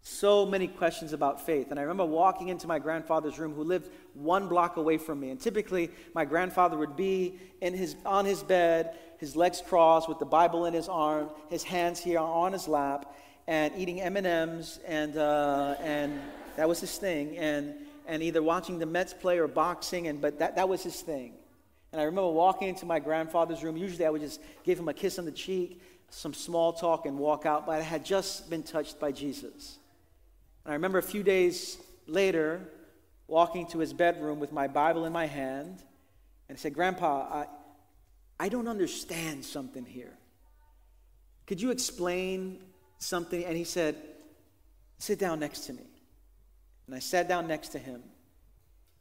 so 0.00 0.46
many 0.46 0.68
questions 0.68 1.12
about 1.12 1.44
faith. 1.44 1.70
And 1.70 1.78
I 1.78 1.82
remember 1.82 2.06
walking 2.06 2.48
into 2.48 2.66
my 2.66 2.78
grandfather's 2.78 3.38
room, 3.38 3.52
who 3.52 3.64
lived 3.64 3.90
one 4.14 4.48
block 4.48 4.76
away 4.76 4.96
from 4.96 5.20
me. 5.20 5.30
And 5.30 5.40
typically, 5.40 5.90
my 6.14 6.24
grandfather 6.24 6.78
would 6.78 6.96
be 6.96 7.38
in 7.60 7.74
his, 7.74 7.96
on 8.06 8.24
his 8.24 8.42
bed, 8.42 8.96
his 9.18 9.34
legs 9.34 9.60
crossed, 9.66 10.08
with 10.08 10.20
the 10.20 10.24
Bible 10.24 10.64
in 10.66 10.72
his 10.72 10.88
arm, 10.88 11.28
his 11.50 11.64
hands 11.64 12.00
here 12.00 12.20
on 12.20 12.52
his 12.52 12.68
lap 12.68 13.12
and 13.46 13.74
eating 13.76 14.00
M&Ms, 14.00 14.80
and, 14.86 15.16
uh, 15.16 15.76
and 15.80 16.20
that 16.56 16.68
was 16.68 16.80
his 16.80 16.96
thing, 16.96 17.36
and, 17.36 17.74
and 18.06 18.22
either 18.22 18.42
watching 18.42 18.78
the 18.78 18.86
Mets 18.86 19.12
play 19.12 19.38
or 19.38 19.48
boxing, 19.48 20.08
and, 20.08 20.20
but 20.20 20.38
that, 20.38 20.56
that 20.56 20.68
was 20.68 20.82
his 20.82 21.00
thing. 21.00 21.34
And 21.92 22.00
I 22.00 22.04
remember 22.04 22.30
walking 22.30 22.68
into 22.68 22.86
my 22.86 22.98
grandfather's 22.98 23.62
room. 23.62 23.76
Usually 23.76 24.04
I 24.04 24.10
would 24.10 24.20
just 24.20 24.40
give 24.64 24.78
him 24.78 24.88
a 24.88 24.94
kiss 24.94 25.18
on 25.18 25.26
the 25.26 25.32
cheek, 25.32 25.80
some 26.10 26.34
small 26.34 26.72
talk, 26.72 27.06
and 27.06 27.18
walk 27.18 27.46
out, 27.46 27.66
but 27.66 27.80
I 27.80 27.82
had 27.82 28.04
just 28.04 28.50
been 28.50 28.62
touched 28.62 28.98
by 28.98 29.12
Jesus. 29.12 29.78
And 30.64 30.72
I 30.72 30.74
remember 30.74 30.98
a 30.98 31.02
few 31.02 31.22
days 31.22 31.78
later 32.06 32.68
walking 33.26 33.66
to 33.68 33.78
his 33.78 33.92
bedroom 33.92 34.40
with 34.40 34.52
my 34.52 34.66
Bible 34.66 35.04
in 35.04 35.12
my 35.12 35.26
hand, 35.26 35.82
and 36.48 36.56
I 36.56 36.58
said, 36.58 36.74
Grandpa, 36.74 37.44
I, 37.44 37.46
I 38.40 38.48
don't 38.48 38.68
understand 38.68 39.44
something 39.44 39.84
here. 39.84 40.18
Could 41.46 41.60
you 41.60 41.70
explain 41.70 42.58
something, 42.98 43.44
and 43.44 43.56
he 43.56 43.64
said, 43.64 43.96
sit 44.98 45.18
down 45.18 45.40
next 45.40 45.60
to 45.60 45.72
me. 45.72 45.84
And 46.86 46.94
I 46.94 46.98
sat 46.98 47.28
down 47.28 47.46
next 47.46 47.68
to 47.70 47.78
him. 47.78 48.02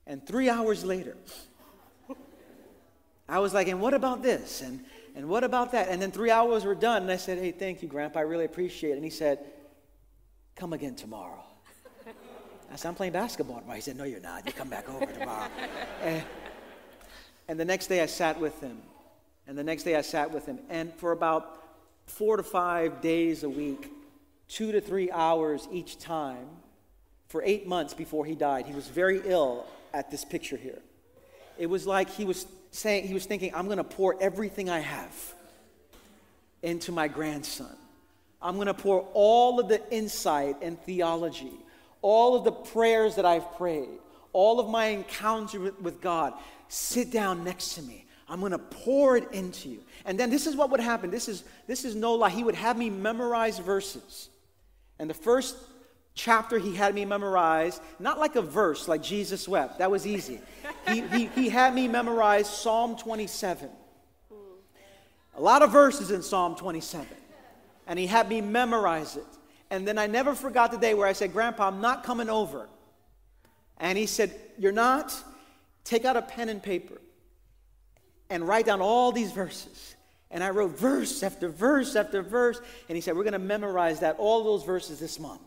And 0.06 0.26
three 0.26 0.50
hours 0.50 0.84
later, 0.84 1.16
I 3.28 3.40
was 3.40 3.54
like, 3.54 3.68
and 3.68 3.80
what 3.80 3.94
about 3.94 4.22
this? 4.22 4.62
And, 4.62 4.84
and 5.16 5.30
what 5.30 5.44
about 5.44 5.72
that? 5.72 5.88
And 5.90 6.02
then 6.02 6.12
three 6.12 6.32
hours 6.32 6.66
were 6.66 6.76
done, 6.76 7.04
and 7.04 7.12
I 7.12 7.18
said, 7.18 7.38
hey, 7.38 7.52
thank 7.52 7.82
you, 7.82 7.88
Grandpa. 7.88 8.20
I 8.20 8.24
really 8.24 8.46
appreciate 8.46 8.92
it. 8.92 8.96
And 8.96 9.04
he 9.04 9.10
said, 9.10 9.40
come 10.56 10.74
again 10.74 10.96
tomorrow. 10.96 11.44
I 12.72 12.76
said, 12.76 12.90
I'm 12.90 12.96
playing 12.96 13.14
basketball 13.14 13.60
tomorrow. 13.60 13.76
He 13.76 13.82
said, 13.82 13.98
no, 13.98 14.04
you're 14.04 14.20
not. 14.20 14.46
You 14.48 14.52
come 14.52 14.70
back 14.70 14.90
over 14.90 15.06
tomorrow. 15.06 15.48
and, 16.02 16.24
and 17.48 17.60
the 17.60 17.66
next 17.66 17.88
day 17.88 18.02
I 18.02 18.08
sat 18.08 18.40
with 18.40 18.60
him. 18.62 18.82
And 19.46 19.58
the 19.58 19.64
next 19.64 19.84
day 19.84 19.96
I 19.96 20.02
sat 20.02 20.32
with 20.32 20.46
him. 20.46 20.60
And 20.70 20.94
for 20.96 21.12
about 21.12 21.63
four 22.06 22.38
to 22.38 22.44
five 22.44 23.02
days 23.02 23.44
a 23.44 23.50
week, 23.50 23.92
two 24.48 24.72
to 24.72 24.82
three 24.82 25.12
hours 25.12 25.68
each 25.72 26.00
time, 26.00 26.48
for 27.28 27.42
eight 27.44 27.68
months 27.68 27.94
before 27.94 28.26
he 28.26 28.36
died, 28.36 28.68
he 28.68 28.74
was 28.74 28.88
very 28.88 29.22
ill 29.26 29.66
at 29.94 30.12
this 30.12 30.24
picture 30.24 30.58
here. 30.58 30.80
It 31.58 31.68
was 31.68 31.88
like 31.88 32.10
he 32.10 32.26
was 32.26 32.46
saying, 32.72 33.08
he 33.08 33.14
was 33.14 33.26
thinking, 33.26 33.52
I'm 33.56 33.66
going 33.66 33.78
to 33.78 33.84
pour 33.84 34.16
everything 34.22 34.70
I 34.70 34.80
have 34.80 35.34
into 36.62 36.92
my 36.92 37.08
grandson. 37.08 37.76
I'm 38.42 38.56
going 38.56 38.68
to 38.68 38.74
pour 38.74 39.08
all 39.14 39.60
of 39.60 39.68
the 39.68 39.82
insight 39.92 40.58
and 40.62 40.80
theology, 40.82 41.54
all 42.02 42.36
of 42.36 42.44
the 42.44 42.52
prayers 42.52 43.16
that 43.16 43.26
I've 43.26 43.56
prayed, 43.56 44.00
all 44.32 44.60
of 44.60 44.70
my 44.70 44.86
encounter 44.88 45.60
with, 45.60 45.82
with 45.82 46.02
God. 46.02 46.34
Sit 46.68 47.12
down 47.12 47.44
next 47.44 47.76
to 47.76 47.82
me. 47.82 48.06
I'm 48.34 48.40
going 48.40 48.52
to 48.52 48.58
pour 48.58 49.16
it 49.16 49.32
into 49.32 49.70
you. 49.70 49.84
And 50.06 50.20
then 50.20 50.32
this 50.32 50.48
is 50.48 50.56
what 50.56 50.72
would 50.72 50.80
happen. 50.80 51.12
This 51.12 51.30
is, 51.30 51.44
this 51.68 51.86
is 51.86 51.94
no 51.94 52.16
lie. 52.16 52.32
He 52.32 52.44
would 52.44 52.56
have 52.56 52.76
me 52.76 52.90
memorize 52.90 53.60
verses. 53.60 54.30
And 54.98 55.08
the 55.08 55.14
first 55.14 55.56
chapter 56.16 56.58
he 56.58 56.74
had 56.74 56.96
me 56.96 57.06
memorize, 57.06 57.80
not 58.00 58.18
like 58.18 58.36
a 58.36 58.42
verse 58.42 58.88
like 58.88 59.04
Jesus 59.04 59.48
wept. 59.48 59.78
That 59.78 59.92
was 59.92 60.08
easy. 60.08 60.42
he, 60.88 61.02
he, 61.02 61.26
he 61.28 61.48
had 61.48 61.76
me 61.76 61.88
memorize 61.88 62.50
Psalm 62.50 62.98
27. 62.98 63.70
A 65.36 65.42
lot 65.42 65.62
of 65.62 65.72
verses 65.72 66.10
in 66.10 66.24
Psalm 66.24 66.56
27. 66.56 67.06
And 67.86 68.00
he 68.00 68.08
had 68.08 68.28
me 68.28 68.42
memorize 68.42 69.16
it. 69.16 69.28
And 69.70 69.88
then 69.88 70.00
I 70.00 70.08
never 70.08 70.34
forgot 70.34 70.72
the 70.72 70.80
day 70.80 70.96
where 70.96 71.08
I 71.08 71.14
said, 71.14 71.34
Grandpa, 71.34 71.68
I'm 71.68 71.82
not 71.82 72.04
coming 72.04 72.32
over. 72.32 72.68
And 73.78 73.96
he 73.96 74.08
said, 74.08 74.34
You're 74.58 74.72
not? 74.72 75.14
Take 75.84 76.04
out 76.04 76.18
a 76.18 76.24
pen 76.24 76.50
and 76.50 76.64
paper 76.64 77.00
and 78.34 78.48
write 78.48 78.66
down 78.66 78.82
all 78.82 79.12
these 79.12 79.32
verses. 79.32 79.96
And 80.32 80.44
I 80.44 80.50
wrote 80.50 80.78
verse 80.78 81.22
after 81.22 81.48
verse 81.48 81.96
after 81.96 82.24
verse. 82.24 82.60
And 82.90 82.96
he 82.96 83.02
said, 83.02 83.16
We're 83.16 83.24
going 83.24 83.34
to 83.34 83.40
memorize 83.40 84.00
that, 84.00 84.18
all 84.18 84.44
those 84.44 84.64
verses 84.64 85.00
this 85.00 85.20
month. 85.20 85.42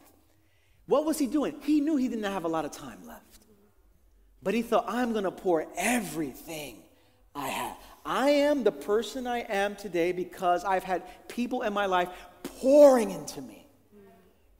What 0.86 1.04
was 1.04 1.18
he 1.18 1.26
doing? 1.26 1.56
He 1.62 1.80
knew 1.80 1.96
he 1.96 2.08
didn't 2.08 2.24
have 2.24 2.44
a 2.44 2.48
lot 2.48 2.64
of 2.64 2.70
time 2.70 3.04
left. 3.06 3.22
But 4.42 4.54
he 4.54 4.62
thought, 4.62 4.84
I'm 4.86 5.12
going 5.12 5.24
to 5.24 5.32
pour 5.32 5.66
everything 5.76 6.76
I 7.34 7.48
have. 7.48 7.76
I 8.04 8.30
am 8.30 8.62
the 8.62 8.70
person 8.70 9.26
I 9.26 9.40
am 9.40 9.74
today 9.74 10.12
because 10.12 10.64
I've 10.64 10.84
had 10.84 11.02
people 11.26 11.62
in 11.62 11.72
my 11.72 11.86
life 11.86 12.08
pouring 12.60 13.10
into 13.10 13.42
me, 13.42 13.66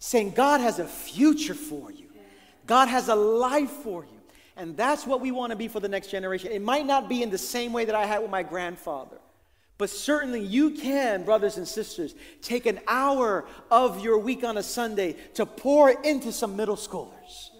saying, 0.00 0.32
God 0.32 0.60
has 0.60 0.80
a 0.80 0.86
future 0.86 1.54
for 1.54 1.92
you, 1.92 2.06
God 2.66 2.88
has 2.88 3.08
a 3.08 3.14
life 3.14 3.70
for 3.70 4.02
you. 4.02 4.15
And 4.56 4.76
that's 4.76 5.06
what 5.06 5.20
we 5.20 5.32
want 5.32 5.50
to 5.50 5.56
be 5.56 5.68
for 5.68 5.80
the 5.80 5.88
next 5.88 6.08
generation. 6.08 6.50
It 6.50 6.62
might 6.62 6.86
not 6.86 7.08
be 7.08 7.22
in 7.22 7.30
the 7.30 7.38
same 7.38 7.72
way 7.72 7.84
that 7.84 7.94
I 7.94 8.06
had 8.06 8.22
with 8.22 8.30
my 8.30 8.42
grandfather. 8.42 9.18
But 9.78 9.90
certainly 9.90 10.40
you 10.40 10.70
can, 10.70 11.24
brothers 11.24 11.58
and 11.58 11.68
sisters, 11.68 12.14
take 12.40 12.64
an 12.64 12.80
hour 12.88 13.44
of 13.70 14.02
your 14.02 14.16
week 14.18 14.42
on 14.42 14.56
a 14.56 14.62
Sunday 14.62 15.16
to 15.34 15.44
pour 15.44 15.90
into 15.90 16.32
some 16.32 16.56
middle 16.56 16.76
schoolers, 16.76 17.50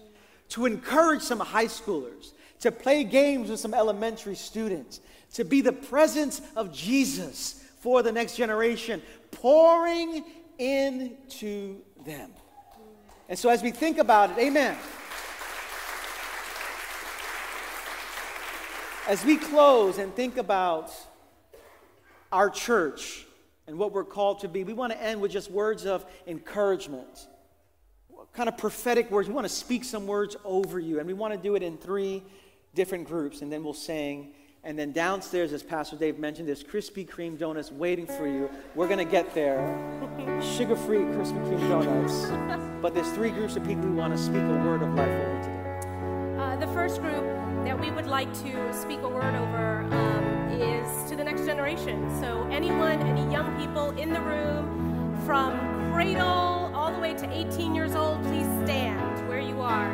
to 0.49 0.65
encourage 0.65 1.21
some 1.21 1.39
high 1.39 1.65
schoolers, 1.65 2.31
to 2.61 2.71
play 2.71 3.03
games 3.03 3.51
with 3.51 3.59
some 3.59 3.75
elementary 3.75 4.33
students, 4.33 4.99
to 5.33 5.45
be 5.45 5.61
the 5.61 5.73
presence 5.73 6.41
of 6.55 6.73
Jesus 6.73 7.63
for 7.81 8.01
the 8.01 8.11
next 8.11 8.35
generation, 8.35 8.99
pouring 9.29 10.23
into 10.57 11.77
them. 12.03 12.31
And 13.29 13.37
so 13.37 13.49
as 13.49 13.61
we 13.61 13.69
think 13.69 13.99
about 13.99 14.31
it, 14.31 14.39
amen. 14.39 14.75
As 19.07 19.23
we 19.23 19.37
close 19.37 19.99
and 19.99 20.13
think 20.13 20.35
about 20.35 20.91
our 22.29 22.49
church 22.49 23.25
and 23.65 23.79
what 23.79 23.93
we're 23.93 24.03
called 24.03 24.39
to 24.39 24.49
be, 24.49 24.65
we 24.65 24.73
want 24.73 24.91
to 24.91 25.01
end 25.01 25.21
with 25.21 25.31
just 25.31 25.49
words 25.49 25.85
of 25.85 26.05
encouragement, 26.27 27.27
kind 28.33 28.49
of 28.49 28.57
prophetic 28.57 29.09
words. 29.09 29.29
We 29.29 29.33
want 29.33 29.47
to 29.47 29.53
speak 29.53 29.85
some 29.85 30.07
words 30.07 30.35
over 30.43 30.77
you, 30.77 30.99
and 30.99 31.07
we 31.07 31.13
want 31.13 31.33
to 31.33 31.39
do 31.39 31.55
it 31.55 31.63
in 31.63 31.77
three 31.77 32.21
different 32.75 33.07
groups, 33.07 33.41
and 33.41 33.49
then 33.49 33.63
we'll 33.63 33.73
sing. 33.73 34.33
And 34.65 34.77
then 34.77 34.91
downstairs, 34.91 35.53
as 35.53 35.63
Pastor 35.63 35.95
Dave 35.95 36.19
mentioned, 36.19 36.45
there's 36.45 36.61
Krispy 36.61 37.07
Kreme 37.07 37.37
donuts 37.37 37.71
waiting 37.71 38.07
for 38.07 38.27
you. 38.27 38.49
We're 38.75 38.87
going 38.87 38.97
to 38.97 39.09
get 39.09 39.33
there. 39.33 39.61
Sugar 40.57 40.75
free 40.75 40.99
Krispy 40.99 41.41
Kreme 41.45 41.69
donuts. 41.69 42.25
But 42.81 42.93
there's 42.93 43.09
three 43.11 43.29
groups 43.29 43.55
of 43.55 43.65
people 43.65 43.83
who 43.83 43.95
want 43.95 44.13
to 44.13 44.21
speak 44.21 44.41
a 44.41 44.63
word 44.65 44.81
of 44.81 44.93
life 44.95 45.07
over 45.07 45.41
today. 45.43 46.37
Uh, 46.37 46.55
the 46.57 46.67
first 46.73 47.01
group 47.01 47.46
that 47.65 47.79
we 47.79 47.91
would 47.91 48.07
like 48.07 48.31
to 48.43 48.73
speak 48.73 49.01
a 49.01 49.07
word 49.09 49.35
over 49.35 49.87
um, 49.91 50.51
is 50.51 51.09
to 51.09 51.15
the 51.15 51.23
next 51.23 51.45
generation. 51.45 52.09
So, 52.19 52.47
anyone, 52.51 53.01
any 53.01 53.31
young 53.31 53.57
people 53.59 53.91
in 53.91 54.13
the 54.13 54.21
room, 54.21 54.77
from 55.25 55.91
cradle 55.91 56.71
all 56.73 56.91
the 56.91 56.99
way 56.99 57.13
to 57.15 57.29
18 57.29 57.75
years 57.75 57.95
old, 57.95 58.21
please 58.23 58.45
stand 58.63 59.27
where 59.27 59.39
you 59.39 59.61
are. 59.61 59.91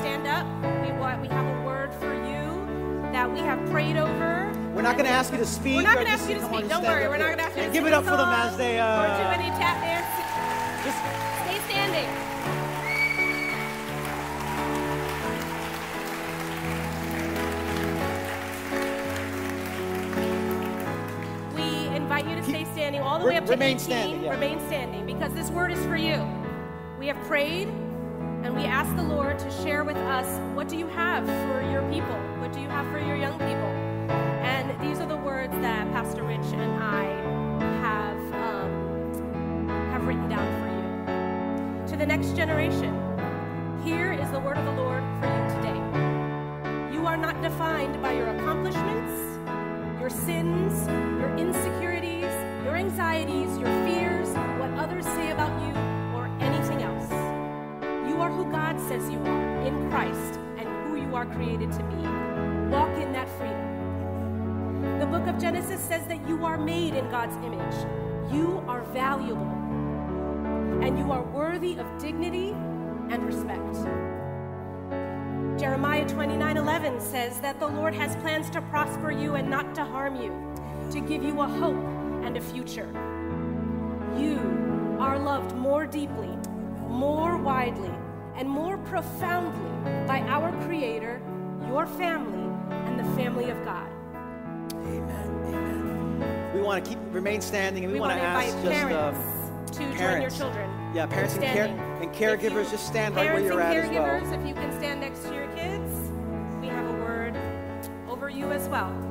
Stand 0.00 0.26
up. 0.26 0.46
We 0.84 0.92
want, 0.98 1.22
we 1.22 1.28
have 1.28 1.46
a 1.46 1.64
word 1.64 1.94
for 1.94 2.12
you 2.12 2.44
that 3.12 3.32
we 3.32 3.38
have 3.40 3.64
prayed 3.70 3.96
over. 3.96 4.52
We're 4.74 4.82
not 4.82 4.96
going 4.96 5.06
to 5.06 5.12
ask 5.12 5.32
you 5.32 5.38
to 5.38 5.46
speak. 5.46 5.76
We're 5.76 5.82
not 5.82 5.94
going 5.94 6.06
to 6.06 6.12
ask 6.12 6.28
you 6.28 6.34
to 6.34 6.44
speak. 6.44 6.68
Don't 6.68 6.82
worry. 6.82 7.06
We're 7.08 7.16
not 7.16 7.26
going 7.26 7.38
to 7.38 7.44
ask 7.44 7.56
you 7.56 7.62
to 7.62 7.70
Give 7.70 7.86
it 7.86 7.92
up 7.92 8.04
for 8.04 8.10
them 8.10 8.28
as 8.28 8.56
they. 8.56 8.78
Uh, 8.78 9.02
or 9.02 9.06
do 9.06 9.40
any 9.40 9.50
tap 9.56 9.80
dance. 9.80 10.04
Just 10.84 10.98
stay 11.46 11.72
standing. 11.72 12.33
Invite 22.18 22.36
you 22.36 22.40
to 22.40 22.48
stay 22.48 22.64
standing 22.72 23.00
all 23.00 23.18
the 23.18 23.24
way 23.24 23.36
up 23.36 23.44
to 23.44 23.50
remain 23.50 23.76
18. 23.76 23.78
Standing, 23.78 24.22
yeah. 24.22 24.30
Remain 24.30 24.60
standing 24.66 25.06
because 25.06 25.32
this 25.34 25.50
word 25.50 25.72
is 25.72 25.84
for 25.86 25.96
you. 25.96 26.24
We 26.98 27.08
have 27.08 27.16
prayed 27.26 27.66
and 27.66 28.54
we 28.54 28.64
ask 28.64 28.94
the 28.94 29.02
Lord 29.02 29.38
to 29.40 29.50
share 29.50 29.82
with 29.82 29.96
us 29.96 30.26
what 30.54 30.68
do 30.68 30.76
you 30.76 30.86
have 30.88 31.26
for 31.26 31.68
your 31.72 31.82
people? 31.90 32.16
What 32.38 32.52
do 32.52 32.60
you 32.60 32.68
have 32.68 32.86
for 32.92 33.00
your 33.00 33.16
young 33.16 33.32
people? 33.32 33.72
And 34.44 34.80
these 34.80 35.00
are 35.00 35.08
the 35.08 35.16
words 35.16 35.52
that 35.54 35.90
Pastor 35.92 36.22
Rich 36.22 36.46
and 36.52 36.82
I 36.82 37.04
have 37.80 38.34
um, 38.34 39.68
have 39.90 40.06
written 40.06 40.28
down 40.28 40.46
for 40.60 40.68
you. 40.68 41.90
To 41.90 41.96
the 41.96 42.06
next 42.06 42.36
generation, 42.36 42.94
here 43.82 44.12
is 44.12 44.30
the 44.30 44.38
word 44.38 44.56
of 44.56 44.64
the 44.64 44.72
Lord 44.72 45.02
for 45.20 45.26
you 45.26 45.56
today. 45.56 46.94
You 46.94 47.06
are 47.06 47.16
not 47.16 47.42
defined 47.42 48.00
by 48.00 48.12
your 48.12 48.28
accomplishments, 48.28 49.40
your 49.98 50.10
sins, 50.10 50.86
your 51.18 51.36
insecurities, 51.36 51.93
anxieties, 52.84 53.56
your 53.56 53.72
fears, 53.86 54.28
what 54.58 54.70
others 54.72 55.06
say 55.06 55.30
about 55.30 55.50
you, 55.62 55.72
or 56.14 56.26
anything 56.40 56.82
else. 56.82 57.10
You 58.06 58.20
are 58.20 58.30
who 58.30 58.44
God 58.52 58.78
says 58.78 59.10
you 59.10 59.18
are 59.20 59.60
in 59.62 59.88
Christ 59.88 60.38
and 60.58 60.68
who 60.86 60.96
you 61.00 61.16
are 61.16 61.24
created 61.24 61.72
to 61.72 61.82
be. 61.84 62.02
Walk 62.70 62.90
in 63.00 63.10
that 63.12 63.26
freedom. 63.38 64.98
The 65.00 65.06
book 65.06 65.26
of 65.26 65.40
Genesis 65.40 65.80
says 65.80 66.06
that 66.08 66.28
you 66.28 66.44
are 66.44 66.58
made 66.58 66.92
in 66.92 67.08
God's 67.08 67.36
image. 67.36 67.74
You 68.30 68.62
are 68.68 68.82
valuable. 68.92 69.50
And 70.82 70.98
you 70.98 71.10
are 71.10 71.22
worthy 71.22 71.78
of 71.78 71.86
dignity 71.98 72.50
and 72.50 73.24
respect. 73.24 73.74
Jeremiah 75.58 76.06
29 76.06 76.58
11 76.58 77.00
says 77.00 77.40
that 77.40 77.58
the 77.60 77.66
Lord 77.66 77.94
has 77.94 78.14
plans 78.16 78.50
to 78.50 78.60
prosper 78.60 79.10
you 79.10 79.36
and 79.36 79.48
not 79.48 79.74
to 79.76 79.84
harm 79.84 80.16
you, 80.16 80.32
to 80.90 81.00
give 81.00 81.24
you 81.24 81.40
a 81.40 81.46
hope 81.46 81.93
and 82.24 82.36
a 82.36 82.40
future. 82.40 82.88
You 84.18 84.96
are 84.98 85.18
loved 85.18 85.54
more 85.56 85.86
deeply, 85.86 86.36
more 86.88 87.36
widely, 87.36 87.92
and 88.36 88.48
more 88.48 88.78
profoundly 88.78 90.06
by 90.06 90.20
our 90.20 90.50
Creator, 90.64 91.20
your 91.66 91.86
family, 91.86 92.42
and 92.86 92.98
the 92.98 93.04
family 93.14 93.50
of 93.50 93.62
God. 93.64 93.88
Amen. 94.72 95.44
Amen. 95.46 96.52
We 96.54 96.62
want 96.62 96.84
to 96.84 96.90
keep 96.90 96.98
remain 97.10 97.40
standing, 97.40 97.84
and 97.84 97.92
we, 97.92 97.98
we 97.98 98.00
want 98.00 98.18
to 98.18 98.22
ask 98.22 98.54
just 98.62 98.64
parents 98.64 99.18
uh, 99.18 99.72
to 99.72 99.78
parents. 99.78 100.00
join 100.00 100.20
your 100.22 100.30
children. 100.30 100.70
Yeah, 100.94 101.06
parents 101.06 101.34
and, 101.34 101.42
care, 101.42 101.66
and 101.66 102.14
caregivers, 102.14 102.64
you, 102.64 102.70
just 102.70 102.86
stand 102.86 103.16
right 103.16 103.32
where 103.32 103.42
you're 103.42 103.60
at 103.60 103.76
as 103.76 103.90
well. 103.90 104.04
Caregivers, 104.04 104.40
if 104.40 104.48
you 104.48 104.54
can 104.54 104.72
stand 104.78 105.00
next 105.00 105.24
to 105.24 105.34
your 105.34 105.48
kids, 105.48 106.10
we 106.60 106.68
have 106.68 106.88
a 106.88 106.92
word 106.92 107.36
over 108.08 108.30
you 108.30 108.52
as 108.52 108.68
well. 108.68 109.03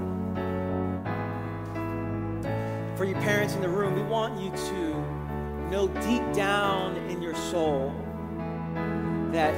For 2.96 3.06
you 3.06 3.16
parents 3.16 3.56
in 3.56 3.62
the 3.62 3.70
room, 3.70 3.96
we 3.96 4.04
want 4.04 4.40
you 4.40 4.52
to 4.52 5.70
know 5.72 5.88
deep 5.88 6.22
down 6.34 6.96
in 7.10 7.22
your 7.22 7.34
soul 7.36 7.92
that 9.32 9.56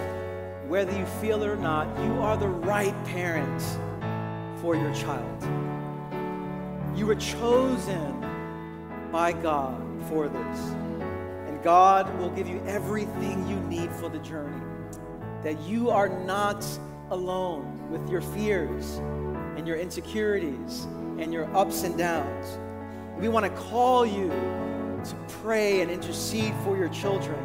whether 0.67 0.97
you 0.97 1.05
feel 1.05 1.43
it 1.43 1.47
or 1.47 1.57
not, 1.57 1.88
you 2.03 2.13
are 2.21 2.38
the 2.38 2.47
right 2.47 2.95
parent 3.05 3.61
for 4.61 4.75
your 4.75 4.93
child. 4.93 5.43
You 6.97 7.05
were 7.05 7.15
chosen 7.15 8.21
by 9.11 9.33
God 9.33 9.81
for 10.07 10.29
this. 10.29 10.59
And 11.47 11.61
God 11.61 12.17
will 12.17 12.29
give 12.29 12.47
you 12.47 12.63
everything 12.65 13.47
you 13.49 13.59
need 13.67 13.91
for 13.91 14.07
the 14.07 14.19
journey. 14.19 14.63
That 15.43 15.59
you 15.61 15.89
are 15.89 16.07
not 16.07 16.65
alone 17.11 17.91
with 17.91 18.09
your 18.09 18.21
fears 18.21 18.95
and 19.57 19.67
your 19.67 19.75
insecurities 19.75 20.86
and 21.19 21.33
your 21.33 21.53
ups 21.55 21.83
and 21.83 21.97
downs. 21.97 22.59
We 23.18 23.30
want 23.30 23.45
to 23.45 23.61
call 23.70 24.05
you 24.05 24.30
to 24.30 25.16
pray 25.41 25.82
and 25.82 25.89
intercede 25.89 26.53
for 26.63 26.78
your 26.78 26.89
children. 26.89 27.39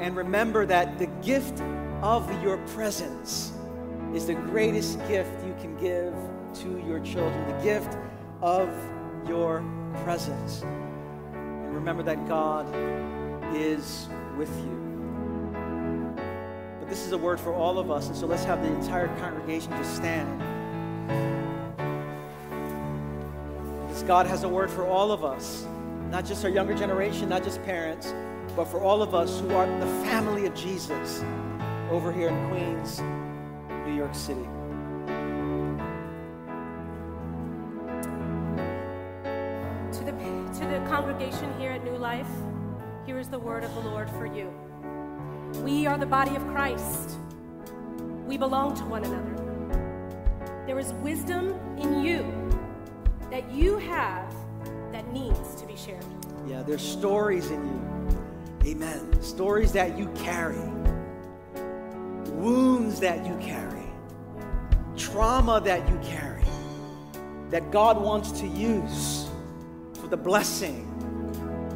And 0.00 0.16
remember 0.16 0.64
that 0.64 0.98
the 0.98 1.06
gift 1.22 1.60
of 2.02 2.30
your 2.42 2.56
presence 2.68 3.52
is 4.14 4.26
the 4.26 4.34
greatest 4.34 4.98
gift 5.08 5.44
you 5.44 5.54
can 5.60 5.76
give 5.76 6.14
to 6.62 6.82
your 6.86 7.00
children 7.00 7.46
the 7.48 7.62
gift 7.62 7.98
of 8.40 8.70
your 9.26 9.62
presence. 10.04 10.62
And 10.62 11.74
remember 11.74 12.02
that 12.04 12.26
God 12.26 12.66
is 13.54 14.08
with 14.38 14.54
you. 14.58 15.54
But 16.80 16.88
this 16.88 17.04
is 17.04 17.12
a 17.12 17.18
word 17.18 17.38
for 17.38 17.52
all 17.52 17.78
of 17.78 17.90
us, 17.90 18.06
and 18.06 18.16
so 18.16 18.26
let's 18.26 18.44
have 18.44 18.62
the 18.62 18.72
entire 18.72 19.08
congregation 19.18 19.70
just 19.72 19.96
stand. 19.96 20.40
God 24.08 24.26
has 24.26 24.42
a 24.42 24.48
word 24.48 24.70
for 24.70 24.86
all 24.86 25.12
of 25.12 25.22
us, 25.22 25.66
not 26.10 26.24
just 26.24 26.42
our 26.42 26.50
younger 26.50 26.74
generation, 26.74 27.28
not 27.28 27.44
just 27.44 27.62
parents, 27.62 28.14
but 28.56 28.64
for 28.64 28.80
all 28.80 29.02
of 29.02 29.14
us 29.14 29.38
who 29.38 29.50
are 29.50 29.66
the 29.80 29.86
family 30.02 30.46
of 30.46 30.54
Jesus 30.54 31.22
over 31.90 32.10
here 32.10 32.30
in 32.30 32.48
Queens, 32.48 33.02
New 33.86 33.94
York 33.94 34.14
City. 34.14 34.48
To 39.92 40.04
the, 40.06 40.12
to 40.58 40.66
the 40.66 40.82
congregation 40.88 41.52
here 41.60 41.72
at 41.72 41.84
New 41.84 41.98
Life, 41.98 42.30
here 43.04 43.18
is 43.18 43.28
the 43.28 43.38
word 43.38 43.62
of 43.62 43.74
the 43.74 43.80
Lord 43.80 44.08
for 44.08 44.24
you. 44.24 44.50
We 45.62 45.86
are 45.86 45.98
the 45.98 46.06
body 46.06 46.34
of 46.34 46.46
Christ. 46.46 47.18
We 48.26 48.38
belong 48.38 48.74
to 48.76 48.84
one 48.86 49.04
another. 49.04 50.64
There 50.66 50.78
is 50.78 50.94
wisdom 50.94 51.60
in 51.76 52.02
you 52.02 52.48
that 53.30 53.50
you 53.52 53.76
have 53.78 54.34
that 54.92 55.12
needs 55.12 55.54
to 55.56 55.66
be 55.66 55.76
shared. 55.76 56.04
Yeah, 56.46 56.62
there's 56.62 56.86
stories 56.86 57.50
in 57.50 57.62
you. 57.64 58.70
Amen. 58.70 59.22
Stories 59.22 59.72
that 59.72 59.98
you 59.98 60.08
carry, 60.16 60.58
wounds 62.32 63.00
that 63.00 63.26
you 63.26 63.36
carry, 63.36 63.86
trauma 64.96 65.60
that 65.60 65.88
you 65.88 65.98
carry, 66.02 66.44
that 67.50 67.70
God 67.70 68.00
wants 68.00 68.32
to 68.40 68.46
use 68.46 69.28
for 70.00 70.08
the 70.08 70.16
blessing 70.16 70.84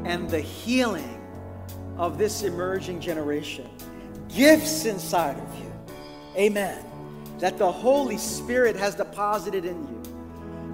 and 0.04 0.28
the 0.28 0.40
healing 0.40 1.20
of 1.96 2.18
this 2.18 2.42
emerging 2.42 3.00
generation. 3.00 3.68
Gifts 4.28 4.86
inside 4.86 5.38
of 5.38 5.58
you. 5.58 5.72
Amen. 6.36 6.84
That 7.38 7.58
the 7.58 7.70
Holy 7.70 8.16
Spirit 8.16 8.76
has 8.76 8.94
deposited 8.94 9.64
in 9.64 9.86
you 9.86 10.01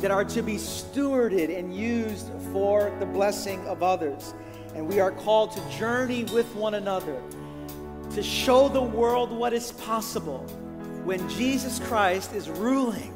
that 0.01 0.11
are 0.11 0.25
to 0.25 0.43
be 0.43 0.57
stewarded 0.57 1.57
and 1.57 1.75
used 1.75 2.29
for 2.53 2.95
the 3.01 3.07
blessing 3.07 3.67
of 3.67 3.83
others. 3.83 4.35
And 4.75 4.87
we 4.87 5.01
are 5.01 5.11
called 5.11 5.53
to 5.53 5.79
journey 5.79 6.25
with 6.25 6.47
one 6.55 6.75
another 6.75 7.21
to 8.15 8.23
show 8.23 8.69
the 8.69 8.83
world 8.83 9.31
what 9.31 9.53
is 9.53 9.73
possible 9.73 10.39
when 11.05 11.29
Jesus 11.29 11.79
Christ 11.81 12.35
is 12.35 12.49
ruling 12.49 13.15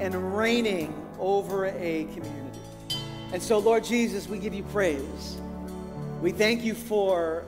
and 0.00 0.36
reigning 0.36 0.94
over 1.18 1.66
a 1.66 2.04
community. 2.12 2.58
And 3.32 3.42
so, 3.42 3.58
Lord 3.58 3.84
Jesus, 3.84 4.28
we 4.28 4.38
give 4.38 4.52
you 4.52 4.62
praise. 4.64 5.38
We 6.20 6.32
thank 6.32 6.62
you 6.62 6.74
for 6.74 7.44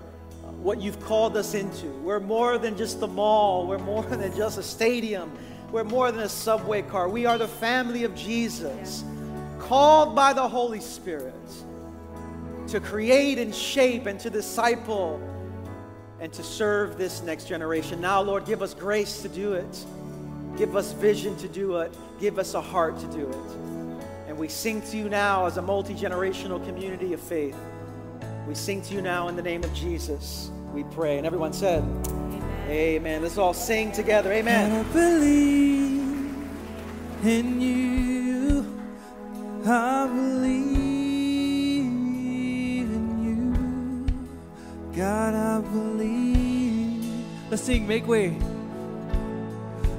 what 0.62 0.80
you've 0.80 1.00
called 1.00 1.36
us 1.36 1.54
into. 1.54 1.88
We're 1.88 2.20
more 2.20 2.56
than 2.56 2.76
just 2.76 3.00
the 3.00 3.06
mall, 3.06 3.66
we're 3.66 3.78
more 3.78 4.02
than 4.02 4.34
just 4.36 4.58
a 4.58 4.62
stadium, 4.62 5.30
we're 5.74 5.82
more 5.82 6.12
than 6.12 6.22
a 6.22 6.28
subway 6.28 6.82
car. 6.82 7.08
We 7.08 7.26
are 7.26 7.36
the 7.36 7.48
family 7.48 8.04
of 8.04 8.14
Jesus, 8.14 9.02
called 9.58 10.14
by 10.14 10.32
the 10.32 10.46
Holy 10.46 10.78
Spirit 10.78 11.34
to 12.68 12.78
create 12.78 13.40
and 13.40 13.52
shape 13.52 14.06
and 14.06 14.20
to 14.20 14.30
disciple 14.30 15.20
and 16.20 16.32
to 16.32 16.44
serve 16.44 16.96
this 16.96 17.24
next 17.24 17.48
generation. 17.48 18.00
Now, 18.00 18.22
Lord, 18.22 18.46
give 18.46 18.62
us 18.62 18.72
grace 18.72 19.20
to 19.22 19.28
do 19.28 19.54
it. 19.54 19.84
Give 20.56 20.76
us 20.76 20.92
vision 20.92 21.36
to 21.38 21.48
do 21.48 21.78
it. 21.78 21.92
Give 22.20 22.38
us 22.38 22.54
a 22.54 22.60
heart 22.60 22.96
to 23.00 23.06
do 23.08 23.28
it. 23.28 23.98
And 24.28 24.38
we 24.38 24.46
sing 24.46 24.80
to 24.80 24.96
you 24.96 25.08
now 25.08 25.46
as 25.46 25.56
a 25.56 25.62
multi 25.62 25.94
generational 25.94 26.64
community 26.64 27.14
of 27.14 27.20
faith. 27.20 27.56
We 28.46 28.54
sing 28.54 28.80
to 28.82 28.94
you 28.94 29.02
now 29.02 29.26
in 29.26 29.34
the 29.34 29.42
name 29.42 29.64
of 29.64 29.74
Jesus. 29.74 30.52
We 30.72 30.84
pray. 30.84 31.18
And 31.18 31.26
everyone 31.26 31.52
said, 31.52 31.82
Amen. 32.64 32.96
Amen. 32.96 33.22
Let's 33.22 33.38
all 33.38 33.54
sing 33.54 33.92
together. 33.92 34.32
Amen. 34.32 34.72
I 34.72 34.82
believe 34.92 36.36
in 37.24 37.60
you. 37.60 38.66
I 39.66 40.06
believe 40.06 40.54
in 42.90 43.24
you. 43.24 44.96
God, 44.96 45.34
I 45.34 45.60
believe. 45.60 47.04
Let's 47.50 47.62
sing, 47.62 47.86
make 47.86 48.06
way. 48.06 48.36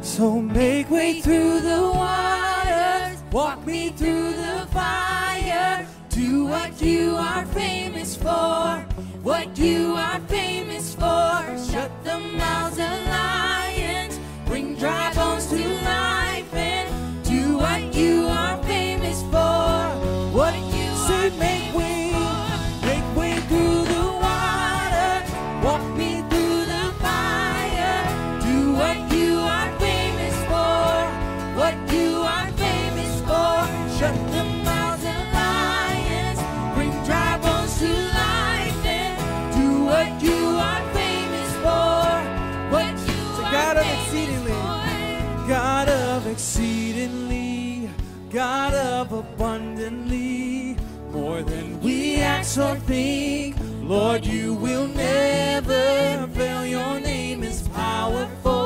So 0.02 0.40
make 0.40 0.90
way 0.90 1.22
through 1.22 1.62
the 1.62 1.82
waters, 1.82 3.18
walk 3.32 3.66
me 3.66 3.90
through 3.90 4.34
the 4.34 4.68
fire. 4.72 5.86
Do 6.10 6.46
what 6.46 6.82
you 6.82 7.16
are 7.16 7.46
famous 7.48 8.16
for, 8.16 8.86
what 9.26 9.58
you 9.58 9.96
are 9.98 10.20
famous 10.28 10.94
for. 10.94 11.42
Shut 11.72 11.92
the 12.04 12.20
mouths 12.38 12.78
of 12.78 12.94
lions, 13.10 14.20
bring 14.46 14.76
dry 14.76 15.12
bones 15.16 15.48
to 15.48 15.58
life, 15.58 16.54
and 16.54 17.24
do 17.24 17.58
what 17.58 17.96
you 17.96 18.28
are 18.28 18.62
famous 18.64 19.22
for, 19.24 19.90
what 20.32 20.56
you 20.56 20.86
Say, 21.08 21.30
are 21.30 21.40
make 21.40 21.74
Of 49.06 49.12
abundantly, 49.14 50.76
more 51.12 51.44
than 51.44 51.80
we 51.82 52.16
ask 52.16 52.58
or 52.58 52.76
think. 52.88 53.56
Lord, 53.84 54.26
you 54.26 54.56
will 54.56 54.88
never 54.88 56.28
fail. 56.34 56.66
Your 56.66 57.00
name 57.00 57.44
is 57.44 57.68
powerful. 57.68 58.65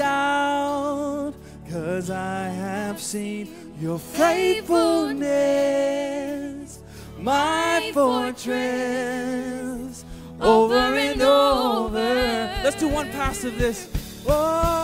Doubt. 0.00 1.34
Cause 1.70 2.10
I 2.10 2.48
have 2.48 2.98
seen 2.98 3.74
your 3.78 3.98
faithfulness, 3.98 6.80
my 7.18 7.90
fortress, 7.92 8.46
over 10.40 10.74
and 10.74 11.20
over. 11.22 12.50
Let's 12.64 12.76
do 12.76 12.88
one 12.88 13.10
pass 13.10 13.44
of 13.44 13.58
this. 13.58 13.90
Oh, 14.26 14.79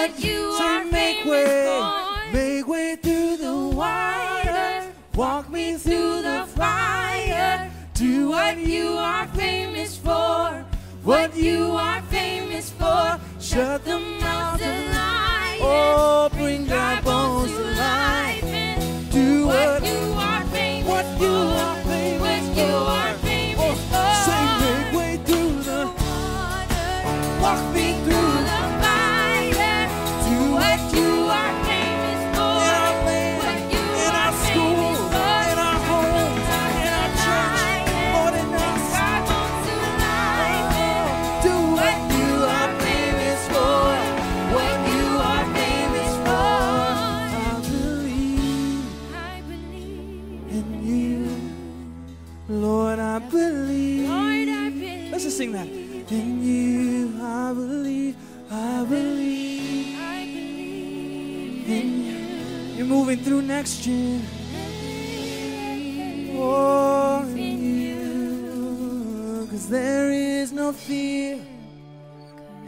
what 0.00 0.24
you 0.24 0.56
Say 0.56 0.64
are 0.64 0.84
make 0.84 1.24
way, 1.26 1.66
for. 1.66 2.32
make 2.32 2.66
way 2.66 2.96
through 2.96 3.36
the 3.36 3.56
waters, 3.76 4.84
walk 5.14 5.50
me 5.50 5.74
through 5.76 6.22
the 6.22 6.46
fire, 6.56 7.70
do 7.92 8.30
what 8.30 8.56
you 8.58 8.88
are 8.96 9.26
famous 9.28 9.98
for, 9.98 10.64
what 11.04 11.36
you 11.36 11.72
are 11.72 12.00
famous 12.02 12.70
for. 12.70 13.20
shut 13.40 13.84
the 13.84 13.90
The 13.90 14.64
and 14.64 14.86
lions 14.96 15.60
oh 15.62 16.30
bring 16.32 16.64
dry 16.64 17.00
bones 17.02 17.52
to 17.52 17.64
life, 17.86 19.12
do 19.12 19.46
What 19.46 19.82
what 19.82 19.84
you 19.84 20.00
are 20.28 20.44
famous 20.56 20.88
what 20.92 21.06
you 21.20 21.36
are 21.64 21.76
famous 21.90 22.46
What 22.48 22.56
you 22.56 22.74
are 22.98 23.14
next 63.60 63.84
in 67.36 67.60
you, 67.82 69.46
'cause 69.50 69.66
there 69.68 70.10
is 70.10 70.50
no 70.50 70.72
fear. 70.72 71.38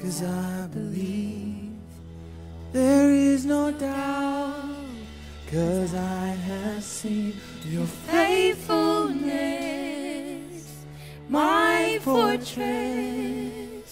Cause 0.00 0.22
I 0.22 0.66
believe 0.78 1.70
there 2.78 3.10
is 3.10 3.46
no 3.46 3.70
doubt. 3.70 4.76
Cause 5.50 5.94
I 5.94 6.26
have 6.50 6.84
seen 6.84 7.32
your 7.74 7.86
faithfulness, 8.10 10.64
my 11.40 11.98
fortress, 12.02 13.88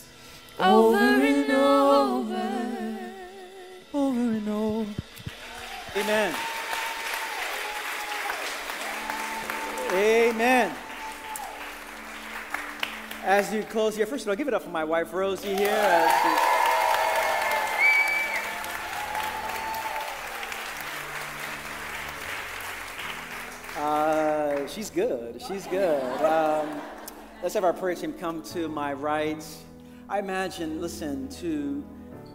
over 0.59 1.00
As 13.31 13.55
you 13.55 13.63
close 13.63 13.95
here, 13.95 14.07
first 14.07 14.25
of 14.25 14.29
all, 14.29 14.35
give 14.35 14.49
it 14.49 14.55
up 14.55 14.65
for 14.65 14.71
my 14.71 14.83
wife 14.83 15.13
Rosie 15.13 15.55
here. 15.55 15.69
Uh, 23.79 24.67
she's 24.67 24.91
good. 24.91 25.41
She's 25.47 25.65
good. 25.69 26.03
Um, 26.25 26.81
let's 27.41 27.55
have 27.55 27.63
our 27.63 27.73
prayer 27.73 27.95
team 27.95 28.15
come 28.15 28.43
to 28.47 28.69
my 28.69 28.95
right. 28.95 29.47
I 30.09 30.19
imagine, 30.19 30.81
listen, 30.81 31.29
to 31.29 31.85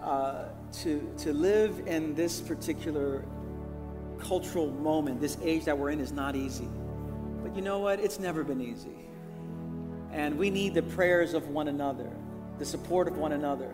uh, 0.01 0.45
to 0.83 1.13
to 1.17 1.33
live 1.33 1.87
in 1.87 2.15
this 2.15 2.39
particular 2.39 3.25
cultural 4.17 4.71
moment, 4.71 5.19
this 5.19 5.37
age 5.43 5.65
that 5.65 5.77
we're 5.77 5.89
in, 5.89 5.99
is 5.99 6.13
not 6.13 6.37
easy. 6.37 6.69
But 7.43 7.53
you 7.53 7.61
know 7.61 7.79
what? 7.79 7.99
It's 7.99 8.17
never 8.17 8.45
been 8.45 8.61
easy. 8.61 9.05
And 10.15 10.37
we 10.37 10.49
need 10.49 10.73
the 10.73 10.81
prayers 10.81 11.33
of 11.33 11.49
one 11.49 11.67
another, 11.67 12.09
the 12.57 12.65
support 12.65 13.09
of 13.09 13.17
one 13.17 13.33
another. 13.33 13.69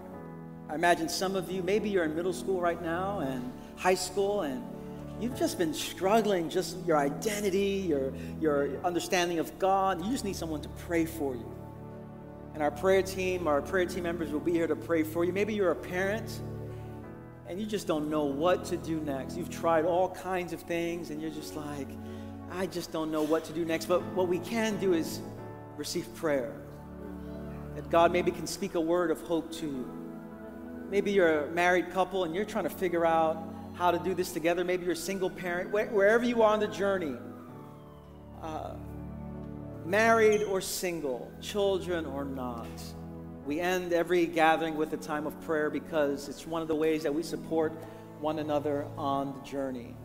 I 0.67 0.73
imagine 0.73 1.07
some 1.07 1.35
of 1.35 1.51
you, 1.51 1.61
maybe 1.61 1.87
you're 1.87 2.03
in 2.03 2.15
middle 2.15 2.33
school 2.33 2.59
right 2.59 2.81
now 2.81 3.19
and 3.19 3.53
high 3.75 3.93
school, 3.93 4.41
and 4.41 4.63
you've 5.19 5.37
just 5.37 5.59
been 5.59 5.71
struggling, 5.71 6.49
just 6.49 6.83
your 6.87 6.97
identity, 6.97 7.85
your, 7.87 8.11
your 8.39 8.83
understanding 8.83 9.37
of 9.37 9.59
God. 9.59 10.03
You 10.03 10.11
just 10.11 10.25
need 10.25 10.35
someone 10.35 10.63
to 10.63 10.69
pray 10.87 11.05
for 11.05 11.35
you. 11.35 11.45
And 12.55 12.63
our 12.63 12.71
prayer 12.71 13.03
team, 13.03 13.47
our 13.47 13.61
prayer 13.61 13.85
team 13.85 14.01
members 14.01 14.31
will 14.31 14.39
be 14.39 14.51
here 14.51 14.65
to 14.65 14.75
pray 14.75 15.03
for 15.03 15.23
you. 15.23 15.31
Maybe 15.31 15.53
you're 15.53 15.71
a 15.71 15.75
parent 15.75 16.41
and 17.47 17.59
you 17.59 17.67
just 17.67 17.85
don't 17.85 18.09
know 18.09 18.23
what 18.23 18.65
to 18.65 18.77
do 18.77 18.99
next. 19.01 19.37
You've 19.37 19.51
tried 19.51 19.85
all 19.85 20.09
kinds 20.09 20.53
of 20.53 20.61
things 20.61 21.11
and 21.11 21.21
you're 21.21 21.29
just 21.29 21.55
like, 21.55 21.87
I 22.51 22.65
just 22.65 22.91
don't 22.91 23.11
know 23.11 23.21
what 23.21 23.45
to 23.45 23.53
do 23.53 23.63
next. 23.63 23.85
But 23.85 24.01
what 24.15 24.27
we 24.27 24.39
can 24.39 24.79
do 24.79 24.93
is 24.93 25.19
receive 25.81 26.13
prayer. 26.13 26.53
That 27.75 27.89
God 27.89 28.11
maybe 28.11 28.29
can 28.29 28.45
speak 28.45 28.75
a 28.75 28.79
word 28.79 29.09
of 29.09 29.19
hope 29.21 29.51
to 29.53 29.65
you. 29.65 29.91
Maybe 30.91 31.11
you're 31.11 31.45
a 31.45 31.51
married 31.51 31.89
couple 31.89 32.23
and 32.23 32.35
you're 32.35 32.45
trying 32.45 32.65
to 32.65 32.69
figure 32.69 33.03
out 33.03 33.41
how 33.73 33.89
to 33.89 33.97
do 33.97 34.13
this 34.13 34.31
together. 34.31 34.63
Maybe 34.63 34.83
you're 34.83 34.93
a 34.93 34.95
single 34.95 35.29
parent. 35.29 35.71
Wherever 35.71 36.23
you 36.23 36.43
are 36.43 36.53
on 36.53 36.59
the 36.59 36.67
journey, 36.67 37.15
uh, 38.43 38.75
married 39.85 40.43
or 40.43 40.61
single, 40.61 41.31
children 41.41 42.05
or 42.05 42.25
not. 42.25 42.67
We 43.47 43.59
end 43.59 43.91
every 43.91 44.27
gathering 44.27 44.75
with 44.77 44.93
a 44.93 44.97
time 44.97 45.25
of 45.25 45.39
prayer 45.41 45.71
because 45.71 46.29
it's 46.29 46.45
one 46.45 46.61
of 46.61 46.67
the 46.67 46.75
ways 46.75 47.01
that 47.03 47.15
we 47.15 47.23
support 47.23 47.71
one 48.19 48.37
another 48.37 48.85
on 48.99 49.33
the 49.33 49.49
journey. 49.49 49.95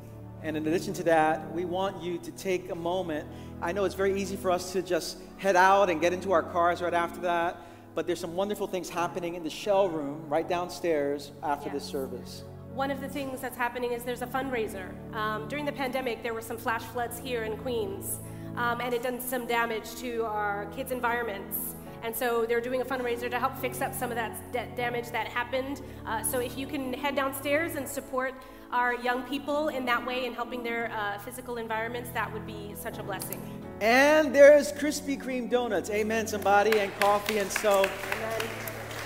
And 0.47 0.57
in 0.57 0.65
addition 0.69 0.95
to 0.95 1.03
that, 1.03 1.53
we 1.53 1.65
want 1.65 2.01
you 2.01 2.19
to 2.19 2.31
take 2.31 2.71
a 2.71 2.75
moment. 2.77 3.27
I 3.61 3.73
know 3.73 3.85
it's 3.85 3.97
very 3.97 4.21
easy 4.23 4.37
for 4.37 4.53
us 4.53 4.73
to 4.75 4.81
just 4.81 5.19
head 5.39 5.57
out 5.57 5.91
and 5.91 6.01
get 6.01 6.13
into 6.13 6.31
our 6.31 6.45
cars 6.45 6.81
right 6.81 6.95
after 6.95 7.21
that, 7.23 7.57
but 7.97 8.07
there's 8.07 8.21
some 8.21 8.37
wonderful 8.37 8.69
things 8.69 8.89
happening 8.89 9.35
in 9.35 9.43
the 9.43 9.51
shell 9.51 9.89
room 9.89 10.25
right 10.29 10.49
downstairs 10.49 11.33
after 11.43 11.69
this 11.69 11.83
service. 11.83 12.45
One 12.75 12.93
of 12.93 13.01
the 13.01 13.09
things 13.09 13.41
that's 13.41 13.57
happening 13.57 13.91
is 13.91 14.05
there's 14.05 14.23
a 14.23 14.27
fundraiser. 14.27 14.93
Um, 15.17 15.49
during 15.49 15.65
the 15.65 15.73
pandemic, 15.73 16.23
there 16.23 16.33
were 16.33 16.41
some 16.41 16.59
flash 16.59 16.83
floods 16.83 17.19
here 17.19 17.43
in 17.43 17.57
Queens, 17.57 18.21
um, 18.55 18.81
and 18.81 18.95
it 18.95 19.03
done 19.03 19.21
some 19.21 19.49
damage 19.49 19.97
to 19.97 20.27
our 20.27 20.67
kids' 20.67 20.93
environments. 20.93 21.75
And 22.05 22.15
so 22.15 22.47
they're 22.47 22.61
doing 22.61 22.83
a 22.83 22.85
fundraiser 22.85 23.29
to 23.29 23.39
help 23.41 23.59
fix 23.59 23.81
up 23.81 23.93
some 23.93 24.13
of 24.13 24.17
that 24.17 24.77
damage 24.77 25.11
that 25.11 25.27
happened. 25.27 25.83
Uh, 26.07 26.23
so 26.23 26.39
if 26.39 26.57
you 26.57 26.69
can 26.69 26.93
head 26.93 27.17
downstairs 27.17 27.75
and 27.75 27.89
support 27.89 28.33
our 28.77 28.95
young 28.97 29.22
people 29.22 29.68
in 29.68 29.87
that 29.87 30.05
way 30.07 30.27
in 30.27 30.35
helping 30.35 30.62
their 30.62 30.93
uh, 30.93 31.18
physical 31.20 31.57
environments, 31.57 32.11
that 32.11 32.31
would 32.31 32.47
be 32.47 32.74
such 32.77 32.99
a 32.99 33.03
blessing. 33.03 33.41
And 33.81 34.35
there's 34.35 34.70
Krispy 34.70 35.18
Kreme 35.20 35.49
donuts, 35.49 35.89
amen, 35.89 36.27
somebody, 36.27 36.79
and 36.79 36.95
coffee. 37.01 37.39
And 37.39 37.51
so, 37.51 37.81
Amen. 37.81 38.51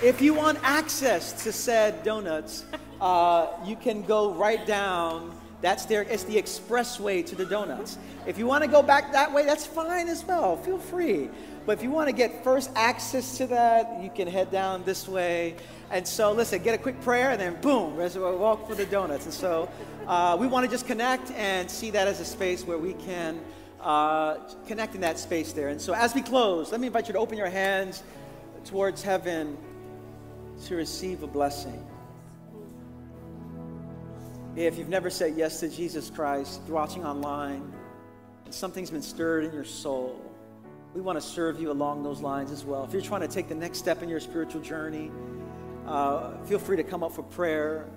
if 0.02 0.20
you 0.20 0.34
want 0.34 0.58
access 0.64 1.44
to 1.44 1.52
said 1.52 2.02
donuts, 2.02 2.64
uh, 3.00 3.46
you 3.64 3.76
can 3.76 4.02
go 4.02 4.32
right 4.32 4.66
down. 4.66 5.30
That's 5.60 5.84
there. 5.84 6.02
It's 6.02 6.24
the 6.24 6.36
expressway 6.36 7.24
to 7.26 7.34
the 7.34 7.44
donuts. 7.44 7.98
If 8.26 8.38
you 8.38 8.46
want 8.46 8.64
to 8.64 8.70
go 8.70 8.82
back 8.82 9.12
that 9.12 9.32
way, 9.32 9.44
that's 9.44 9.66
fine 9.66 10.08
as 10.08 10.24
well. 10.24 10.56
Feel 10.56 10.78
free. 10.78 11.28
But 11.66 11.76
if 11.76 11.84
you 11.84 11.90
want 11.90 12.08
to 12.08 12.14
get 12.14 12.42
first 12.42 12.70
access 12.74 13.36
to 13.38 13.46
that, 13.48 14.02
you 14.02 14.10
can 14.10 14.26
head 14.26 14.50
down 14.50 14.82
this 14.84 15.06
way. 15.06 15.56
And 15.90 16.06
so, 16.06 16.32
listen, 16.32 16.62
get 16.62 16.74
a 16.74 16.78
quick 16.78 17.00
prayer, 17.02 17.30
and 17.30 17.40
then 17.40 17.60
boom, 17.60 18.00
a 18.00 18.36
walk 18.36 18.66
for 18.66 18.74
the 18.74 18.86
donuts. 18.86 19.26
And 19.26 19.34
so, 19.34 19.68
uh, 20.06 20.36
we 20.40 20.46
want 20.46 20.64
to 20.64 20.70
just 20.70 20.86
connect 20.86 21.30
and 21.32 21.70
see 21.70 21.90
that 21.90 22.08
as 22.08 22.20
a 22.20 22.24
space 22.24 22.64
where 22.64 22.78
we 22.78 22.94
can 22.94 23.40
uh, 23.82 24.36
connect 24.66 24.94
in 24.94 25.02
that 25.02 25.18
space 25.18 25.52
there. 25.52 25.68
And 25.68 25.80
so, 25.80 25.92
as 25.92 26.14
we 26.14 26.22
close, 26.22 26.72
let 26.72 26.80
me 26.80 26.86
invite 26.86 27.08
you 27.08 27.12
to 27.12 27.18
open 27.18 27.36
your 27.36 27.50
hands 27.50 28.02
towards 28.64 29.02
heaven 29.02 29.58
to 30.66 30.74
receive 30.74 31.22
a 31.22 31.26
blessing. 31.26 31.84
If 34.56 34.76
you've 34.76 34.88
never 34.88 35.10
said 35.10 35.34
yes 35.36 35.60
to 35.60 35.68
Jesus 35.68 36.10
Christ, 36.10 36.60
you're 36.66 36.74
watching 36.74 37.04
online, 37.04 37.72
and 38.44 38.52
something's 38.52 38.90
been 38.90 39.00
stirred 39.00 39.44
in 39.44 39.52
your 39.52 39.64
soul, 39.64 40.20
we 40.92 41.00
want 41.00 41.20
to 41.20 41.24
serve 41.24 41.60
you 41.60 41.70
along 41.70 42.02
those 42.02 42.20
lines 42.20 42.50
as 42.50 42.64
well. 42.64 42.82
If 42.82 42.92
you're 42.92 43.00
trying 43.00 43.20
to 43.20 43.28
take 43.28 43.48
the 43.48 43.54
next 43.54 43.78
step 43.78 44.02
in 44.02 44.08
your 44.08 44.18
spiritual 44.18 44.60
journey, 44.60 45.12
uh, 45.86 46.36
feel 46.46 46.58
free 46.58 46.76
to 46.76 46.82
come 46.82 47.04
up 47.04 47.12
for 47.12 47.22
prayer. 47.22 47.88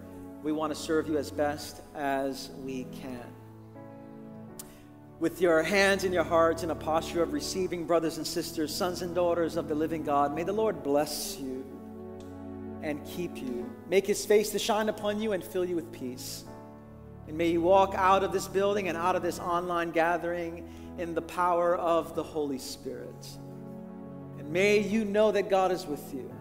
We 0.43 0.51
want 0.51 0.71
to 0.71 0.79
serve 0.79 1.07
you 1.07 1.17
as 1.17 1.31
best 1.31 1.81
as 1.95 2.51
we 2.63 2.85
can. 3.01 3.25
With 5.19 5.41
your 5.41 5.63
hands 5.63 6.03
in 6.03 6.13
your 6.13 6.23
hearts 6.23 6.61
in 6.61 6.69
a 6.69 6.75
posture 6.75 7.23
of 7.23 7.33
receiving, 7.33 7.87
brothers 7.87 8.17
and 8.17 8.27
sisters, 8.27 8.75
sons 8.75 9.01
and 9.01 9.15
daughters 9.15 9.57
of 9.57 9.67
the 9.67 9.75
living 9.75 10.03
God, 10.03 10.35
may 10.35 10.43
the 10.43 10.53
Lord 10.53 10.83
bless 10.83 11.39
you 11.39 11.65
and 12.83 13.03
keep 13.05 13.37
you. 13.37 13.69
Make 13.89 14.05
his 14.05 14.25
face 14.25 14.51
to 14.51 14.59
shine 14.59 14.89
upon 14.89 15.21
you 15.21 15.31
and 15.31 15.43
fill 15.43 15.65
you 15.65 15.75
with 15.75 15.91
peace. 15.91 16.43
And 17.27 17.37
may 17.37 17.49
you 17.49 17.61
walk 17.61 17.95
out 17.95 18.23
of 18.23 18.33
this 18.33 18.47
building 18.47 18.89
and 18.89 18.97
out 18.97 19.15
of 19.15 19.23
this 19.23 19.39
online 19.39 19.91
gathering 19.91 20.69
in 20.97 21.15
the 21.15 21.21
power 21.21 21.75
of 21.75 22.13
the 22.15 22.21
Holy 22.21 22.59
Spirit. 22.59 23.27
And 24.37 24.51
may 24.51 24.79
you 24.79 25.05
know 25.05 25.31
that 25.31 25.49
God 25.49 25.71
is 25.71 25.85
with 25.85 26.13
you. 26.13 26.31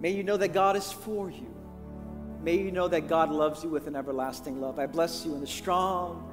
May 0.00 0.10
you 0.10 0.22
know 0.22 0.38
that 0.38 0.54
God 0.54 0.76
is 0.76 0.90
for 0.90 1.30
you. 1.30 1.54
May 2.42 2.56
you 2.56 2.72
know 2.72 2.88
that 2.88 3.06
God 3.06 3.30
loves 3.30 3.62
you 3.62 3.68
with 3.68 3.86
an 3.86 3.94
everlasting 3.94 4.60
love. 4.60 4.78
I 4.78 4.86
bless 4.86 5.24
you 5.24 5.34
in 5.34 5.40
the 5.40 5.46
strong, 5.46 6.28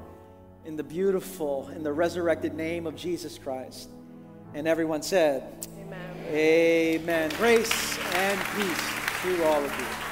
in 0.65 0.75
the 0.75 0.83
beautiful, 0.83 1.67
in 1.75 1.83
the 1.83 1.93
resurrected 1.93 2.55
name 2.55 2.87
of 2.87 2.95
Jesus 2.95 3.37
Christ. 3.37 3.89
And 4.55 4.67
everyone 4.67 5.03
said, 5.03 5.67
Amen. 5.77 5.99
Amen. 6.31 7.31
Grace 7.37 7.99
and 8.15 8.39
peace 8.55 8.98
to 9.21 9.43
all 9.43 9.65
of 9.65 9.79
you. 9.79 10.08